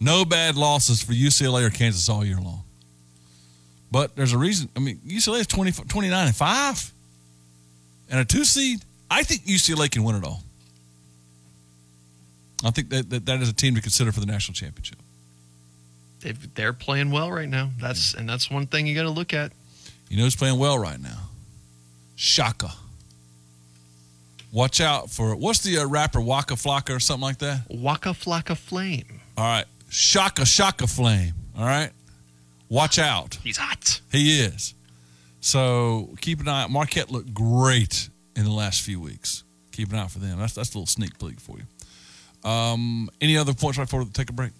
No 0.00 0.24
bad 0.24 0.56
losses 0.56 1.02
for 1.02 1.12
UCLA 1.12 1.66
or 1.66 1.70
Kansas 1.70 2.08
all 2.08 2.24
year 2.24 2.38
long. 2.38 2.62
But 3.90 4.16
there's 4.16 4.32
a 4.32 4.38
reason. 4.38 4.70
I 4.74 4.80
mean, 4.80 4.98
UCLA 5.06 5.40
is 5.40 5.46
20, 5.46 5.72
29 5.72 6.26
and 6.26 6.36
5 6.36 6.92
and 8.10 8.20
a 8.20 8.24
two 8.24 8.44
seed. 8.44 8.80
I 9.10 9.24
think 9.24 9.42
UCLA 9.42 9.90
can 9.90 10.04
win 10.04 10.16
it 10.16 10.24
all. 10.24 10.42
I 12.64 12.70
think 12.70 12.90
that, 12.90 13.10
that, 13.10 13.26
that 13.26 13.42
is 13.42 13.48
a 13.48 13.52
team 13.52 13.74
to 13.74 13.80
consider 13.80 14.12
for 14.12 14.20
the 14.20 14.26
national 14.26 14.54
championship. 14.54 14.99
They're 16.54 16.72
playing 16.72 17.10
well 17.10 17.30
right 17.30 17.48
now. 17.48 17.70
That's 17.80 18.14
and 18.14 18.28
that's 18.28 18.50
one 18.50 18.66
thing 18.66 18.86
you 18.86 18.94
got 18.94 19.02
to 19.04 19.10
look 19.10 19.32
at. 19.32 19.52
You 20.08 20.16
know 20.16 20.24
who's 20.24 20.36
playing 20.36 20.58
well 20.58 20.78
right 20.78 21.00
now? 21.00 21.28
Shaka. 22.16 22.72
Watch 24.52 24.80
out 24.80 25.10
for 25.10 25.36
what's 25.36 25.60
the 25.60 25.78
uh, 25.78 25.86
rapper 25.86 26.20
Waka 26.20 26.54
Flocka 26.54 26.96
or 26.96 27.00
something 27.00 27.22
like 27.22 27.38
that? 27.38 27.62
Waka 27.70 28.10
Flocka 28.10 28.56
Flame. 28.56 29.20
All 29.36 29.44
right, 29.44 29.64
Shaka 29.88 30.44
Shaka 30.44 30.86
Flame. 30.88 31.34
All 31.56 31.64
right, 31.64 31.90
watch 32.68 32.98
out. 32.98 33.38
He's 33.44 33.56
hot. 33.56 34.00
He 34.10 34.40
is. 34.40 34.74
So 35.40 36.10
keep 36.20 36.40
an 36.40 36.48
eye. 36.48 36.64
out. 36.64 36.70
Marquette 36.70 37.10
looked 37.10 37.32
great 37.32 38.08
in 38.34 38.44
the 38.44 38.50
last 38.50 38.82
few 38.82 39.00
weeks. 39.00 39.44
Keep 39.72 39.92
an 39.92 39.98
eye 39.98 40.02
out 40.02 40.10
for 40.10 40.18
them. 40.18 40.38
That's 40.38 40.54
that's 40.54 40.74
a 40.74 40.78
little 40.78 40.86
sneak 40.86 41.18
peek 41.18 41.38
for 41.40 41.56
you. 41.56 42.50
Um, 42.50 43.08
any 43.20 43.36
other 43.36 43.54
points 43.54 43.78
right 43.78 43.84
before 43.84 44.00
we 44.02 44.10
take 44.10 44.30
a 44.30 44.32
break? 44.32 44.50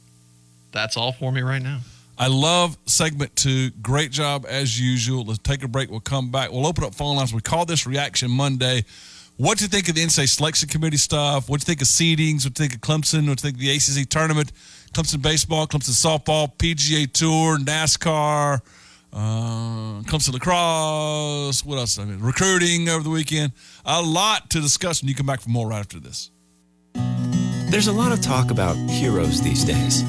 That's 0.73 0.97
all 0.97 1.13
for 1.13 1.33
me 1.33 1.43
right 1.43 1.63
now. 1.63 1.81
I 2.19 2.27
love 2.27 2.77
segment 2.85 3.35
two. 3.35 3.71
Great 3.83 4.11
job 4.11 4.45
as 4.47 4.79
usual. 4.79 5.25
Let's 5.25 5.39
take 5.39 5.65
a 5.65 5.69
break. 5.69 5.91
We'll 5.91 6.01
come 6.01 6.31
back. 6.31 6.53
We'll 6.53 6.67
open 6.67 6.85
up 6.85 6.95
phone 6.95 7.17
lines. 7.17 7.33
We 7.33 7.41
call 7.41 7.65
this 7.65 7.87
Reaction 7.87 8.31
Monday. 8.31 8.85
What 9.39 9.57
do 9.57 9.65
you 9.65 9.69
think 9.69 9.89
of 9.89 9.95
the 9.95 10.05
NCAA 10.05 10.29
selection 10.29 10.69
committee 10.69 10.99
stuff? 10.99 11.49
What 11.49 11.61
do 11.61 11.63
you 11.63 11.67
think 11.67 11.81
of 11.81 11.89
seedings? 11.89 12.45
What 12.45 12.53
do 12.53 12.63
you 12.63 12.69
think 12.69 12.75
of 12.75 12.81
Clemson? 12.83 13.27
What 13.27 13.39
do 13.39 13.49
you 13.49 13.53
think 13.53 13.55
of 13.55 13.61
the 13.61 13.71
ACC 14.03 14.07
tournament? 14.07 14.53
Clemson 14.93 15.23
baseball, 15.23 15.67
Clemson 15.67 15.93
softball, 15.93 16.55
PGA 16.59 17.11
Tour, 17.11 17.57
NASCAR, 17.57 18.61
uh, 19.15 20.03
Clemson 20.03 20.35
lacrosse. 20.35 21.65
What 21.65 21.79
else? 21.79 21.99
I 21.99 22.05
mean, 22.05 22.21
recruiting 22.21 22.91
over 22.91 23.03
the 23.03 23.09
weekend. 23.09 23.53
A 23.87 24.03
lot 24.03 24.51
to 24.51 24.61
discuss, 24.61 25.01
and 25.01 25.09
you 25.09 25.15
come 25.15 25.25
back 25.25 25.41
for 25.41 25.49
more 25.49 25.69
right 25.69 25.79
after 25.79 25.99
this. 25.99 26.31
There's 27.71 27.87
a 27.87 27.93
lot 27.93 28.13
of 28.13 28.21
talk 28.21 28.51
about 28.51 28.77
heroes 28.91 29.41
these 29.41 29.65
days. 29.65 30.03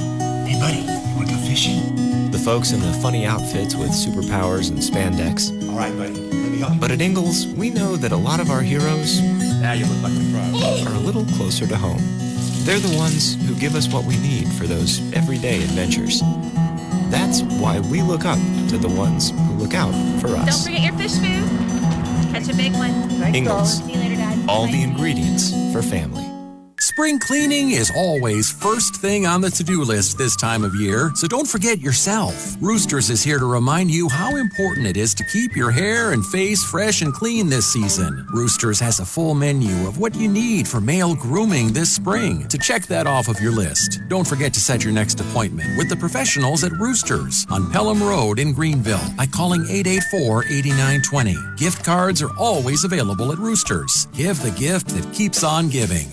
Hey, 0.48 0.60
buddy, 0.60 0.78
you 0.80 1.16
want 1.16 1.30
to 1.30 1.36
go 1.36 1.42
fishing? 1.42 2.32
The 2.32 2.38
folks 2.40 2.72
in 2.72 2.80
the 2.82 2.94
funny 2.94 3.26
outfits 3.26 3.76
with 3.76 3.90
superpowers 3.90 4.70
and 4.70 4.80
spandex. 4.80 5.52
All 5.70 5.76
right, 5.78 5.96
buddy, 5.98 6.14
let 6.14 6.52
me 6.52 6.60
help 6.60 6.74
you. 6.74 6.80
But 6.80 6.92
at 6.92 7.02
Ingalls, 7.02 7.48
we 7.48 7.70
know 7.70 7.96
that 7.96 8.12
a 8.12 8.16
lot 8.18 8.40
of 8.40 8.50
our 8.50 8.62
heroes 8.62 9.22
Now 9.62 9.74
you 9.74 9.86
look 9.86 10.04
like 10.04 10.14
a 10.14 10.32
pro. 10.32 10.92
are 10.92 10.96
a 10.96 11.00
little 11.00 11.26
closer 11.38 11.68
to 11.68 11.78
home. 11.78 12.02
They're 12.66 12.80
the 12.80 12.96
ones 12.98 13.36
who 13.48 13.56
give 13.56 13.76
us 13.76 13.88
what 13.92 14.06
we 14.06 14.18
need 14.20 14.48
for 14.54 14.66
those 14.68 15.00
everyday 15.14 15.64
adventures. 15.64 16.22
That's 17.10 17.42
why 17.60 17.80
we 17.80 18.02
look 18.02 18.26
up 18.26 18.38
to 18.70 18.78
the 18.78 18.88
ones 18.90 19.32
who 19.32 19.54
look 19.56 19.74
out 19.74 19.92
for 20.22 20.28
us. 20.36 20.64
Don't 20.66 20.74
forget 20.74 20.84
your 20.84 20.98
fish 21.00 21.18
food. 21.18 22.32
Catch 22.32 22.50
a 22.50 22.56
big 22.56 22.74
one. 22.74 22.92
Ingalls. 23.36 23.80
See 23.84 23.94
you 23.94 24.00
later, 24.00 24.16
Dad. 24.16 24.48
All 24.48 24.68
the 24.68 24.82
ingredients 24.84 25.52
for 25.74 25.82
family. 25.82 26.31
Spring 26.82 27.20
cleaning 27.20 27.70
is 27.70 27.92
always 27.96 28.52
first 28.52 28.96
thing 28.96 29.28
on 29.28 29.40
the 29.40 29.52
to 29.52 29.64
do 29.64 29.84
list 29.84 30.18
this 30.18 30.36
time 30.36 30.64
of 30.64 30.74
year, 30.74 31.12
so 31.14 31.28
don't 31.28 31.48
forget 31.48 31.80
yourself. 31.80 32.56
Roosters 32.60 33.12
is 33.12 33.22
here 33.22 33.38
to 33.38 33.46
remind 33.46 33.92
you 33.92 34.10
how 34.10 34.36
important 34.36 34.88
it 34.88 34.98
is 34.98 35.14
to 35.14 35.24
keep 35.26 35.56
your 35.56 35.70
hair 35.70 36.12
and 36.12 36.26
face 36.26 36.64
fresh 36.64 37.04
and 37.04 37.14
clean 37.14 37.50
this 37.50 37.72
season. 37.72 38.26
Roosters 38.34 38.80
has 38.80 39.00
a 39.00 39.06
full 39.06 39.36
menu 39.36 39.88
of 39.88 40.00
what 40.00 40.16
you 40.16 40.28
need 40.28 40.68
for 40.68 40.82
male 40.82 41.14
grooming 41.14 41.72
this 41.72 41.94
spring. 41.94 42.48
To 42.48 42.58
check 42.58 42.88
that 42.88 43.06
off 43.06 43.28
of 43.28 43.40
your 43.40 43.52
list, 43.52 44.02
don't 44.08 44.28
forget 44.28 44.52
to 44.56 44.60
set 44.60 44.84
your 44.84 44.92
next 44.92 45.20
appointment 45.20 45.78
with 45.78 45.88
the 45.88 45.96
professionals 45.96 46.64
at 46.64 46.72
Roosters 46.72 47.46
on 47.52 47.72
Pelham 47.72 48.02
Road 48.02 48.40
in 48.40 48.54
Greenville 48.54 49.08
by 49.16 49.28
calling 49.28 49.62
884 49.70 50.46
8920. 50.46 51.38
Gift 51.58 51.86
cards 51.86 52.24
are 52.24 52.36
always 52.40 52.86
available 52.86 53.32
at 53.32 53.38
Roosters. 53.38 54.08
Give 54.14 54.42
the 54.42 54.50
gift 54.60 54.88
that 54.88 55.14
keeps 55.14 55.44
on 55.44 55.70
giving. 55.70 56.08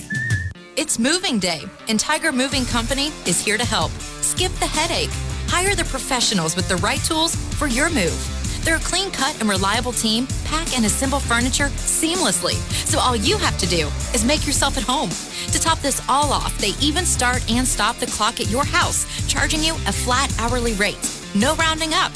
It's 0.80 0.96
moving 0.96 1.40
day, 1.40 1.62
and 1.88 1.98
Tiger 1.98 2.30
Moving 2.30 2.64
Company 2.64 3.08
is 3.26 3.44
here 3.44 3.58
to 3.58 3.64
help. 3.64 3.90
Skip 4.22 4.52
the 4.60 4.66
headache. 4.68 5.10
Hire 5.48 5.74
the 5.74 5.82
professionals 5.82 6.54
with 6.54 6.68
the 6.68 6.76
right 6.76 7.02
tools 7.02 7.34
for 7.34 7.66
your 7.66 7.90
move. 7.90 8.16
They're 8.64 8.76
a 8.76 8.90
clean 8.90 9.10
cut 9.10 9.40
and 9.40 9.50
reliable 9.50 9.90
team, 9.90 10.28
pack 10.44 10.76
and 10.76 10.86
assemble 10.86 11.18
furniture 11.18 11.66
seamlessly. 11.78 12.54
So 12.86 13.00
all 13.00 13.16
you 13.16 13.36
have 13.38 13.58
to 13.58 13.66
do 13.66 13.88
is 14.14 14.24
make 14.24 14.46
yourself 14.46 14.78
at 14.78 14.84
home. 14.84 15.10
To 15.50 15.58
top 15.58 15.80
this 15.80 16.00
all 16.08 16.32
off, 16.32 16.56
they 16.58 16.74
even 16.80 17.04
start 17.04 17.42
and 17.50 17.66
stop 17.66 17.96
the 17.96 18.06
clock 18.06 18.38
at 18.38 18.48
your 18.48 18.64
house, 18.64 19.04
charging 19.26 19.64
you 19.64 19.74
a 19.88 19.92
flat 19.92 20.32
hourly 20.38 20.74
rate. 20.74 21.00
No 21.34 21.56
rounding 21.56 21.92
up. 21.92 22.12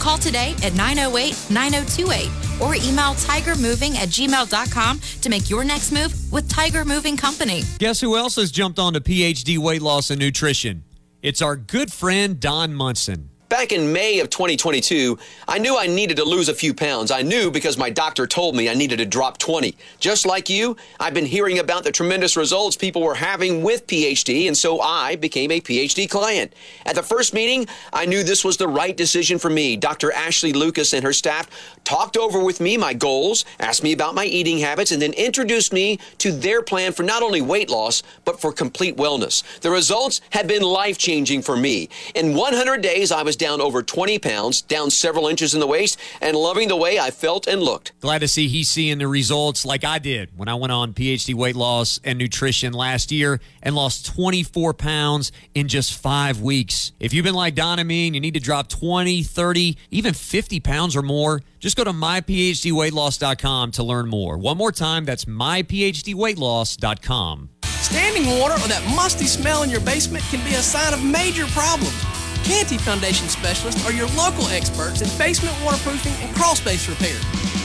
Call 0.00 0.18
today 0.18 0.56
at 0.64 0.74
908 0.74 1.36
9028 1.48 2.49
or 2.60 2.74
email 2.74 3.14
tigermoving 3.14 3.96
at 3.96 4.08
gmail.com 4.10 5.00
to 5.22 5.28
make 5.28 5.48
your 5.48 5.64
next 5.64 5.92
move 5.92 6.14
with 6.32 6.48
Tiger 6.48 6.84
Moving 6.84 7.16
Company. 7.16 7.62
Guess 7.78 8.00
who 8.00 8.16
else 8.16 8.36
has 8.36 8.50
jumped 8.50 8.78
onto 8.78 9.00
PhD 9.00 9.58
weight 9.58 9.82
loss 9.82 10.10
and 10.10 10.20
nutrition? 10.20 10.84
It's 11.22 11.42
our 11.42 11.56
good 11.56 11.92
friend 11.92 12.38
Don 12.38 12.74
Munson. 12.74 13.29
Back 13.50 13.72
in 13.72 13.92
May 13.92 14.20
of 14.20 14.30
2022, 14.30 15.18
I 15.48 15.58
knew 15.58 15.76
I 15.76 15.88
needed 15.88 16.18
to 16.18 16.24
lose 16.24 16.48
a 16.48 16.54
few 16.54 16.72
pounds. 16.72 17.10
I 17.10 17.22
knew 17.22 17.50
because 17.50 17.76
my 17.76 17.90
doctor 17.90 18.24
told 18.24 18.54
me 18.54 18.70
I 18.70 18.74
needed 18.74 18.98
to 18.98 19.04
drop 19.04 19.38
20. 19.38 19.76
Just 19.98 20.24
like 20.24 20.48
you, 20.48 20.76
I've 21.00 21.14
been 21.14 21.26
hearing 21.26 21.58
about 21.58 21.82
the 21.82 21.90
tremendous 21.90 22.36
results 22.36 22.76
people 22.76 23.02
were 23.02 23.16
having 23.16 23.64
with 23.64 23.88
PhD, 23.88 24.46
and 24.46 24.56
so 24.56 24.80
I 24.80 25.16
became 25.16 25.50
a 25.50 25.60
PhD 25.60 26.08
client. 26.08 26.52
At 26.86 26.94
the 26.94 27.02
first 27.02 27.34
meeting, 27.34 27.66
I 27.92 28.06
knew 28.06 28.22
this 28.22 28.44
was 28.44 28.56
the 28.56 28.68
right 28.68 28.96
decision 28.96 29.36
for 29.36 29.50
me. 29.50 29.76
Dr. 29.76 30.12
Ashley 30.12 30.52
Lucas 30.52 30.92
and 30.92 31.02
her 31.02 31.12
staff 31.12 31.50
talked 31.82 32.16
over 32.16 32.44
with 32.44 32.60
me 32.60 32.76
my 32.76 32.94
goals, 32.94 33.44
asked 33.58 33.82
me 33.82 33.90
about 33.90 34.14
my 34.14 34.26
eating 34.26 34.58
habits, 34.58 34.92
and 34.92 35.02
then 35.02 35.12
introduced 35.14 35.72
me 35.72 35.98
to 36.18 36.30
their 36.30 36.62
plan 36.62 36.92
for 36.92 37.02
not 37.02 37.24
only 37.24 37.40
weight 37.40 37.68
loss, 37.68 38.04
but 38.24 38.40
for 38.40 38.52
complete 38.52 38.96
wellness. 38.96 39.42
The 39.58 39.72
results 39.72 40.20
have 40.30 40.46
been 40.46 40.62
life 40.62 40.98
changing 40.98 41.42
for 41.42 41.56
me. 41.56 41.88
In 42.14 42.36
100 42.36 42.80
days, 42.80 43.10
I 43.10 43.24
was 43.24 43.39
down 43.40 43.60
over 43.60 43.82
20 43.82 44.20
pounds, 44.20 44.62
down 44.62 44.88
several 44.90 45.26
inches 45.26 45.52
in 45.54 45.60
the 45.60 45.66
waist, 45.66 45.98
and 46.20 46.36
loving 46.36 46.68
the 46.68 46.76
way 46.76 47.00
I 47.00 47.10
felt 47.10 47.48
and 47.48 47.60
looked. 47.62 47.92
Glad 48.00 48.20
to 48.20 48.28
see 48.28 48.46
he's 48.46 48.70
seeing 48.70 48.98
the 48.98 49.08
results 49.08 49.64
like 49.64 49.82
I 49.82 49.98
did 49.98 50.30
when 50.36 50.48
I 50.48 50.54
went 50.54 50.72
on 50.72 50.92
PhD 50.92 51.34
weight 51.34 51.56
loss 51.56 51.98
and 52.04 52.18
nutrition 52.18 52.72
last 52.72 53.10
year 53.10 53.40
and 53.62 53.74
lost 53.74 54.06
24 54.14 54.74
pounds 54.74 55.32
in 55.54 55.66
just 55.68 55.98
five 55.98 56.40
weeks. 56.40 56.92
If 57.00 57.14
you've 57.14 57.24
been 57.24 57.34
like 57.34 57.54
Don 57.54 57.78
and 57.78 57.88
me 57.88 58.06
and 58.06 58.14
you 58.14 58.20
need 58.20 58.34
to 58.34 58.40
drop 58.40 58.68
20, 58.68 59.22
30, 59.22 59.78
even 59.90 60.12
50 60.14 60.60
pounds 60.60 60.94
or 60.94 61.02
more, 61.02 61.40
just 61.58 61.76
go 61.76 61.84
to 61.84 61.92
myphdweightloss.com 61.92 63.70
to 63.72 63.82
learn 63.82 64.08
more. 64.08 64.36
One 64.38 64.58
more 64.58 64.72
time, 64.72 65.06
that's 65.06 65.24
myphdweightloss.com. 65.24 67.48
Standing 67.64 68.38
water 68.38 68.54
or 68.54 68.68
that 68.68 68.84
musty 68.94 69.24
smell 69.24 69.62
in 69.62 69.70
your 69.70 69.80
basement 69.80 70.22
can 70.24 70.44
be 70.44 70.52
a 70.54 70.62
sign 70.62 70.92
of 70.92 71.02
major 71.02 71.46
problems. 71.46 72.19
Canty 72.50 72.78
Foundation 72.78 73.28
specialists 73.28 73.86
are 73.86 73.92
your 73.92 74.08
local 74.08 74.48
experts 74.48 75.02
in 75.02 75.08
basement 75.16 75.56
waterproofing 75.64 76.12
and 76.14 76.34
crawl 76.34 76.56
space 76.56 76.88
repair. 76.88 77.16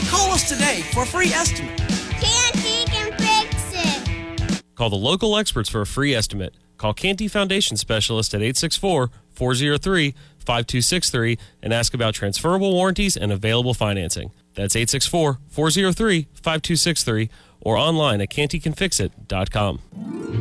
Call 0.08 0.30
us 0.30 0.48
today 0.48 0.82
for 0.94 1.02
a 1.02 1.06
free 1.06 1.30
estimate. 1.30 1.76
Canty 2.20 2.84
can 2.88 3.10
fix 3.18 3.72
it. 3.74 4.62
Call 4.76 4.88
the 4.88 4.94
local 4.94 5.36
experts 5.36 5.68
for 5.68 5.80
a 5.80 5.86
free 5.86 6.14
estimate. 6.14 6.54
Call 6.78 6.94
Canty 6.94 7.26
Foundation 7.26 7.76
Specialist 7.76 8.32
at 8.32 8.42
864 8.42 9.10
403 9.32 10.14
5263 10.38 11.36
and 11.64 11.72
ask 11.72 11.92
about 11.92 12.14
transferable 12.14 12.72
warranties 12.72 13.16
and 13.16 13.32
available 13.32 13.74
financing. 13.74 14.30
That's 14.54 14.76
864 14.76 15.40
403 15.48 16.28
5263 16.32 17.28
or 17.66 17.76
online 17.76 18.20
at 18.20 18.30
cantycanfixit.com. 18.30 19.78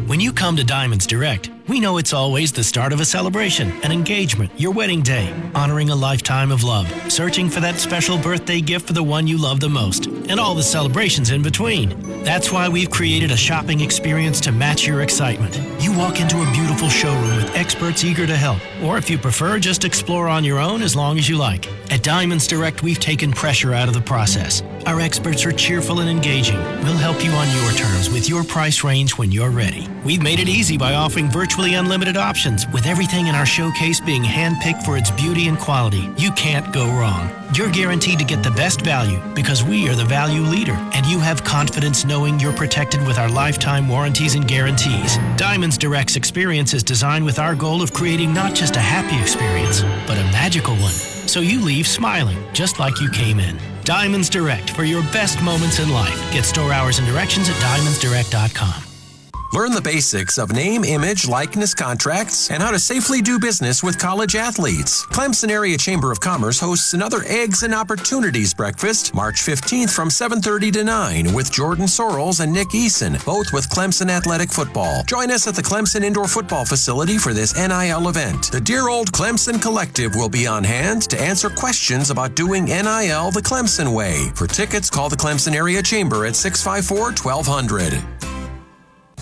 When 0.07 0.19
you 0.19 0.31
come 0.31 0.55
to 0.57 0.63
Diamonds 0.63 1.07
Direct, 1.07 1.49
we 1.67 1.79
know 1.79 1.97
it's 1.97 2.13
always 2.13 2.51
the 2.51 2.63
start 2.63 2.93
of 2.93 2.99
a 2.99 3.05
celebration, 3.05 3.71
an 3.81 3.91
engagement, 3.91 4.51
your 4.55 4.71
wedding 4.71 5.01
day, 5.01 5.33
honoring 5.55 5.89
a 5.89 5.95
lifetime 5.95 6.51
of 6.51 6.63
love, 6.63 6.87
searching 7.11 7.49
for 7.49 7.59
that 7.61 7.77
special 7.77 8.19
birthday 8.19 8.61
gift 8.61 8.85
for 8.85 8.93
the 8.93 9.01
one 9.01 9.25
you 9.25 9.39
love 9.39 9.59
the 9.59 9.69
most, 9.69 10.05
and 10.05 10.39
all 10.39 10.53
the 10.53 10.61
celebrations 10.61 11.31
in 11.31 11.41
between. 11.41 11.99
That's 12.23 12.51
why 12.51 12.69
we've 12.69 12.91
created 12.91 13.31
a 13.31 13.37
shopping 13.37 13.81
experience 13.81 14.39
to 14.41 14.51
match 14.51 14.85
your 14.85 15.01
excitement. 15.01 15.59
You 15.81 15.97
walk 15.97 16.21
into 16.21 16.43
a 16.43 16.51
beautiful 16.51 16.89
showroom 16.89 17.37
with 17.37 17.55
experts 17.55 18.03
eager 18.03 18.27
to 18.27 18.37
help, 18.37 18.59
or 18.83 18.99
if 18.99 19.09
you 19.09 19.17
prefer, 19.17 19.57
just 19.57 19.85
explore 19.85 20.27
on 20.27 20.43
your 20.43 20.59
own 20.59 20.83
as 20.83 20.95
long 20.95 21.17
as 21.17 21.27
you 21.27 21.37
like. 21.37 21.67
At 21.91 22.03
Diamonds 22.03 22.45
Direct, 22.45 22.83
we've 22.83 22.99
taken 22.99 23.31
pressure 23.31 23.73
out 23.73 23.87
of 23.87 23.95
the 23.95 24.01
process. 24.01 24.61
Our 24.85 24.99
experts 24.99 25.45
are 25.45 25.51
cheerful 25.51 25.99
and 25.99 26.09
engaging. 26.09 26.57
We'll 26.83 26.97
help 26.97 27.14
you 27.23 27.31
on 27.31 27.49
your 27.51 27.71
terms 27.73 28.09
with 28.09 28.27
your 28.27 28.43
price 28.43 28.83
range 28.83 29.17
when 29.17 29.31
you're 29.31 29.49
ready. 29.49 29.87
We've 30.03 30.21
made 30.21 30.39
it 30.39 30.49
easy 30.49 30.77
by 30.77 30.93
offering 30.93 31.29
virtually 31.29 31.75
unlimited 31.75 32.17
options, 32.17 32.67
with 32.73 32.85
everything 32.85 33.27
in 33.27 33.35
our 33.35 33.45
showcase 33.45 33.99
being 33.99 34.23
handpicked 34.23 34.83
for 34.83 34.97
its 34.97 35.11
beauty 35.11 35.47
and 35.47 35.57
quality. 35.57 36.09
You 36.17 36.31
can't 36.31 36.73
go 36.73 36.85
wrong. 36.87 37.29
You're 37.53 37.71
guaranteed 37.71 38.19
to 38.19 38.25
get 38.25 38.43
the 38.43 38.51
best 38.51 38.81
value 38.81 39.19
because 39.33 39.63
we 39.63 39.87
are 39.89 39.95
the 39.95 40.05
value 40.05 40.41
leader, 40.41 40.75
and 40.93 41.05
you 41.05 41.19
have 41.19 41.43
confidence 41.43 42.05
knowing 42.05 42.39
you're 42.39 42.53
protected 42.53 43.05
with 43.05 43.17
our 43.17 43.29
lifetime 43.29 43.87
warranties 43.87 44.35
and 44.35 44.47
guarantees. 44.47 45.17
Diamonds 45.37 45.77
Direct's 45.77 46.15
experience 46.15 46.73
is 46.73 46.83
designed 46.83 47.25
with 47.25 47.39
our 47.39 47.55
goal 47.55 47.81
of 47.81 47.93
creating 47.93 48.33
not 48.33 48.55
just 48.55 48.75
a 48.75 48.79
happy 48.79 49.21
experience, 49.21 49.81
but 50.07 50.17
a 50.17 50.23
magical 50.31 50.75
one. 50.77 50.93
So 51.27 51.41
you 51.41 51.61
leave 51.61 51.87
smiling, 51.87 52.37
just 52.53 52.79
like 52.79 52.99
you 52.99 53.09
came 53.09 53.39
in. 53.39 53.59
Diamonds 53.85 54.29
Direct 54.29 54.71
for 54.71 54.83
your 54.83 55.03
best 55.13 55.41
moments 55.43 55.79
in 55.79 55.89
life. 55.89 56.19
Get 56.33 56.43
store 56.43 56.73
hours 56.73 56.97
and 56.97 57.07
directions 57.07 57.49
at 57.49 57.55
diamondsdirect.com. 57.55 58.84
Learn 59.55 59.71
the 59.71 59.79
basics 59.79 60.37
of 60.37 60.51
name, 60.51 60.83
image, 60.83 61.29
likeness 61.29 61.73
contracts 61.73 62.51
and 62.51 62.61
how 62.61 62.71
to 62.71 62.77
safely 62.77 63.21
do 63.21 63.39
business 63.39 63.81
with 63.81 63.97
college 63.97 64.35
athletes. 64.35 65.05
Clemson 65.05 65.49
Area 65.49 65.77
Chamber 65.77 66.11
of 66.11 66.19
Commerce 66.19 66.59
hosts 66.59 66.93
another 66.93 67.23
Eggs 67.25 67.63
and 67.63 67.73
Opportunities 67.73 68.53
breakfast 68.53 69.13
March 69.15 69.35
15th 69.35 69.91
from 69.91 70.09
7:30 70.09 70.71
to 70.73 70.83
9 70.83 71.33
with 71.33 71.53
Jordan 71.53 71.85
Sorrells 71.85 72.41
and 72.41 72.51
Nick 72.51 72.67
Eason, 72.71 73.23
both 73.23 73.53
with 73.53 73.69
Clemson 73.69 74.09
Athletic 74.09 74.51
Football. 74.51 75.05
Join 75.07 75.31
us 75.31 75.47
at 75.47 75.55
the 75.55 75.63
Clemson 75.63 76.03
Indoor 76.03 76.27
Football 76.27 76.65
Facility 76.65 77.17
for 77.17 77.33
this 77.33 77.55
NIL 77.55 78.09
event. 78.09 78.51
The 78.51 78.59
dear 78.59 78.89
old 78.89 79.13
Clemson 79.13 79.61
Collective 79.61 80.15
will 80.15 80.27
be 80.27 80.47
on 80.47 80.65
hand 80.65 81.03
to 81.03 81.21
answer 81.21 81.49
questions 81.49 82.09
about 82.09 82.35
doing 82.35 82.65
NIL 82.65 83.31
the 83.31 83.41
Clemson 83.41 83.93
way. 83.93 84.29
For 84.35 84.47
tickets, 84.47 84.89
call 84.89 85.07
the 85.07 85.15
Clemson 85.15 85.55
Area 85.55 85.81
Chamber 85.81 86.25
at 86.25 86.35
654 86.35 87.13
1200. 87.13 88.34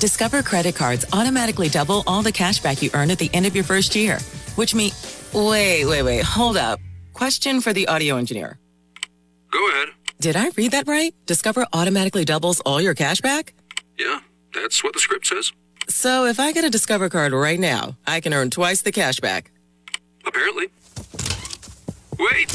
Discover 0.03 0.43
credit 0.43 0.75
cards 0.75 1.05
automatically 1.13 1.69
double 1.69 2.03
all 2.05 2.21
the 2.21 2.31
cash 2.33 2.59
back 2.59 2.81
you 2.81 2.89
earn 2.93 3.09
at 3.09 3.17
the 3.19 3.29
end 3.33 3.45
of 3.45 3.55
your 3.55 3.63
first 3.63 3.95
year, 3.95 4.19
which 4.57 4.75
means. 4.75 4.93
Wait, 5.33 5.85
wait, 5.85 6.03
wait, 6.03 6.25
hold 6.25 6.57
up. 6.57 6.81
Question 7.13 7.61
for 7.61 7.71
the 7.71 7.87
audio 7.87 8.17
engineer. 8.17 8.59
Go 9.49 9.69
ahead. 9.69 9.87
Did 10.19 10.35
I 10.35 10.49
read 10.57 10.71
that 10.71 10.89
right? 10.89 11.15
Discover 11.25 11.67
automatically 11.71 12.25
doubles 12.25 12.59
all 12.65 12.81
your 12.81 12.93
cash 12.93 13.21
back? 13.21 13.53
Yeah, 13.97 14.19
that's 14.53 14.83
what 14.83 14.91
the 14.91 14.99
script 14.99 15.25
says. 15.25 15.53
So 15.87 16.25
if 16.25 16.37
I 16.37 16.51
get 16.51 16.65
a 16.65 16.69
Discover 16.69 17.07
card 17.07 17.31
right 17.31 17.57
now, 17.57 17.95
I 18.05 18.19
can 18.19 18.33
earn 18.33 18.49
twice 18.49 18.81
the 18.81 18.91
cash 18.91 19.21
back. 19.21 19.51
Apparently. 20.27 20.67
Wait! 22.19 22.53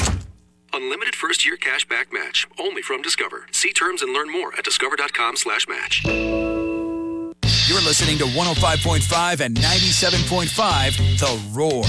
Unlimited 0.71 1.15
first 1.15 1.47
year 1.47 1.57
cash 1.57 1.87
back 1.87 2.13
match. 2.13 2.47
Only 2.59 2.83
from 2.83 3.01
Discover. 3.01 3.47
See 3.51 3.73
terms 3.73 4.03
and 4.03 4.13
learn 4.13 4.31
more 4.31 4.53
at 4.55 4.63
discover.com 4.63 5.35
slash 5.35 5.67
match. 5.67 6.05
You're 7.79 7.87
listening 7.87 8.17
to 8.17 8.25
105.5 8.35 9.39
and 9.39 9.55
97.5 9.55 10.51
The 11.15 11.39
Roar, 11.55 11.85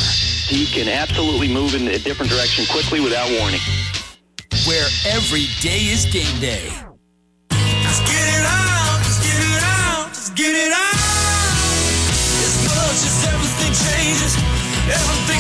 He 0.46 0.64
can 0.66 0.86
absolutely 0.86 1.52
move 1.52 1.74
in 1.74 1.88
a 1.88 1.98
different 1.98 2.30
direction 2.30 2.64
quickly 2.70 3.00
without 3.00 3.28
warning. 3.40 3.58
where 4.70 4.86
every 5.10 5.50
day 5.58 5.90
is 5.90 6.06
game 6.06 6.38
day. 6.38 6.70
Just 7.50 8.06
get 8.06 8.22
it 8.22 8.46
on, 8.46 9.02
just 9.02 9.18
get 9.26 9.34
it 9.34 9.64
on, 9.66 10.08
just 10.14 10.36
get 10.36 10.54
it 10.54 10.70
on. 10.70 10.94
As 12.38 12.54
much 12.70 13.02
as 13.10 13.26
everything 13.26 13.74
changes, 13.74 14.38
everything 14.94 15.39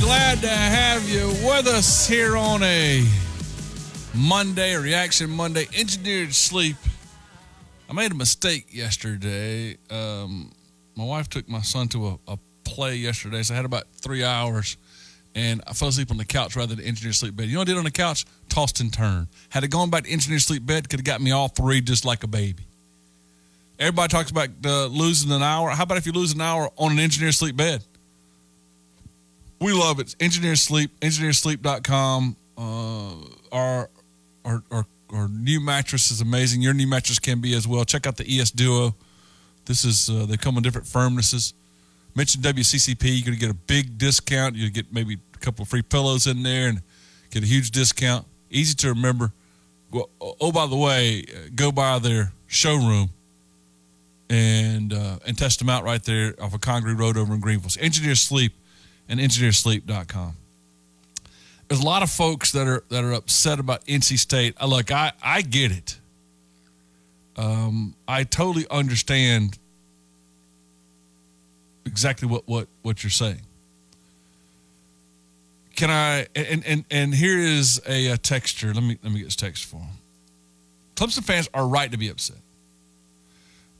Glad 0.00 0.40
to 0.40 0.48
have 0.48 1.08
you 1.10 1.28
with 1.46 1.66
us 1.66 2.08
here 2.08 2.34
on 2.34 2.62
a 2.62 3.06
Monday, 4.14 4.74
Reaction 4.74 5.28
Monday. 5.28 5.66
Engineered 5.76 6.34
sleep. 6.34 6.76
I 7.88 7.92
made 7.92 8.10
a 8.10 8.14
mistake 8.14 8.68
yesterday. 8.70 9.76
Um, 9.90 10.52
my 10.96 11.04
wife 11.04 11.28
took 11.28 11.48
my 11.50 11.60
son 11.60 11.88
to 11.88 12.08
a, 12.08 12.18
a 12.28 12.38
play 12.64 12.96
yesterday, 12.96 13.42
so 13.42 13.52
I 13.52 13.56
had 13.56 13.66
about 13.66 13.84
three 13.92 14.24
hours, 14.24 14.78
and 15.34 15.60
I 15.66 15.74
fell 15.74 15.88
asleep 15.88 16.10
on 16.10 16.16
the 16.16 16.24
couch 16.24 16.56
rather 16.56 16.74
than 16.74 16.84
engineered 16.84 17.16
sleep 17.16 17.36
bed. 17.36 17.48
You 17.48 17.54
know 17.54 17.60
what 17.60 17.68
I 17.68 17.72
did 17.72 17.78
on 17.78 17.84
the 17.84 17.90
couch? 17.90 18.24
Tossed 18.48 18.80
and 18.80 18.90
turned. 18.90 19.28
Had 19.50 19.64
it 19.64 19.68
gone 19.68 19.90
back 19.90 20.04
to 20.04 20.12
engineered 20.12 20.40
sleep 20.40 20.64
bed, 20.64 20.88
could 20.88 21.00
have 21.00 21.04
got 21.04 21.20
me 21.20 21.30
all 21.30 21.48
three 21.48 21.82
just 21.82 22.06
like 22.06 22.24
a 22.24 22.28
baby. 22.28 22.64
Everybody 23.78 24.08
talks 24.08 24.30
about 24.30 24.48
uh, 24.64 24.86
losing 24.86 25.30
an 25.30 25.42
hour. 25.42 25.68
How 25.70 25.82
about 25.82 25.98
if 25.98 26.06
you 26.06 26.12
lose 26.12 26.32
an 26.32 26.40
hour 26.40 26.70
on 26.78 26.92
an 26.92 26.98
engineered 26.98 27.34
sleep 27.34 27.54
bed? 27.54 27.84
We 29.60 29.74
love 29.74 30.00
it. 30.00 30.16
Engineer 30.20 30.56
Sleep, 30.56 30.98
engineersleep.com. 31.00 32.36
Uh, 32.56 33.14
our, 33.52 33.90
our, 34.44 34.62
our, 34.70 34.86
our 35.12 35.28
new 35.28 35.60
mattress 35.60 36.10
is 36.10 36.22
amazing. 36.22 36.62
Your 36.62 36.72
new 36.72 36.86
mattress 36.86 37.18
can 37.18 37.40
be 37.42 37.54
as 37.54 37.68
well. 37.68 37.84
Check 37.84 38.06
out 38.06 38.16
the 38.16 38.24
ES 38.26 38.52
Duo. 38.52 38.94
This 39.66 39.84
is, 39.84 40.08
uh, 40.08 40.24
they 40.26 40.38
come 40.38 40.56
in 40.56 40.62
different 40.62 40.86
firmnesses. 40.86 41.52
Mention 42.14 42.40
WCCP. 42.40 43.02
You're 43.04 43.26
going 43.26 43.38
to 43.38 43.40
get 43.40 43.50
a 43.50 43.54
big 43.54 43.98
discount. 43.98 44.56
You 44.56 44.70
get 44.70 44.92
maybe 44.92 45.18
a 45.34 45.38
couple 45.38 45.62
of 45.62 45.68
free 45.68 45.82
pillows 45.82 46.26
in 46.26 46.42
there 46.42 46.68
and 46.68 46.82
get 47.30 47.42
a 47.42 47.46
huge 47.46 47.70
discount. 47.70 48.26
Easy 48.50 48.74
to 48.76 48.88
remember. 48.88 49.30
Well, 49.90 50.08
oh, 50.20 50.52
by 50.52 50.66
the 50.66 50.76
way, 50.76 51.24
uh, 51.28 51.50
go 51.54 51.70
by 51.70 51.98
their 51.98 52.32
showroom 52.46 53.10
and 54.30 54.92
uh, 54.92 55.18
and 55.26 55.36
test 55.36 55.58
them 55.58 55.68
out 55.68 55.84
right 55.84 56.02
there 56.02 56.34
off 56.40 56.54
of 56.54 56.60
Congaree 56.60 56.94
Road 56.94 57.16
over 57.16 57.34
in 57.34 57.40
Greenville. 57.40 57.70
So 57.70 57.80
Engineer 57.80 58.14
Sleep 58.14 58.52
and 59.10 59.18
engineersleep.com. 59.20 60.36
There's 61.68 61.82
a 61.82 61.86
lot 61.86 62.02
of 62.02 62.10
folks 62.10 62.52
that 62.52 62.66
are 62.66 62.84
that 62.88 63.04
are 63.04 63.12
upset 63.12 63.60
about 63.60 63.84
NC 63.84 64.18
State. 64.18 64.60
Look, 64.62 64.90
I 64.90 65.12
I 65.22 65.42
get 65.42 65.70
it. 65.72 65.98
Um, 67.36 67.94
I 68.08 68.24
totally 68.24 68.66
understand 68.70 69.58
exactly 71.84 72.26
what 72.26 72.48
what 72.48 72.68
what 72.82 73.04
you're 73.04 73.10
saying. 73.10 73.42
Can 75.76 75.90
I 75.90 76.26
and 76.34 76.64
and 76.66 76.84
and 76.90 77.14
here 77.14 77.38
is 77.38 77.80
a, 77.88 78.08
a 78.08 78.16
texture. 78.16 78.72
Let 78.72 78.82
me 78.82 78.98
let 79.02 79.12
me 79.12 79.18
get 79.18 79.26
this 79.26 79.36
text 79.36 79.64
for 79.64 79.76
him. 79.76 79.94
Clemson 80.96 81.24
fans 81.24 81.48
are 81.54 81.66
right 81.66 81.90
to 81.90 81.96
be 81.96 82.08
upset, 82.08 82.36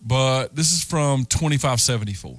but 0.00 0.54
this 0.54 0.72
is 0.72 0.82
from 0.84 1.24
2574. 1.24 2.38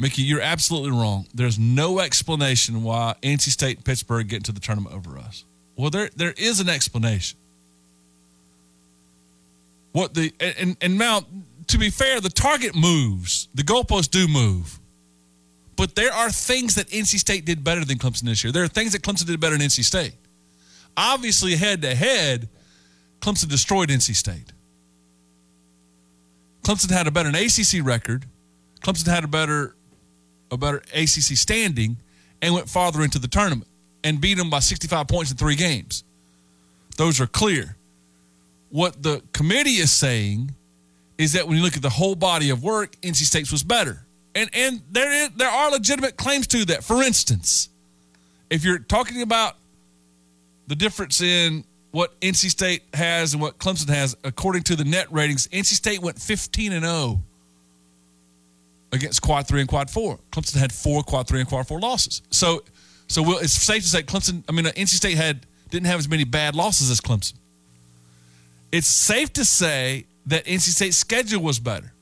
Mickey, 0.00 0.22
you're 0.22 0.40
absolutely 0.40 0.92
wrong. 0.92 1.26
There's 1.34 1.58
no 1.58 2.00
explanation 2.00 2.82
why 2.82 3.16
NC 3.22 3.50
State 3.50 3.76
and 3.76 3.84
Pittsburgh 3.84 4.28
get 4.28 4.38
into 4.38 4.52
the 4.52 4.60
tournament 4.60 4.94
over 4.96 5.18
us. 5.18 5.44
Well, 5.76 5.90
there 5.90 6.08
there 6.16 6.32
is 6.38 6.58
an 6.58 6.70
explanation. 6.70 7.38
What 9.92 10.14
the 10.14 10.32
and 10.40 10.76
and 10.80 10.96
now 10.96 11.26
to 11.66 11.78
be 11.78 11.90
fair, 11.90 12.20
the 12.20 12.30
target 12.30 12.74
moves, 12.74 13.48
the 13.54 13.62
goalposts 13.62 14.10
do 14.10 14.26
move, 14.26 14.80
but 15.76 15.94
there 15.94 16.12
are 16.12 16.30
things 16.30 16.76
that 16.76 16.88
NC 16.88 17.18
State 17.18 17.44
did 17.44 17.62
better 17.62 17.84
than 17.84 17.98
Clemson 17.98 18.22
this 18.22 18.42
year. 18.42 18.52
There 18.52 18.64
are 18.64 18.68
things 18.68 18.92
that 18.92 19.02
Clemson 19.02 19.26
did 19.26 19.38
better 19.38 19.56
than 19.56 19.66
NC 19.66 19.84
State. 19.84 20.14
Obviously, 20.96 21.56
head 21.56 21.82
to 21.82 21.94
head, 21.94 22.48
Clemson 23.20 23.48
destroyed 23.48 23.90
NC 23.90 24.16
State. 24.16 24.52
Clemson 26.62 26.90
had 26.90 27.06
a 27.06 27.10
better 27.10 27.28
ACC 27.28 27.84
record. 27.84 28.24
Clemson 28.82 29.06
had 29.06 29.24
a 29.24 29.28
better 29.28 29.76
a 30.50 30.56
better 30.56 30.82
ACC 30.94 31.36
standing 31.36 31.96
and 32.42 32.54
went 32.54 32.68
farther 32.68 33.02
into 33.02 33.18
the 33.18 33.28
tournament 33.28 33.68
and 34.04 34.20
beat 34.20 34.34
them 34.34 34.50
by 34.50 34.60
65 34.60 35.06
points 35.08 35.30
in 35.30 35.36
three 35.36 35.56
games. 35.56 36.04
Those 36.96 37.20
are 37.20 37.26
clear. 37.26 37.76
What 38.70 39.02
the 39.02 39.22
committee 39.32 39.78
is 39.78 39.90
saying 39.92 40.54
is 41.18 41.32
that 41.34 41.46
when 41.46 41.56
you 41.56 41.62
look 41.62 41.76
at 41.76 41.82
the 41.82 41.90
whole 41.90 42.14
body 42.14 42.50
of 42.50 42.62
work, 42.62 42.96
NC 43.02 43.16
State's 43.24 43.52
was 43.52 43.62
better. 43.62 44.04
And 44.34 44.48
and 44.54 44.80
there 44.90 45.10
is, 45.10 45.30
there 45.36 45.50
are 45.50 45.70
legitimate 45.70 46.16
claims 46.16 46.46
to 46.48 46.64
that. 46.66 46.84
For 46.84 47.02
instance, 47.02 47.68
if 48.48 48.64
you're 48.64 48.78
talking 48.78 49.22
about 49.22 49.56
the 50.68 50.76
difference 50.76 51.20
in 51.20 51.64
what 51.90 52.18
NC 52.20 52.50
State 52.50 52.82
has 52.94 53.32
and 53.32 53.42
what 53.42 53.58
Clemson 53.58 53.88
has, 53.88 54.16
according 54.22 54.62
to 54.64 54.76
the 54.76 54.84
net 54.84 55.10
ratings, 55.10 55.48
NC 55.48 55.66
State 55.74 56.00
went 56.00 56.18
15 56.18 56.72
and 56.72 56.84
0 56.84 57.20
against 58.92 59.22
quad 59.22 59.46
three 59.46 59.60
and 59.60 59.68
quad 59.68 59.90
four. 59.90 60.18
Clemson 60.32 60.56
had 60.56 60.72
four 60.72 61.02
quad 61.02 61.26
three 61.28 61.40
and 61.40 61.48
quad 61.48 61.66
four 61.66 61.80
losses. 61.80 62.22
So, 62.30 62.62
so 63.08 63.22
we'll, 63.22 63.38
it's 63.38 63.52
safe 63.52 63.82
to 63.82 63.88
say 63.88 64.02
Clemson. 64.02 64.42
I 64.48 64.52
mean, 64.52 64.66
uh, 64.66 64.70
NC 64.70 64.88
State 64.88 65.16
had 65.16 65.46
didn't 65.70 65.86
have 65.86 65.98
as 65.98 66.08
many 66.08 66.24
bad 66.24 66.54
losses 66.54 66.90
as 66.90 67.00
Clemson. 67.00 67.34
It's 68.72 68.86
safe 68.86 69.32
to 69.34 69.44
say 69.44 70.06
that 70.26 70.44
NC 70.44 70.74
State's 70.74 70.96
schedule 70.96 71.42
was 71.42 71.58
better. 71.58 71.92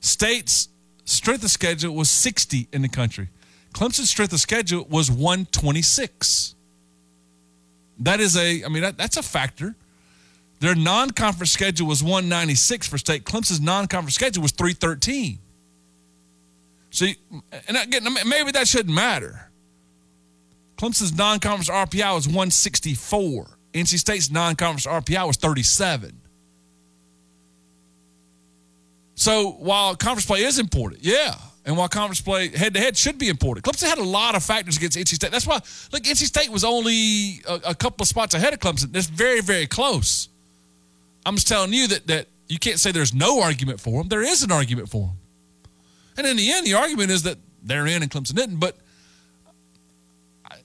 State's 0.00 0.68
strength 1.04 1.44
of 1.44 1.50
schedule 1.50 1.94
was 1.94 2.10
60 2.10 2.68
in 2.72 2.82
the 2.82 2.88
country. 2.88 3.28
Clemson's 3.72 4.10
strength 4.10 4.32
of 4.32 4.40
schedule 4.40 4.86
was 4.88 5.10
126. 5.10 6.54
That 8.00 8.20
is 8.20 8.36
a, 8.36 8.64
I 8.64 8.68
mean, 8.68 8.82
that, 8.82 8.96
that's 8.96 9.16
a 9.16 9.22
factor. 9.22 9.74
Their 10.60 10.74
non 10.74 11.10
conference 11.10 11.50
schedule 11.50 11.86
was 11.86 12.02
196 12.02 12.86
for 12.88 12.98
state. 12.98 13.24
Clemson's 13.24 13.60
non 13.60 13.86
conference 13.86 14.14
schedule 14.14 14.42
was 14.42 14.52
313. 14.52 15.38
See, 16.94 17.16
and 17.66 17.76
again, 17.76 18.04
maybe 18.24 18.52
that 18.52 18.68
shouldn't 18.68 18.94
matter. 18.94 19.50
Clemson's 20.76 21.12
non 21.12 21.40
conference 21.40 21.68
RPI 21.68 22.14
was 22.14 22.28
164. 22.28 23.58
NC 23.72 23.98
State's 23.98 24.30
non 24.30 24.54
conference 24.54 24.86
RPI 24.86 25.26
was 25.26 25.36
37. 25.36 26.20
So 29.16 29.56
while 29.58 29.96
conference 29.96 30.24
play 30.24 30.44
is 30.44 30.60
important, 30.60 31.02
yeah, 31.02 31.34
and 31.64 31.76
while 31.76 31.88
conference 31.88 32.20
play 32.20 32.56
head 32.56 32.74
to 32.74 32.80
head 32.80 32.96
should 32.96 33.18
be 33.18 33.28
important, 33.28 33.66
Clemson 33.66 33.88
had 33.88 33.98
a 33.98 34.04
lot 34.04 34.36
of 34.36 34.44
factors 34.44 34.76
against 34.76 34.96
NC 34.96 35.14
State. 35.16 35.32
That's 35.32 35.48
why, 35.48 35.56
look, 35.92 36.04
NC 36.04 36.26
State 36.26 36.48
was 36.48 36.62
only 36.62 37.40
a, 37.48 37.70
a 37.70 37.74
couple 37.74 38.04
of 38.04 38.08
spots 38.08 38.36
ahead 38.36 38.52
of 38.52 38.60
Clemson. 38.60 38.92
That's 38.92 39.08
very, 39.08 39.40
very 39.40 39.66
close. 39.66 40.28
I'm 41.26 41.34
just 41.34 41.48
telling 41.48 41.72
you 41.72 41.88
that 41.88 42.06
that 42.06 42.28
you 42.46 42.60
can't 42.60 42.78
say 42.78 42.92
there's 42.92 43.14
no 43.14 43.42
argument 43.42 43.80
for 43.80 43.98
them. 43.98 44.08
There 44.08 44.22
is 44.22 44.44
an 44.44 44.52
argument 44.52 44.90
for 44.90 45.08
them. 45.08 45.16
And 46.16 46.26
in 46.26 46.36
the 46.36 46.52
end, 46.52 46.66
the 46.66 46.74
argument 46.74 47.10
is 47.10 47.24
that 47.24 47.38
they're 47.62 47.86
in 47.86 48.02
and 48.02 48.10
Clemson 48.10 48.34
didn't. 48.34 48.56
But 48.56 48.76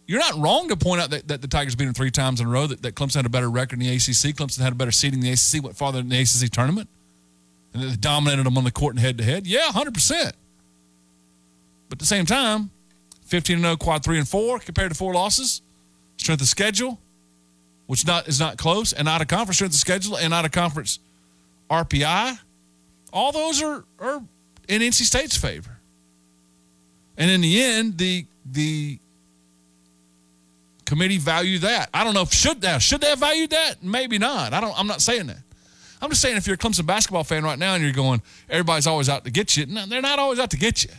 you're 0.06 0.20
not 0.20 0.38
wrong 0.38 0.70
to 0.70 0.76
point 0.76 1.02
out 1.02 1.12
that, 1.12 1.28
that 1.28 1.42
the 1.42 1.48
Tigers 1.48 1.76
beat 1.76 1.86
them 1.86 1.94
three 1.94 2.12
times 2.12 2.42
in 2.42 2.48
a 2.48 2.50
row, 2.50 2.68
that, 2.68 2.82
that 2.82 2.96
Clemson 2.96 3.16
had 3.18 3.26
a 3.26 3.30
better 3.30 3.50
record 3.50 3.80
in 3.80 3.88
the 3.88 3.94
ACC. 3.94 4.36
Clemson 4.36 4.60
had 4.60 4.72
a 4.72 4.76
better 4.76 4.92
seeding 4.92 5.20
in 5.20 5.26
the 5.26 5.32
ACC, 5.32 5.64
went 5.64 5.78
farther 5.78 6.00
in 6.00 6.10
the 6.10 6.20
ACC 6.20 6.50
tournament, 6.52 6.90
and 7.74 7.84
they 7.84 7.96
dominated 7.96 8.44
them 8.44 8.58
on 8.58 8.64
the 8.64 8.72
court 8.72 8.96
and 8.96 9.00
head 9.00 9.18
to 9.20 9.24
head. 9.24 9.46
Yeah, 9.46 9.70
100%. 9.70 10.32
But 11.90 11.96
at 11.96 12.00
the 12.00 12.06
same 12.06 12.26
time, 12.26 12.72
15 13.26 13.62
0 13.62 13.78
quad 13.78 14.04
3 14.04 14.18
and 14.18 14.28
4 14.28 14.60
compared 14.60 14.92
to 14.92 14.98
four 14.98 15.14
losses, 15.14 15.62
strength 16.18 16.42
of 16.42 16.48
schedule, 16.48 17.00
which 17.86 18.06
not 18.06 18.28
is 18.28 18.40
not 18.40 18.58
close, 18.58 18.94
and 18.94 19.08
out 19.08 19.22
of 19.22 19.28
conference 19.28 19.58
strength 19.58 19.74
of 19.74 19.80
schedule 19.80 20.18
and 20.18 20.34
out 20.34 20.46
of 20.46 20.52
conference 20.52 21.00
RPI, 21.70 22.40
all 23.14 23.32
those 23.32 23.62
are, 23.62 23.86
are 24.00 24.24
in 24.70 24.82
NC 24.82 25.02
State's 25.02 25.36
favor. 25.36 25.78
And 27.18 27.30
in 27.30 27.42
the 27.42 27.62
end, 27.62 27.98
the 27.98 28.26
the 28.50 29.00
committee 30.86 31.18
valued 31.18 31.64
that. 31.64 31.90
I 31.94 32.04
don't 32.06 32.14
know 32.14 32.22
if 32.22 32.32
should 32.32 32.62
they 32.62 32.80
should 32.80 33.02
they 33.02 33.10
have 33.10 33.20
valued 33.20 33.50
that? 33.50 33.84
Maybe 33.84 34.18
not. 34.18 34.54
I 34.54 34.62
don't. 34.62 34.78
I'm 34.80 34.88
not 34.88 35.02
saying 35.02 35.28
that. 35.28 35.40
I'm 36.02 36.10
just 36.10 36.22
saying 36.22 36.38
if 36.38 36.48
you're 36.48 36.54
a 36.54 36.58
Clemson 36.58 36.86
basketball 36.86 37.26
fan 37.26 37.44
right 37.44 37.60
now 37.60 37.74
and 37.74 37.84
you're 37.84 37.92
going, 37.92 38.22
everybody's 38.50 38.88
always 38.88 39.10
out 39.10 39.26
to 39.26 39.32
get 39.32 39.58
you. 39.58 39.66
No, 39.66 39.86
they're 39.86 40.02
not 40.02 40.18
always 40.18 40.40
out 40.40 40.52
to 40.52 40.58
get 40.58 40.86
you. 40.86 40.92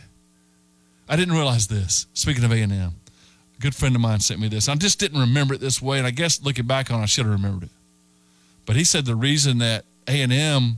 I 1.09 1.15
didn't 1.15 1.33
realize 1.33 1.65
this. 1.67 2.05
Speaking 2.13 2.43
of 2.43 2.51
A&M, 2.51 2.71
a 2.71 2.91
good 3.59 3.73
friend 3.73 3.95
of 3.95 4.01
mine 4.01 4.19
sent 4.19 4.39
me 4.39 4.47
this. 4.47 4.69
I 4.69 4.75
just 4.75 4.99
didn't 4.99 5.19
remember 5.19 5.55
it 5.55 5.59
this 5.59 5.81
way, 5.81 5.97
and 5.97 6.05
I 6.05 6.11
guess 6.11 6.43
looking 6.43 6.67
back 6.67 6.91
on, 6.91 6.99
it, 6.99 7.03
I 7.03 7.05
should 7.07 7.25
have 7.25 7.33
remembered 7.33 7.63
it. 7.63 7.71
But 8.67 8.75
he 8.75 8.83
said 8.83 9.05
the 9.05 9.15
reason 9.15 9.57
that 9.57 9.85
A&M 10.07 10.77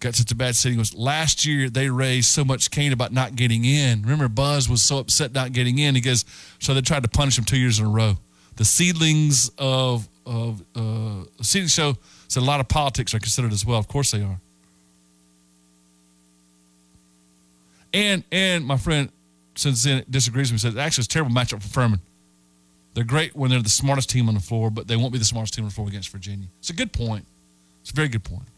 got 0.00 0.14
such 0.14 0.30
a 0.30 0.34
bad 0.34 0.54
seating 0.54 0.78
was 0.78 0.94
last 0.94 1.44
year 1.44 1.68
they 1.68 1.90
raised 1.90 2.26
so 2.26 2.44
much 2.44 2.70
Cain 2.70 2.92
about 2.92 3.12
not 3.12 3.36
getting 3.36 3.64
in. 3.64 4.02
Remember, 4.02 4.28
Buzz 4.28 4.68
was 4.68 4.82
so 4.82 4.98
upset 4.98 5.32
not 5.32 5.52
getting 5.52 5.78
in 5.78 5.94
because 5.94 6.24
so 6.58 6.74
they 6.74 6.80
tried 6.80 7.02
to 7.02 7.08
punish 7.08 7.38
him 7.38 7.44
two 7.44 7.58
years 7.58 7.78
in 7.78 7.86
a 7.86 7.88
row. 7.88 8.16
The 8.56 8.64
seedlings 8.64 9.50
of 9.58 10.08
of 10.26 10.60
uh, 10.74 11.24
the 11.38 11.44
seeding 11.44 11.68
show 11.68 11.96
said 12.28 12.42
a 12.42 12.46
lot 12.46 12.60
of 12.60 12.68
politics 12.68 13.14
are 13.14 13.18
considered 13.18 13.52
as 13.52 13.64
well. 13.64 13.78
Of 13.78 13.88
course 13.88 14.10
they 14.10 14.22
are. 14.22 14.40
And 17.92 18.24
and 18.30 18.64
my 18.64 18.76
friend 18.76 19.10
since 19.54 19.84
then 19.84 20.04
disagrees 20.08 20.52
with 20.52 20.62
me 20.62 20.70
says 20.70 20.76
actually 20.76 21.02
it's 21.02 21.08
a 21.08 21.10
terrible 21.10 21.32
matchup 21.32 21.62
for 21.62 21.68
Furman. 21.68 22.00
They're 22.94 23.04
great 23.04 23.36
when 23.36 23.50
they're 23.50 23.62
the 23.62 23.68
smartest 23.68 24.10
team 24.10 24.28
on 24.28 24.34
the 24.34 24.40
floor, 24.40 24.70
but 24.70 24.88
they 24.88 24.96
won't 24.96 25.12
be 25.12 25.18
the 25.18 25.24
smartest 25.24 25.54
team 25.54 25.64
on 25.64 25.68
the 25.68 25.74
floor 25.74 25.88
against 25.88 26.08
Virginia. 26.08 26.48
It's 26.58 26.70
a 26.70 26.74
good 26.74 26.92
point. 26.92 27.26
It's 27.80 27.90
a 27.90 27.94
very 27.94 28.08
good 28.08 28.24
point. 28.24 28.48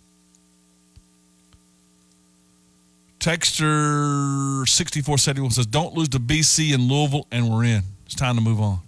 Texter 3.21 4.66
6471 4.66 5.51
says, 5.53 5.66
Don't 5.66 5.95
lose 5.95 6.09
to 6.11 6.18
BC 6.18 6.75
and 6.75 6.85
Louisville, 6.85 7.27
and 7.31 7.51
we're 7.51 7.64
in. 7.64 7.83
It's 8.07 8.14
time 8.14 8.35
to 8.35 8.41
move 8.41 8.61
on. 8.61 8.81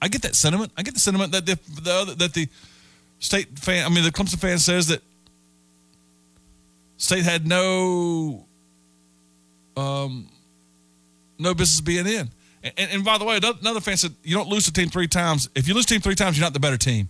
I 0.00 0.08
get 0.08 0.22
that 0.22 0.34
sentiment. 0.34 0.72
I 0.76 0.82
get 0.82 0.94
the 0.94 1.00
sentiment 1.00 1.32
that 1.32 1.46
the, 1.46 1.58
the 1.82 1.92
other, 1.92 2.14
that 2.14 2.32
the 2.32 2.48
state 3.18 3.58
fan, 3.58 3.84
I 3.84 3.88
mean, 3.88 4.04
the 4.04 4.10
Clemson 4.10 4.38
fan 4.38 4.58
says 4.58 4.86
that 4.88 5.02
state 6.96 7.24
had 7.24 7.46
no 7.46 8.46
um, 9.76 10.28
no 11.38 11.54
business 11.54 11.80
being 11.80 12.06
in. 12.06 12.30
And, 12.62 12.90
and, 12.92 13.04
by 13.04 13.18
the 13.18 13.24
way, 13.24 13.38
another 13.38 13.80
fan 13.80 13.96
said, 13.96 14.14
You 14.22 14.36
don't 14.36 14.48
lose 14.48 14.66
the 14.66 14.72
team 14.72 14.88
three 14.88 15.08
times. 15.08 15.48
If 15.56 15.66
you 15.66 15.74
lose 15.74 15.86
team 15.86 16.00
three 16.00 16.14
times, 16.14 16.38
you're 16.38 16.46
not 16.46 16.52
the 16.52 16.60
better 16.60 16.76
team. 16.76 17.08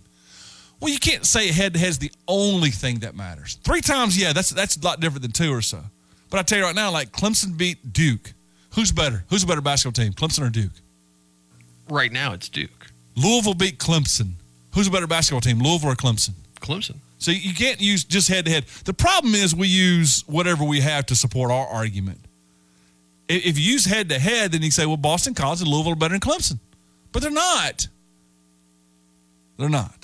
Well, 0.79 0.91
you 0.91 0.99
can't 0.99 1.25
say 1.25 1.49
head 1.49 1.73
to 1.73 1.79
head 1.79 1.89
is 1.89 1.99
the 1.99 2.11
only 2.27 2.71
thing 2.71 2.99
that 2.99 3.15
matters. 3.15 3.59
Three 3.63 3.81
times, 3.81 4.19
yeah, 4.19 4.33
that's 4.33 4.49
that's 4.49 4.75
a 4.75 4.81
lot 4.81 4.99
different 4.99 5.21
than 5.21 5.31
two 5.31 5.53
or 5.53 5.61
so. 5.61 5.83
But 6.33 6.39
I 6.39 6.41
tell 6.41 6.57
you 6.57 6.63
right 6.63 6.73
now, 6.73 6.89
like 6.89 7.11
Clemson 7.11 7.55
beat 7.55 7.93
Duke. 7.93 8.33
Who's 8.73 8.91
better? 8.91 9.23
Who's 9.29 9.43
a 9.43 9.45
better 9.45 9.61
basketball 9.61 10.03
team, 10.03 10.13
Clemson 10.13 10.47
or 10.47 10.49
Duke? 10.49 10.71
Right 11.87 12.11
now, 12.11 12.33
it's 12.33 12.49
Duke. 12.49 12.87
Louisville 13.15 13.53
beat 13.53 13.77
Clemson. 13.77 14.31
Who's 14.73 14.87
a 14.87 14.89
better 14.89 15.05
basketball 15.05 15.41
team, 15.41 15.59
Louisville 15.59 15.91
or 15.91 15.95
Clemson? 15.95 16.31
Clemson. 16.59 16.95
So 17.19 17.29
you 17.29 17.53
can't 17.53 17.79
use 17.79 18.03
just 18.03 18.29
head 18.29 18.45
to 18.45 18.51
head. 18.51 18.65
The 18.83 18.95
problem 18.95 19.35
is 19.35 19.53
we 19.53 19.67
use 19.67 20.23
whatever 20.25 20.63
we 20.63 20.79
have 20.79 21.05
to 21.05 21.15
support 21.15 21.51
our 21.51 21.67
argument. 21.67 22.21
If 23.29 23.59
you 23.59 23.71
use 23.71 23.85
head 23.85 24.09
to 24.09 24.17
head, 24.17 24.53
then 24.53 24.63
you 24.63 24.71
say, 24.71 24.87
well, 24.87 24.97
Boston 24.97 25.35
College 25.35 25.61
and 25.61 25.69
Louisville 25.69 25.93
are 25.93 25.95
better 25.95 26.17
than 26.17 26.19
Clemson. 26.19 26.57
But 27.11 27.21
they're 27.21 27.29
not. 27.29 27.89
They're 29.57 29.69
not. 29.69 30.02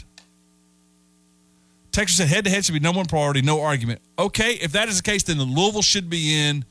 Texas 1.92 2.18
said 2.18 2.28
head 2.28 2.46
to 2.46 2.52
head 2.52 2.66
should 2.66 2.74
be 2.74 2.80
number 2.80 3.00
one 3.00 3.08
priority, 3.08 3.42
no 3.42 3.62
argument. 3.62 4.02
Okay, 4.18 4.54
if 4.54 4.72
that 4.74 4.90
is 4.90 4.98
the 4.98 5.04
case, 5.04 5.24
then 5.24 5.38
the 5.38 5.44
Louisville 5.44 5.82
should 5.82 6.10
be 6.10 6.38
in 6.38 6.66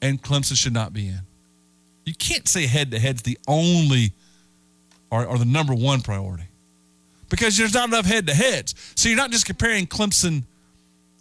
and 0.00 0.22
Clemson 0.22 0.56
should 0.56 0.72
not 0.72 0.92
be 0.92 1.08
in. 1.08 1.20
You 2.04 2.14
can't 2.14 2.48
say 2.48 2.66
head 2.66 2.90
to 2.92 2.98
head's 2.98 3.22
the 3.22 3.38
only 3.46 4.12
or, 5.10 5.26
or 5.26 5.38
the 5.38 5.44
number 5.44 5.74
one 5.74 6.00
priority 6.00 6.44
because 7.28 7.56
there's 7.56 7.74
not 7.74 7.88
enough 7.88 8.06
head 8.06 8.26
to 8.26 8.34
heads. 8.34 8.74
So 8.94 9.08
you're 9.08 9.18
not 9.18 9.30
just 9.30 9.46
comparing 9.46 9.86
Clemson 9.86 10.44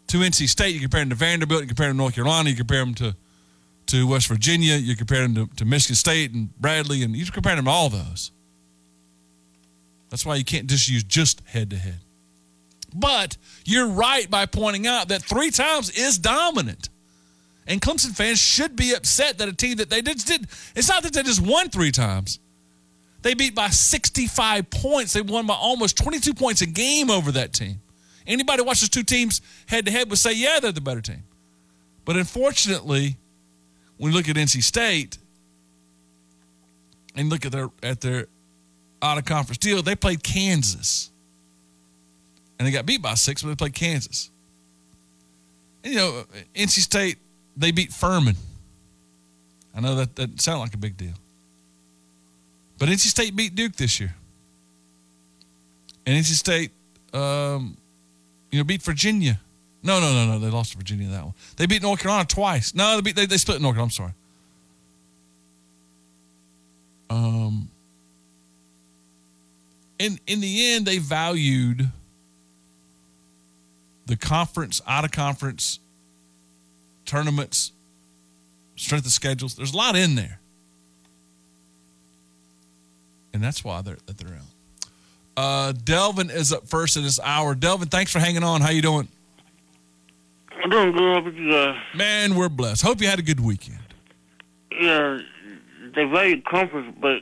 to 0.07 0.19
NC 0.19 0.47
State, 0.47 0.73
you 0.73 0.79
compare 0.79 1.01
them 1.01 1.09
to 1.09 1.15
Vanderbilt, 1.15 1.61
you 1.61 1.67
compare 1.67 1.87
them 1.87 1.97
to 1.97 2.01
North 2.01 2.15
Carolina, 2.15 2.49
you 2.49 2.55
compare 2.55 2.79
them 2.79 2.93
to, 2.95 3.15
to 3.87 4.07
West 4.07 4.27
Virginia, 4.27 4.75
you 4.75 4.95
compare 4.95 5.21
them 5.27 5.35
to, 5.35 5.55
to 5.57 5.65
Michigan 5.65 5.95
State 5.95 6.31
and 6.31 6.57
Bradley, 6.59 7.03
and 7.03 7.15
you 7.15 7.25
compare 7.25 7.55
them 7.55 7.65
to 7.65 7.71
all 7.71 7.89
those. 7.89 8.31
That's 10.09 10.25
why 10.25 10.35
you 10.35 10.45
can't 10.45 10.67
just 10.67 10.87
use 10.87 11.03
just 11.03 11.41
head 11.45 11.69
to 11.71 11.75
head. 11.75 11.99
But 12.93 13.37
you're 13.65 13.87
right 13.87 14.29
by 14.29 14.45
pointing 14.45 14.87
out 14.87 15.09
that 15.09 15.21
three 15.21 15.51
times 15.51 15.89
is 15.91 16.17
dominant. 16.17 16.89
And 17.67 17.81
Clemson 17.81 18.15
fans 18.15 18.39
should 18.39 18.75
be 18.75 18.93
upset 18.93 19.37
that 19.39 19.49
a 19.49 19.53
team 19.53 19.77
that 19.77 19.89
they 19.89 20.01
just 20.01 20.27
did, 20.27 20.47
it's 20.75 20.87
not 20.87 21.03
that 21.03 21.13
they 21.13 21.23
just 21.23 21.41
won 21.41 21.69
three 21.69 21.91
times. 21.91 22.39
They 23.23 23.33
beat 23.33 23.53
by 23.53 23.69
65 23.69 24.69
points. 24.69 25.13
They 25.13 25.21
won 25.21 25.47
by 25.47 25.55
almost 25.55 25.97
22 25.97 26.33
points 26.33 26.61
a 26.61 26.65
game 26.65 27.09
over 27.11 27.31
that 27.33 27.51
team. 27.51 27.81
Anybody 28.25 28.61
watches 28.61 28.89
two 28.89 29.03
teams 29.03 29.41
head 29.67 29.85
to 29.85 29.91
head 29.91 30.09
would 30.09 30.19
say, 30.19 30.33
yeah, 30.33 30.59
they're 30.61 30.71
the 30.71 30.81
better 30.81 31.01
team. 31.01 31.23
But 32.05 32.15
unfortunately, 32.15 33.17
when 33.97 34.11
you 34.11 34.17
look 34.17 34.29
at 34.29 34.35
NC 34.35 34.63
State 34.63 35.17
and 37.15 37.29
look 37.29 37.45
at 37.45 37.51
their 37.51 37.69
at 37.83 37.99
their 37.99 38.27
out 39.01 39.17
of 39.17 39.25
conference 39.25 39.57
deal, 39.57 39.81
they 39.81 39.95
played 39.95 40.23
Kansas. 40.23 41.11
And 42.59 42.67
they 42.67 42.71
got 42.71 42.85
beat 42.85 43.01
by 43.01 43.13
six, 43.13 43.43
but 43.43 43.49
they 43.49 43.55
played 43.55 43.73
Kansas. 43.73 44.31
And 45.83 45.93
you 45.93 45.99
know, 45.99 46.23
NC 46.55 46.79
State, 46.79 47.17
they 47.55 47.71
beat 47.71 47.91
Furman. 47.91 48.35
I 49.75 49.79
know 49.79 49.95
that 49.95 50.15
that 50.15 50.41
sounds 50.41 50.61
like 50.61 50.73
a 50.73 50.77
big 50.77 50.97
deal. 50.97 51.13
But 52.79 52.89
NC 52.89 53.07
State 53.07 53.35
beat 53.35 53.55
Duke 53.55 53.75
this 53.75 53.99
year. 53.99 54.15
And 56.05 56.17
NC 56.17 56.33
State, 56.33 56.71
um, 57.13 57.77
you 58.51 58.59
know, 58.59 58.63
beat 58.63 58.81
Virginia. 58.81 59.39
No, 59.83 59.99
no, 59.99 60.11
no, 60.13 60.25
no. 60.25 60.39
They 60.39 60.49
lost 60.49 60.71
to 60.71 60.77
Virginia 60.77 61.07
that 61.09 61.23
one. 61.23 61.33
They 61.57 61.65
beat 61.65 61.81
North 61.81 61.99
Carolina 61.99 62.25
twice. 62.25 62.73
No, 62.73 62.95
they 62.95 63.01
beat 63.01 63.15
they, 63.15 63.25
they 63.25 63.37
split 63.37 63.61
North 63.61 63.75
Carolina. 63.75 63.85
I'm 63.85 63.91
sorry. 63.91 64.13
Um, 67.09 67.69
in 69.99 70.19
in 70.27 70.41
the 70.41 70.73
end, 70.73 70.85
they 70.85 70.97
valued 70.97 71.87
the 74.07 74.17
conference, 74.17 74.81
out 74.87 75.05
of 75.05 75.11
conference 75.11 75.79
tournaments, 77.05 77.71
strength 78.75 79.05
of 79.05 79.11
schedules. 79.11 79.55
There's 79.55 79.73
a 79.73 79.77
lot 79.77 79.95
in 79.95 80.15
there 80.15 80.39
and 83.37 83.43
that's 83.43 83.63
why 83.63 83.83
they're 83.83 83.97
that 84.07 84.17
they're 84.17 84.33
out. 84.35 84.41
Uh, 85.37 85.71
Delvin 85.71 86.31
is 86.31 86.51
up 86.51 86.67
first 86.67 86.97
in 86.97 87.03
this 87.03 87.19
hour. 87.19 87.53
Delvin, 87.53 87.87
thanks 87.87 88.11
for 88.11 88.17
hanging 88.17 88.43
on. 88.43 88.61
How 88.61 88.71
you 88.71 88.81
doing? 88.81 89.07
I'm 90.63 90.71
doing 90.71 90.91
good. 90.91 91.01
How 91.01 91.17
about 91.17 91.33
you 91.35 91.51
guys? 91.51 91.77
Man, 91.93 92.35
we're 92.35 92.49
blessed. 92.49 92.81
Hope 92.81 92.99
you 92.99 93.07
had 93.07 93.19
a 93.19 93.21
good 93.21 93.39
weekend. 93.39 93.77
Yeah, 94.71 95.19
they 95.95 96.05
value 96.05 96.41
conference, 96.41 96.97
but 96.99 97.21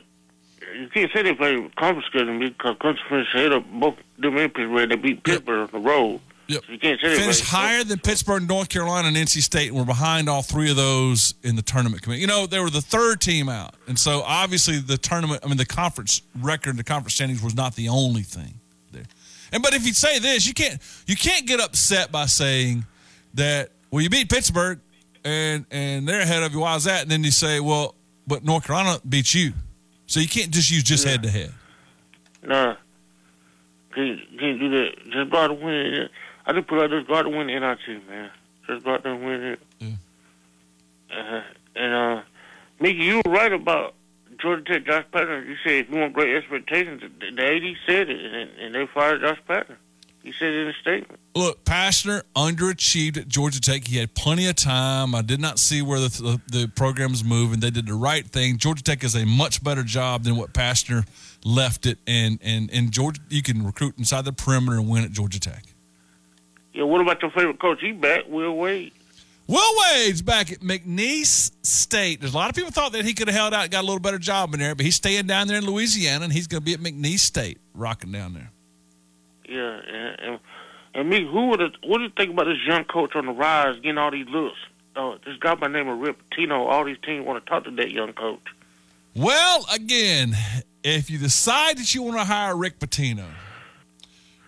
you 0.74 0.88
can't 0.88 1.12
say 1.12 1.20
they 1.20 1.32
value 1.32 1.68
conference 1.76 2.06
schedule 2.06 2.38
because 2.38 2.76
conference 2.80 3.00
finished 3.10 3.34
ahead 3.34 3.52
of 3.52 3.70
both 3.78 3.96
them 4.18 4.38
and 4.38 4.54
Pittsburgh. 4.54 4.88
They 4.88 4.96
beat 4.96 5.22
Pittsburgh 5.22 5.68
on 5.74 5.82
the 5.82 5.86
road. 5.86 6.20
Yep. 6.48 6.62
So 6.64 6.72
you 6.72 6.78
can't 6.78 7.00
say 7.00 7.08
they 7.08 7.16
Finished 7.16 7.44
higher 7.44 7.82
than 7.82 7.98
Pittsburgh, 7.98 8.46
North 8.46 8.68
Carolina, 8.68 9.08
and 9.08 9.16
NC 9.16 9.42
State, 9.42 9.68
and 9.68 9.76
we're 9.76 9.84
behind 9.84 10.28
all 10.28 10.42
three 10.42 10.70
of 10.70 10.76
those 10.76 11.34
in 11.42 11.56
the 11.56 11.62
tournament 11.62 12.02
committee. 12.02 12.20
You 12.20 12.28
know, 12.28 12.46
they 12.46 12.60
were 12.60 12.70
the 12.70 12.80
third 12.80 13.20
team 13.20 13.48
out, 13.48 13.74
and 13.88 13.98
so 13.98 14.22
obviously 14.22 14.78
the 14.78 14.96
tournament, 14.96 15.40
I 15.44 15.48
mean, 15.48 15.56
the 15.56 15.66
conference 15.66 16.22
record, 16.40 16.76
the 16.76 16.84
conference 16.84 17.14
standings 17.14 17.42
was 17.42 17.54
not 17.56 17.74
the 17.74 17.88
only 17.88 18.22
thing 18.22 18.54
there. 18.92 19.04
And 19.52 19.62
but 19.62 19.74
if 19.74 19.86
you 19.86 19.92
say 19.92 20.18
this, 20.18 20.46
you 20.46 20.54
can't 20.54 20.80
you 21.06 21.16
can't 21.16 21.46
get 21.46 21.60
upset 21.60 22.12
by 22.12 22.26
saying 22.26 22.86
that 23.34 23.70
well, 23.90 24.02
you 24.02 24.10
beat 24.10 24.28
Pittsburgh 24.30 24.80
and 25.24 25.66
and 25.70 26.06
they're 26.06 26.20
ahead 26.20 26.42
of 26.42 26.52
you. 26.52 26.60
Why 26.60 26.76
is 26.76 26.84
that? 26.84 27.02
And 27.02 27.10
then 27.10 27.24
you 27.24 27.32
say, 27.32 27.58
well, 27.58 27.96
but 28.26 28.44
North 28.44 28.66
Carolina 28.66 29.00
beat 29.08 29.34
you, 29.34 29.52
so 30.06 30.20
you 30.20 30.28
can't 30.28 30.52
just 30.52 30.70
use 30.70 30.84
just 30.84 31.04
head 31.04 31.22
to 31.24 31.30
head. 31.30 31.52
Nah. 32.44 32.76
Can't, 33.94 34.20
can't 34.38 34.60
do 34.60 34.68
that. 34.70 34.92
Just 35.10 35.34
out 35.34 35.50
and 35.50 35.60
win. 35.60 36.08
I 36.46 36.52
just 36.52 36.68
put 36.68 36.80
out 36.80 36.90
just 36.90 37.10
out 37.10 37.26
and 37.26 37.36
win 37.36 37.48
the 37.48 37.58
NIT, 37.58 38.08
man. 38.08 38.30
Just 38.66 38.84
go 38.84 38.94
out 38.94 39.02
there 39.02 39.12
and 39.12 39.24
win 39.24 39.42
it. 39.42 39.60
Uh, 41.10 41.42
and, 41.74 41.94
uh, 41.94 42.22
Mickey, 42.80 43.04
you 43.04 43.22
were 43.24 43.32
right 43.32 43.52
about 43.52 43.94
Georgia 44.40 44.62
Tech, 44.64 44.86
Josh 44.86 45.04
Pastner. 45.12 45.46
You 45.46 45.56
said 45.64 45.72
if 45.72 45.90
you 45.90 45.98
want 45.98 46.12
great 46.12 46.36
expectations, 46.36 47.02
the, 47.02 47.30
the 47.30 47.42
AD 47.42 47.76
said 47.86 48.10
it, 48.10 48.24
and, 48.24 48.50
and 48.58 48.74
they 48.74 48.86
fired 48.86 49.20
Josh 49.22 49.38
Pastner. 49.48 49.76
He 50.22 50.32
said 50.32 50.52
in 50.52 50.66
a 50.66 50.72
statement. 50.72 51.20
Look, 51.36 51.64
Pastner 51.64 52.22
underachieved 52.34 53.16
at 53.16 53.28
Georgia 53.28 53.60
Tech. 53.60 53.86
He 53.86 53.98
had 53.98 54.12
plenty 54.14 54.48
of 54.48 54.56
time. 54.56 55.14
I 55.14 55.22
did 55.22 55.40
not 55.40 55.60
see 55.60 55.82
where 55.82 56.00
the, 56.00 56.40
the, 56.50 56.58
the 56.58 56.68
program 56.68 57.12
was 57.12 57.22
moving. 57.22 57.60
They 57.60 57.70
did 57.70 57.86
the 57.86 57.94
right 57.94 58.26
thing. 58.26 58.58
Georgia 58.58 58.82
Tech 58.82 59.04
is 59.04 59.14
a 59.14 59.24
much 59.24 59.62
better 59.62 59.84
job 59.84 60.24
than 60.24 60.36
what 60.36 60.52
Pastner 60.52 61.06
left 61.44 61.86
it. 61.86 61.98
And, 62.08 62.40
and, 62.42 62.68
and 62.72 62.90
Georgia, 62.90 63.20
you 63.28 63.40
can 63.40 63.64
recruit 63.64 63.94
inside 63.98 64.24
the 64.24 64.32
perimeter 64.32 64.78
and 64.78 64.88
win 64.88 65.04
at 65.04 65.12
Georgia 65.12 65.38
Tech. 65.38 65.62
Yeah, 66.76 66.84
what 66.84 67.00
about 67.00 67.22
your 67.22 67.30
favorite 67.30 67.58
coach? 67.58 67.80
He 67.80 67.92
back, 67.92 68.24
Will 68.28 68.54
Wade. 68.54 68.92
Will 69.46 69.80
Wade's 69.80 70.20
back 70.20 70.52
at 70.52 70.60
McNeese 70.60 71.52
State. 71.64 72.20
There's 72.20 72.34
a 72.34 72.36
lot 72.36 72.50
of 72.50 72.54
people 72.54 72.70
thought 72.70 72.92
that 72.92 73.06
he 73.06 73.14
could 73.14 73.28
have 73.28 73.34
held 73.34 73.54
out 73.54 73.62
and 73.62 73.70
got 73.70 73.80
a 73.82 73.86
little 73.86 74.00
better 74.00 74.18
job 74.18 74.52
in 74.52 74.60
there, 74.60 74.74
but 74.74 74.84
he's 74.84 74.96
staying 74.96 75.26
down 75.26 75.48
there 75.48 75.56
in 75.56 75.64
Louisiana, 75.64 76.24
and 76.24 76.32
he's 76.32 76.46
going 76.46 76.60
to 76.60 76.64
be 76.64 76.74
at 76.74 76.80
McNeese 76.80 77.20
State, 77.20 77.58
rocking 77.72 78.12
down 78.12 78.34
there. 78.34 78.50
Yeah, 79.48 79.80
and, 79.88 80.20
and, 80.20 80.40
and 80.94 81.08
me, 81.08 81.24
who 81.24 81.46
would 81.46 81.60
have, 81.60 81.72
what 81.84 81.98
do 81.98 82.04
you 82.04 82.10
think 82.14 82.32
about 82.32 82.44
this 82.44 82.58
young 82.66 82.84
coach 82.84 83.16
on 83.16 83.24
the 83.24 83.32
rise 83.32 83.76
getting 83.76 83.96
all 83.96 84.10
these 84.10 84.28
looks? 84.28 84.58
Uh, 84.94 85.16
this 85.24 85.38
guy 85.38 85.54
by 85.54 85.68
the 85.68 85.72
name 85.72 85.88
of 85.88 85.98
Rick 85.98 86.16
Pitino, 86.30 86.66
all 86.68 86.84
these 86.84 86.98
teams 87.02 87.24
want 87.24 87.42
to 87.42 87.48
talk 87.48 87.64
to 87.64 87.70
that 87.70 87.90
young 87.90 88.12
coach. 88.12 88.42
Well, 89.14 89.64
again, 89.72 90.36
if 90.84 91.08
you 91.08 91.16
decide 91.16 91.78
that 91.78 91.94
you 91.94 92.02
want 92.02 92.16
to 92.18 92.24
hire 92.24 92.54
Rick 92.54 92.80
Pitino, 92.80 93.24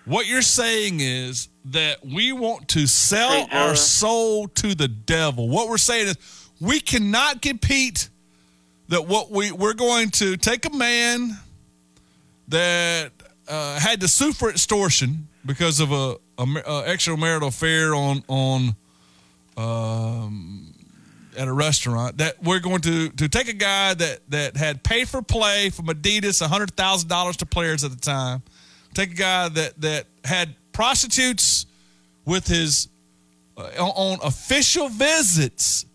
what 0.04 0.26
you're 0.26 0.42
saying 0.42 1.00
is 1.00 1.48
that 1.72 2.04
we 2.04 2.32
want 2.32 2.68
to 2.68 2.86
sell 2.86 3.46
our 3.52 3.76
soul 3.76 4.48
to 4.48 4.74
the 4.74 4.88
devil. 4.88 5.48
What 5.48 5.68
we're 5.68 5.78
saying 5.78 6.08
is 6.08 6.16
we 6.60 6.80
cannot 6.80 7.42
compete. 7.42 8.08
That 8.88 9.06
what 9.06 9.30
we 9.30 9.52
we're 9.52 9.74
going 9.74 10.10
to 10.12 10.38
take 10.38 10.64
a 10.64 10.70
man 10.70 11.36
that 12.48 13.12
uh, 13.46 13.78
had 13.78 14.00
to 14.00 14.08
sue 14.08 14.32
for 14.32 14.48
extortion 14.48 15.28
because 15.44 15.80
of 15.80 15.92
a, 15.92 16.16
a, 16.38 16.42
uh, 16.42 16.86
extramarital 16.86 17.48
affair 17.48 17.94
on 17.94 18.22
on 18.28 18.76
um, 19.58 20.74
at 21.36 21.48
a 21.48 21.52
restaurant 21.52 22.18
that 22.18 22.42
we're 22.42 22.60
going 22.60 22.80
to 22.80 23.10
to 23.10 23.28
take 23.28 23.48
a 23.48 23.52
guy 23.52 23.94
that 23.94 24.20
that 24.30 24.56
had 24.56 24.82
pay 24.82 25.04
for 25.04 25.22
play 25.22 25.70
from 25.70 25.86
Adidas, 25.86 26.44
hundred 26.46 26.74
thousand 26.74 27.08
dollars 27.08 27.36
to 27.38 27.46
players 27.46 27.84
at 27.84 27.90
the 27.90 27.96
time. 27.96 28.42
Take 28.94 29.12
a 29.12 29.14
guy 29.14 29.48
that 29.50 29.80
that 29.80 30.06
had 30.24 30.54
prostitutes 30.72 31.42
with 32.28 32.46
his 32.46 32.88
uh, 33.56 33.62
on 33.82 34.18
official 34.22 34.88
visits 34.88 35.86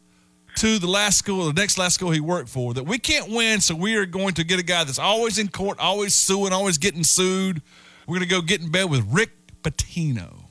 to 0.57 0.79
the 0.79 0.87
last 0.87 1.17
school, 1.17 1.45
the 1.45 1.53
next 1.53 1.77
last 1.77 1.95
school 1.95 2.11
he 2.11 2.19
worked 2.19 2.49
for. 2.49 2.73
That 2.73 2.83
we 2.83 2.97
can't 2.97 3.29
win, 3.29 3.61
so 3.61 3.75
we 3.75 3.95
are 3.95 4.05
going 4.05 4.33
to 4.35 4.43
get 4.43 4.59
a 4.59 4.63
guy 4.63 4.83
that's 4.83 4.99
always 4.99 5.37
in 5.39 5.47
court, 5.47 5.79
always 5.79 6.13
suing, 6.13 6.51
always 6.51 6.77
getting 6.77 7.03
sued. 7.03 7.61
We're 8.07 8.17
going 8.17 8.27
to 8.27 8.35
go 8.35 8.41
get 8.41 8.61
in 8.61 8.69
bed 8.69 8.89
with 8.89 9.05
Rick 9.09 9.31
Pitino. 9.61 10.43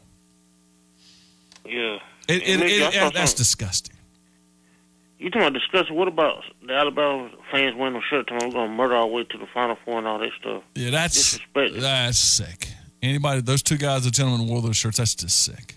Yeah. 1.67 1.99
It, 2.29 2.43
it, 2.49 2.61
Mickey, 2.61 2.75
it- 2.77 2.81
that's 2.81 2.97
something. 3.15 3.37
disgusting. 3.37 3.97
You 5.19 5.31
talking 5.31 5.47
about 5.47 5.53
disgusting? 5.61 5.97
What 5.97 6.09
about 6.09 6.43
the 6.67 6.73
Alabama 6.73 7.31
fans 7.53 7.77
wearing? 7.77 7.95
Talking 8.11 8.25
about 8.29 8.43
we're 8.49 8.51
gonna 8.51 8.73
murder 8.73 8.97
our 8.97 9.07
way 9.07 9.23
to 9.23 9.39
the 9.39 9.47
Final 9.55 9.77
Four 9.85 9.99
and 9.99 10.07
all 10.09 10.19
that 10.19 10.31
stuff. 10.41 10.65
Yeah, 10.75 10.91
that's 10.91 11.39
that's 11.55 12.19
sick. 12.19 12.67
Anybody, 13.03 13.41
those 13.41 13.63
two 13.63 13.77
guys, 13.77 14.05
the 14.05 14.11
gentleman 14.11 14.47
wore 14.47 14.63
those 14.63 14.77
shirts, 14.77 14.99
that's 14.99 15.15
just 15.15 15.43
sick. 15.43 15.77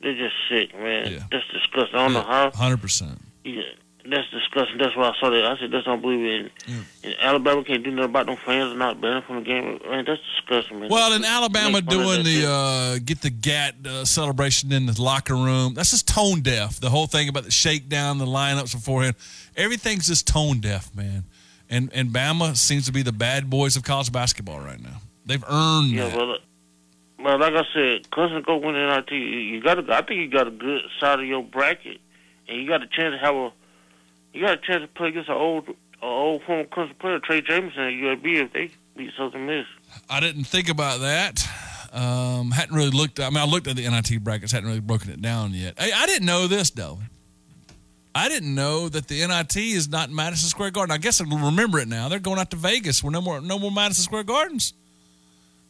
They're 0.00 0.14
just 0.14 0.34
sick, 0.50 0.74
man. 0.78 1.24
That's 1.30 1.44
disgusting. 1.52 1.98
I 1.98 2.04
don't 2.04 2.12
know 2.12 2.22
how. 2.22 2.50
Hundred 2.50 2.80
percent. 2.80 3.20
Yeah, 3.44 3.62
that's 4.04 4.30
disgusting. 4.30 4.76
That's 4.78 4.94
why 4.96 5.08
I 5.08 5.12
saw 5.18 5.30
that. 5.30 5.44
I 5.44 5.58
said 5.58 5.70
that's 5.70 5.86
unbelievable. 5.86 6.50
And, 6.66 6.84
and 7.02 7.14
Alabama 7.20 7.64
can't 7.64 7.82
do 7.82 7.90
nothing 7.90 8.10
about 8.10 8.26
them 8.26 8.36
fans 8.36 8.76
not 8.76 9.00
banning 9.00 9.22
from 9.22 9.36
the 9.36 9.42
game. 9.42 9.80
Man, 9.88 10.04
that's 10.06 10.20
disgusting, 10.36 10.80
man. 10.80 10.90
Well, 10.90 11.14
in 11.14 11.24
Alabama, 11.24 11.72
make 11.72 11.84
fun 11.86 12.00
of 12.00 12.04
doing 12.04 12.24
the 12.24 12.46
uh, 12.46 12.98
get 13.02 13.22
the 13.22 13.30
gat 13.30 13.74
uh, 13.86 14.04
celebration 14.04 14.72
in 14.72 14.84
the 14.86 15.00
locker 15.00 15.34
room, 15.34 15.72
that's 15.74 15.90
just 15.90 16.06
tone 16.08 16.40
deaf. 16.42 16.80
The 16.80 16.90
whole 16.90 17.06
thing 17.06 17.30
about 17.30 17.44
the 17.44 17.50
shakedown, 17.50 18.18
the 18.18 18.26
lineups 18.26 18.74
beforehand, 18.74 19.16
everything's 19.56 20.06
just 20.06 20.26
tone 20.26 20.60
deaf, 20.60 20.94
man. 20.94 21.24
And 21.70 21.90
and 21.94 22.10
Bama 22.10 22.56
seems 22.56 22.84
to 22.86 22.92
be 22.92 23.02
the 23.02 23.12
bad 23.12 23.48
boys 23.48 23.76
of 23.76 23.84
college 23.84 24.12
basketball 24.12 24.60
right 24.60 24.82
now. 24.82 25.00
They've 25.24 25.44
earned 25.48 25.90
Yeah, 25.90 26.08
that. 26.08 26.16
well, 26.16 26.32
uh, 26.32 26.38
well, 27.18 27.38
like 27.38 27.54
I 27.54 27.62
said, 27.72 28.10
Clemson 28.10 28.44
go 28.44 28.56
win 28.58 28.74
NIT. 28.74 29.10
You 29.12 29.18
you 29.18 29.62
got 29.62 29.74
to. 29.74 29.94
I 29.94 30.02
think 30.02 30.20
you 30.20 30.28
got 30.28 30.46
a 30.46 30.50
good 30.50 30.82
side 31.00 31.20
of 31.20 31.26
your 31.26 31.42
bracket, 31.42 31.98
and 32.48 32.60
you 32.60 32.68
got 32.68 32.82
a 32.82 32.86
chance 32.86 33.14
to 33.14 33.18
have 33.24 33.34
a. 33.34 33.52
You 34.32 34.42
got 34.44 34.58
a 34.58 34.60
chance 34.60 34.82
to 34.82 34.88
play 34.88 35.08
against 35.08 35.28
an 35.30 35.36
old, 35.36 35.68
a 35.68 36.04
old 36.04 36.42
former 36.42 36.64
Clemson 36.64 36.98
player, 36.98 37.18
Trey 37.20 37.40
Jemison 37.40 37.78
at 37.78 38.22
UAB 38.22 38.44
if 38.44 38.52
they 38.52 38.70
beat 38.96 39.10
Southern 39.16 39.46
Miss. 39.46 39.64
I 40.10 40.20
didn't 40.20 40.44
think 40.44 40.68
about 40.68 41.00
that. 41.00 41.48
Um, 41.92 42.50
hadn't 42.50 42.74
really 42.74 42.90
looked. 42.90 43.20
I 43.20 43.28
mean, 43.30 43.38
I 43.38 43.44
looked 43.44 43.68
at 43.68 43.76
the 43.76 43.88
NIT 43.88 44.22
brackets. 44.24 44.50
Hadn't 44.52 44.68
really 44.68 44.80
broken 44.80 45.10
it 45.10 45.22
down 45.22 45.52
yet. 45.54 45.78
Hey, 45.78 45.92
I 45.94 46.04
didn't 46.06 46.26
know 46.26 46.48
this 46.48 46.70
though. 46.70 46.98
I 48.16 48.28
didn't 48.28 48.54
know 48.54 48.88
that 48.88 49.08
the 49.08 49.26
NIT 49.26 49.56
is 49.56 49.88
not 49.88 50.10
Madison 50.10 50.48
Square 50.48 50.72
Garden. 50.72 50.92
I 50.92 50.98
guess 50.98 51.20
I 51.20 51.24
remember 51.24 51.78
it 51.80 51.88
now. 51.88 52.08
They're 52.08 52.18
going 52.20 52.38
out 52.38 52.50
to 52.50 52.56
Vegas. 52.56 53.02
We're 53.02 53.10
no 53.10 53.20
more 53.20 53.40
no 53.40 53.58
more 53.58 53.70
Madison 53.72 54.02
Square 54.04 54.24
Gardens. 54.24 54.74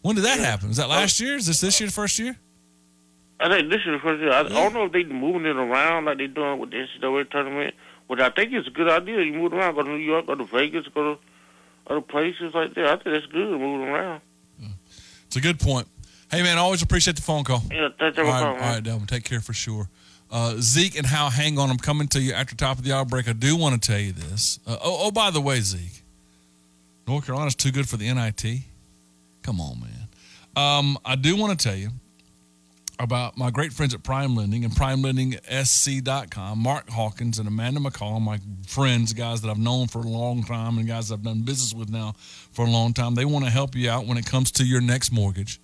When 0.05 0.17
did 0.17 0.27
that 0.27 0.39
happen? 0.39 0.69
Was 0.69 0.77
that 0.77 0.91
last 0.91 1.19
year? 1.19 1.37
Is 1.37 1.47
this 1.47 1.63
this 1.63 1.81
year 1.81 1.87
the 1.87 1.93
first 1.95 2.19
year? 2.19 2.37
I 3.41 3.49
think 3.49 3.71
this 3.71 3.81
is 3.87 3.87
the 3.87 3.99
first 4.03 4.21
year. 4.21 4.33
I, 4.33 4.41
I 4.41 4.49
don't 4.51 4.75
know 4.75 4.85
if 4.85 4.93
they're 4.93 5.07
moving 5.07 5.47
it 5.47 5.57
around 5.57 6.05
like 6.05 6.19
they're 6.19 6.29
doing 6.29 6.59
with 6.59 6.73
the 6.73 6.87
NCAA 7.01 7.31
tournament, 7.31 7.75
but 8.07 8.21
I 8.21 8.29
think 8.29 8.53
it's 8.53 8.69
a 8.69 8.71
good 8.71 8.91
idea. 8.91 9.23
You 9.23 9.33
move 9.33 9.55
around, 9.55 9.77
go 9.77 9.83
to 9.83 9.89
New 9.89 9.97
York, 9.97 10.27
go 10.27 10.35
to 10.35 10.45
Vegas, 10.45 10.87
go 10.89 11.15
to 11.15 11.21
other 11.87 12.03
places 12.03 12.53
like 12.53 12.75
that. 12.75 12.85
I 12.85 12.97
think 12.97 13.17
that's 13.17 13.33
good 13.33 13.59
moving 13.59 13.89
around. 13.89 14.21
It's 15.27 15.37
a 15.37 15.41
good 15.41 15.59
point. 15.59 15.89
Hey 16.31 16.43
man, 16.43 16.59
always 16.59 16.83
appreciate 16.83 17.17
the 17.17 17.23
phone 17.23 17.45
call. 17.45 17.63
Yeah, 17.73 17.89
thanks 17.99 18.19
for 18.19 18.25
right, 18.25 18.43
calling. 18.43 18.61
all 18.61 18.75
right, 18.75 18.83
Delvin. 18.83 19.07
Take 19.07 19.25
care 19.25 19.41
for 19.41 19.55
sure. 19.55 19.89
Uh, 20.31 20.57
Zeke 20.59 20.99
and 20.99 21.07
Hal, 21.07 21.31
hang 21.31 21.59
on. 21.59 21.71
I'm 21.71 21.79
coming 21.79 22.09
to 22.09 22.21
you 22.21 22.35
after 22.35 22.55
top 22.55 22.77
of 22.77 22.85
the 22.85 22.93
hour 22.93 23.07
break. 23.07 23.27
I 23.27 23.33
do 23.33 23.57
want 23.57 23.81
to 23.81 23.89
tell 23.91 24.01
you 24.01 24.13
this. 24.13 24.61
Uh, 24.67 24.77
oh, 24.85 25.07
oh, 25.07 25.11
by 25.11 25.31
the 25.31 25.41
way, 25.41 25.61
Zeke, 25.61 26.03
North 27.09 27.25
Carolina's 27.25 27.55
too 27.55 27.73
good 27.73 27.89
for 27.89 27.97
the 27.97 28.13
NIT. 28.13 28.65
Come 29.45 29.61
on, 29.61 29.79
man. 29.81 30.09
Um, 30.57 30.99
I 31.05 31.17
do 31.17 31.37
want 31.37 31.59
to 31.59 31.69
tell 31.69 31.77
you 31.77 31.91
about 32.99 33.37
my 33.37 33.51
great 33.51 33.73
friends 33.73 33.93
at 33.93 34.03
Prime 34.03 34.35
Lending 34.35 34.65
and 34.65 34.73
PrimeLendingSC.com. 34.73 36.59
Mark 36.59 36.89
Hawkins 36.89 37.39
and 37.39 37.47
Amanda 37.47 37.79
McCall, 37.79 38.23
my 38.23 38.41
friends, 38.67 39.13
guys 39.13 39.43
that 39.43 39.51
I've 39.51 39.59
known 39.59 39.89
for 39.89 39.99
a 39.99 40.09
long 40.09 40.45
time 40.45 40.79
and 40.79 40.89
guys 40.89 41.13
I've 41.13 41.23
done 41.23 41.43
business 41.43 41.75
with 41.75 41.91
now 41.91 42.15
for 42.53 42.65
a 42.65 42.71
long 42.71 42.95
time. 42.95 43.15
They 43.15 43.27
want 43.27 43.45
to 43.45 43.51
help 43.51 43.75
you 43.77 43.91
out 43.91 44.07
when 44.07 44.17
it 44.17 44.25
comes 44.25 44.51
to 44.53 44.65
your 44.65 44.81
next 44.81 45.13
mortgage. 45.13 45.61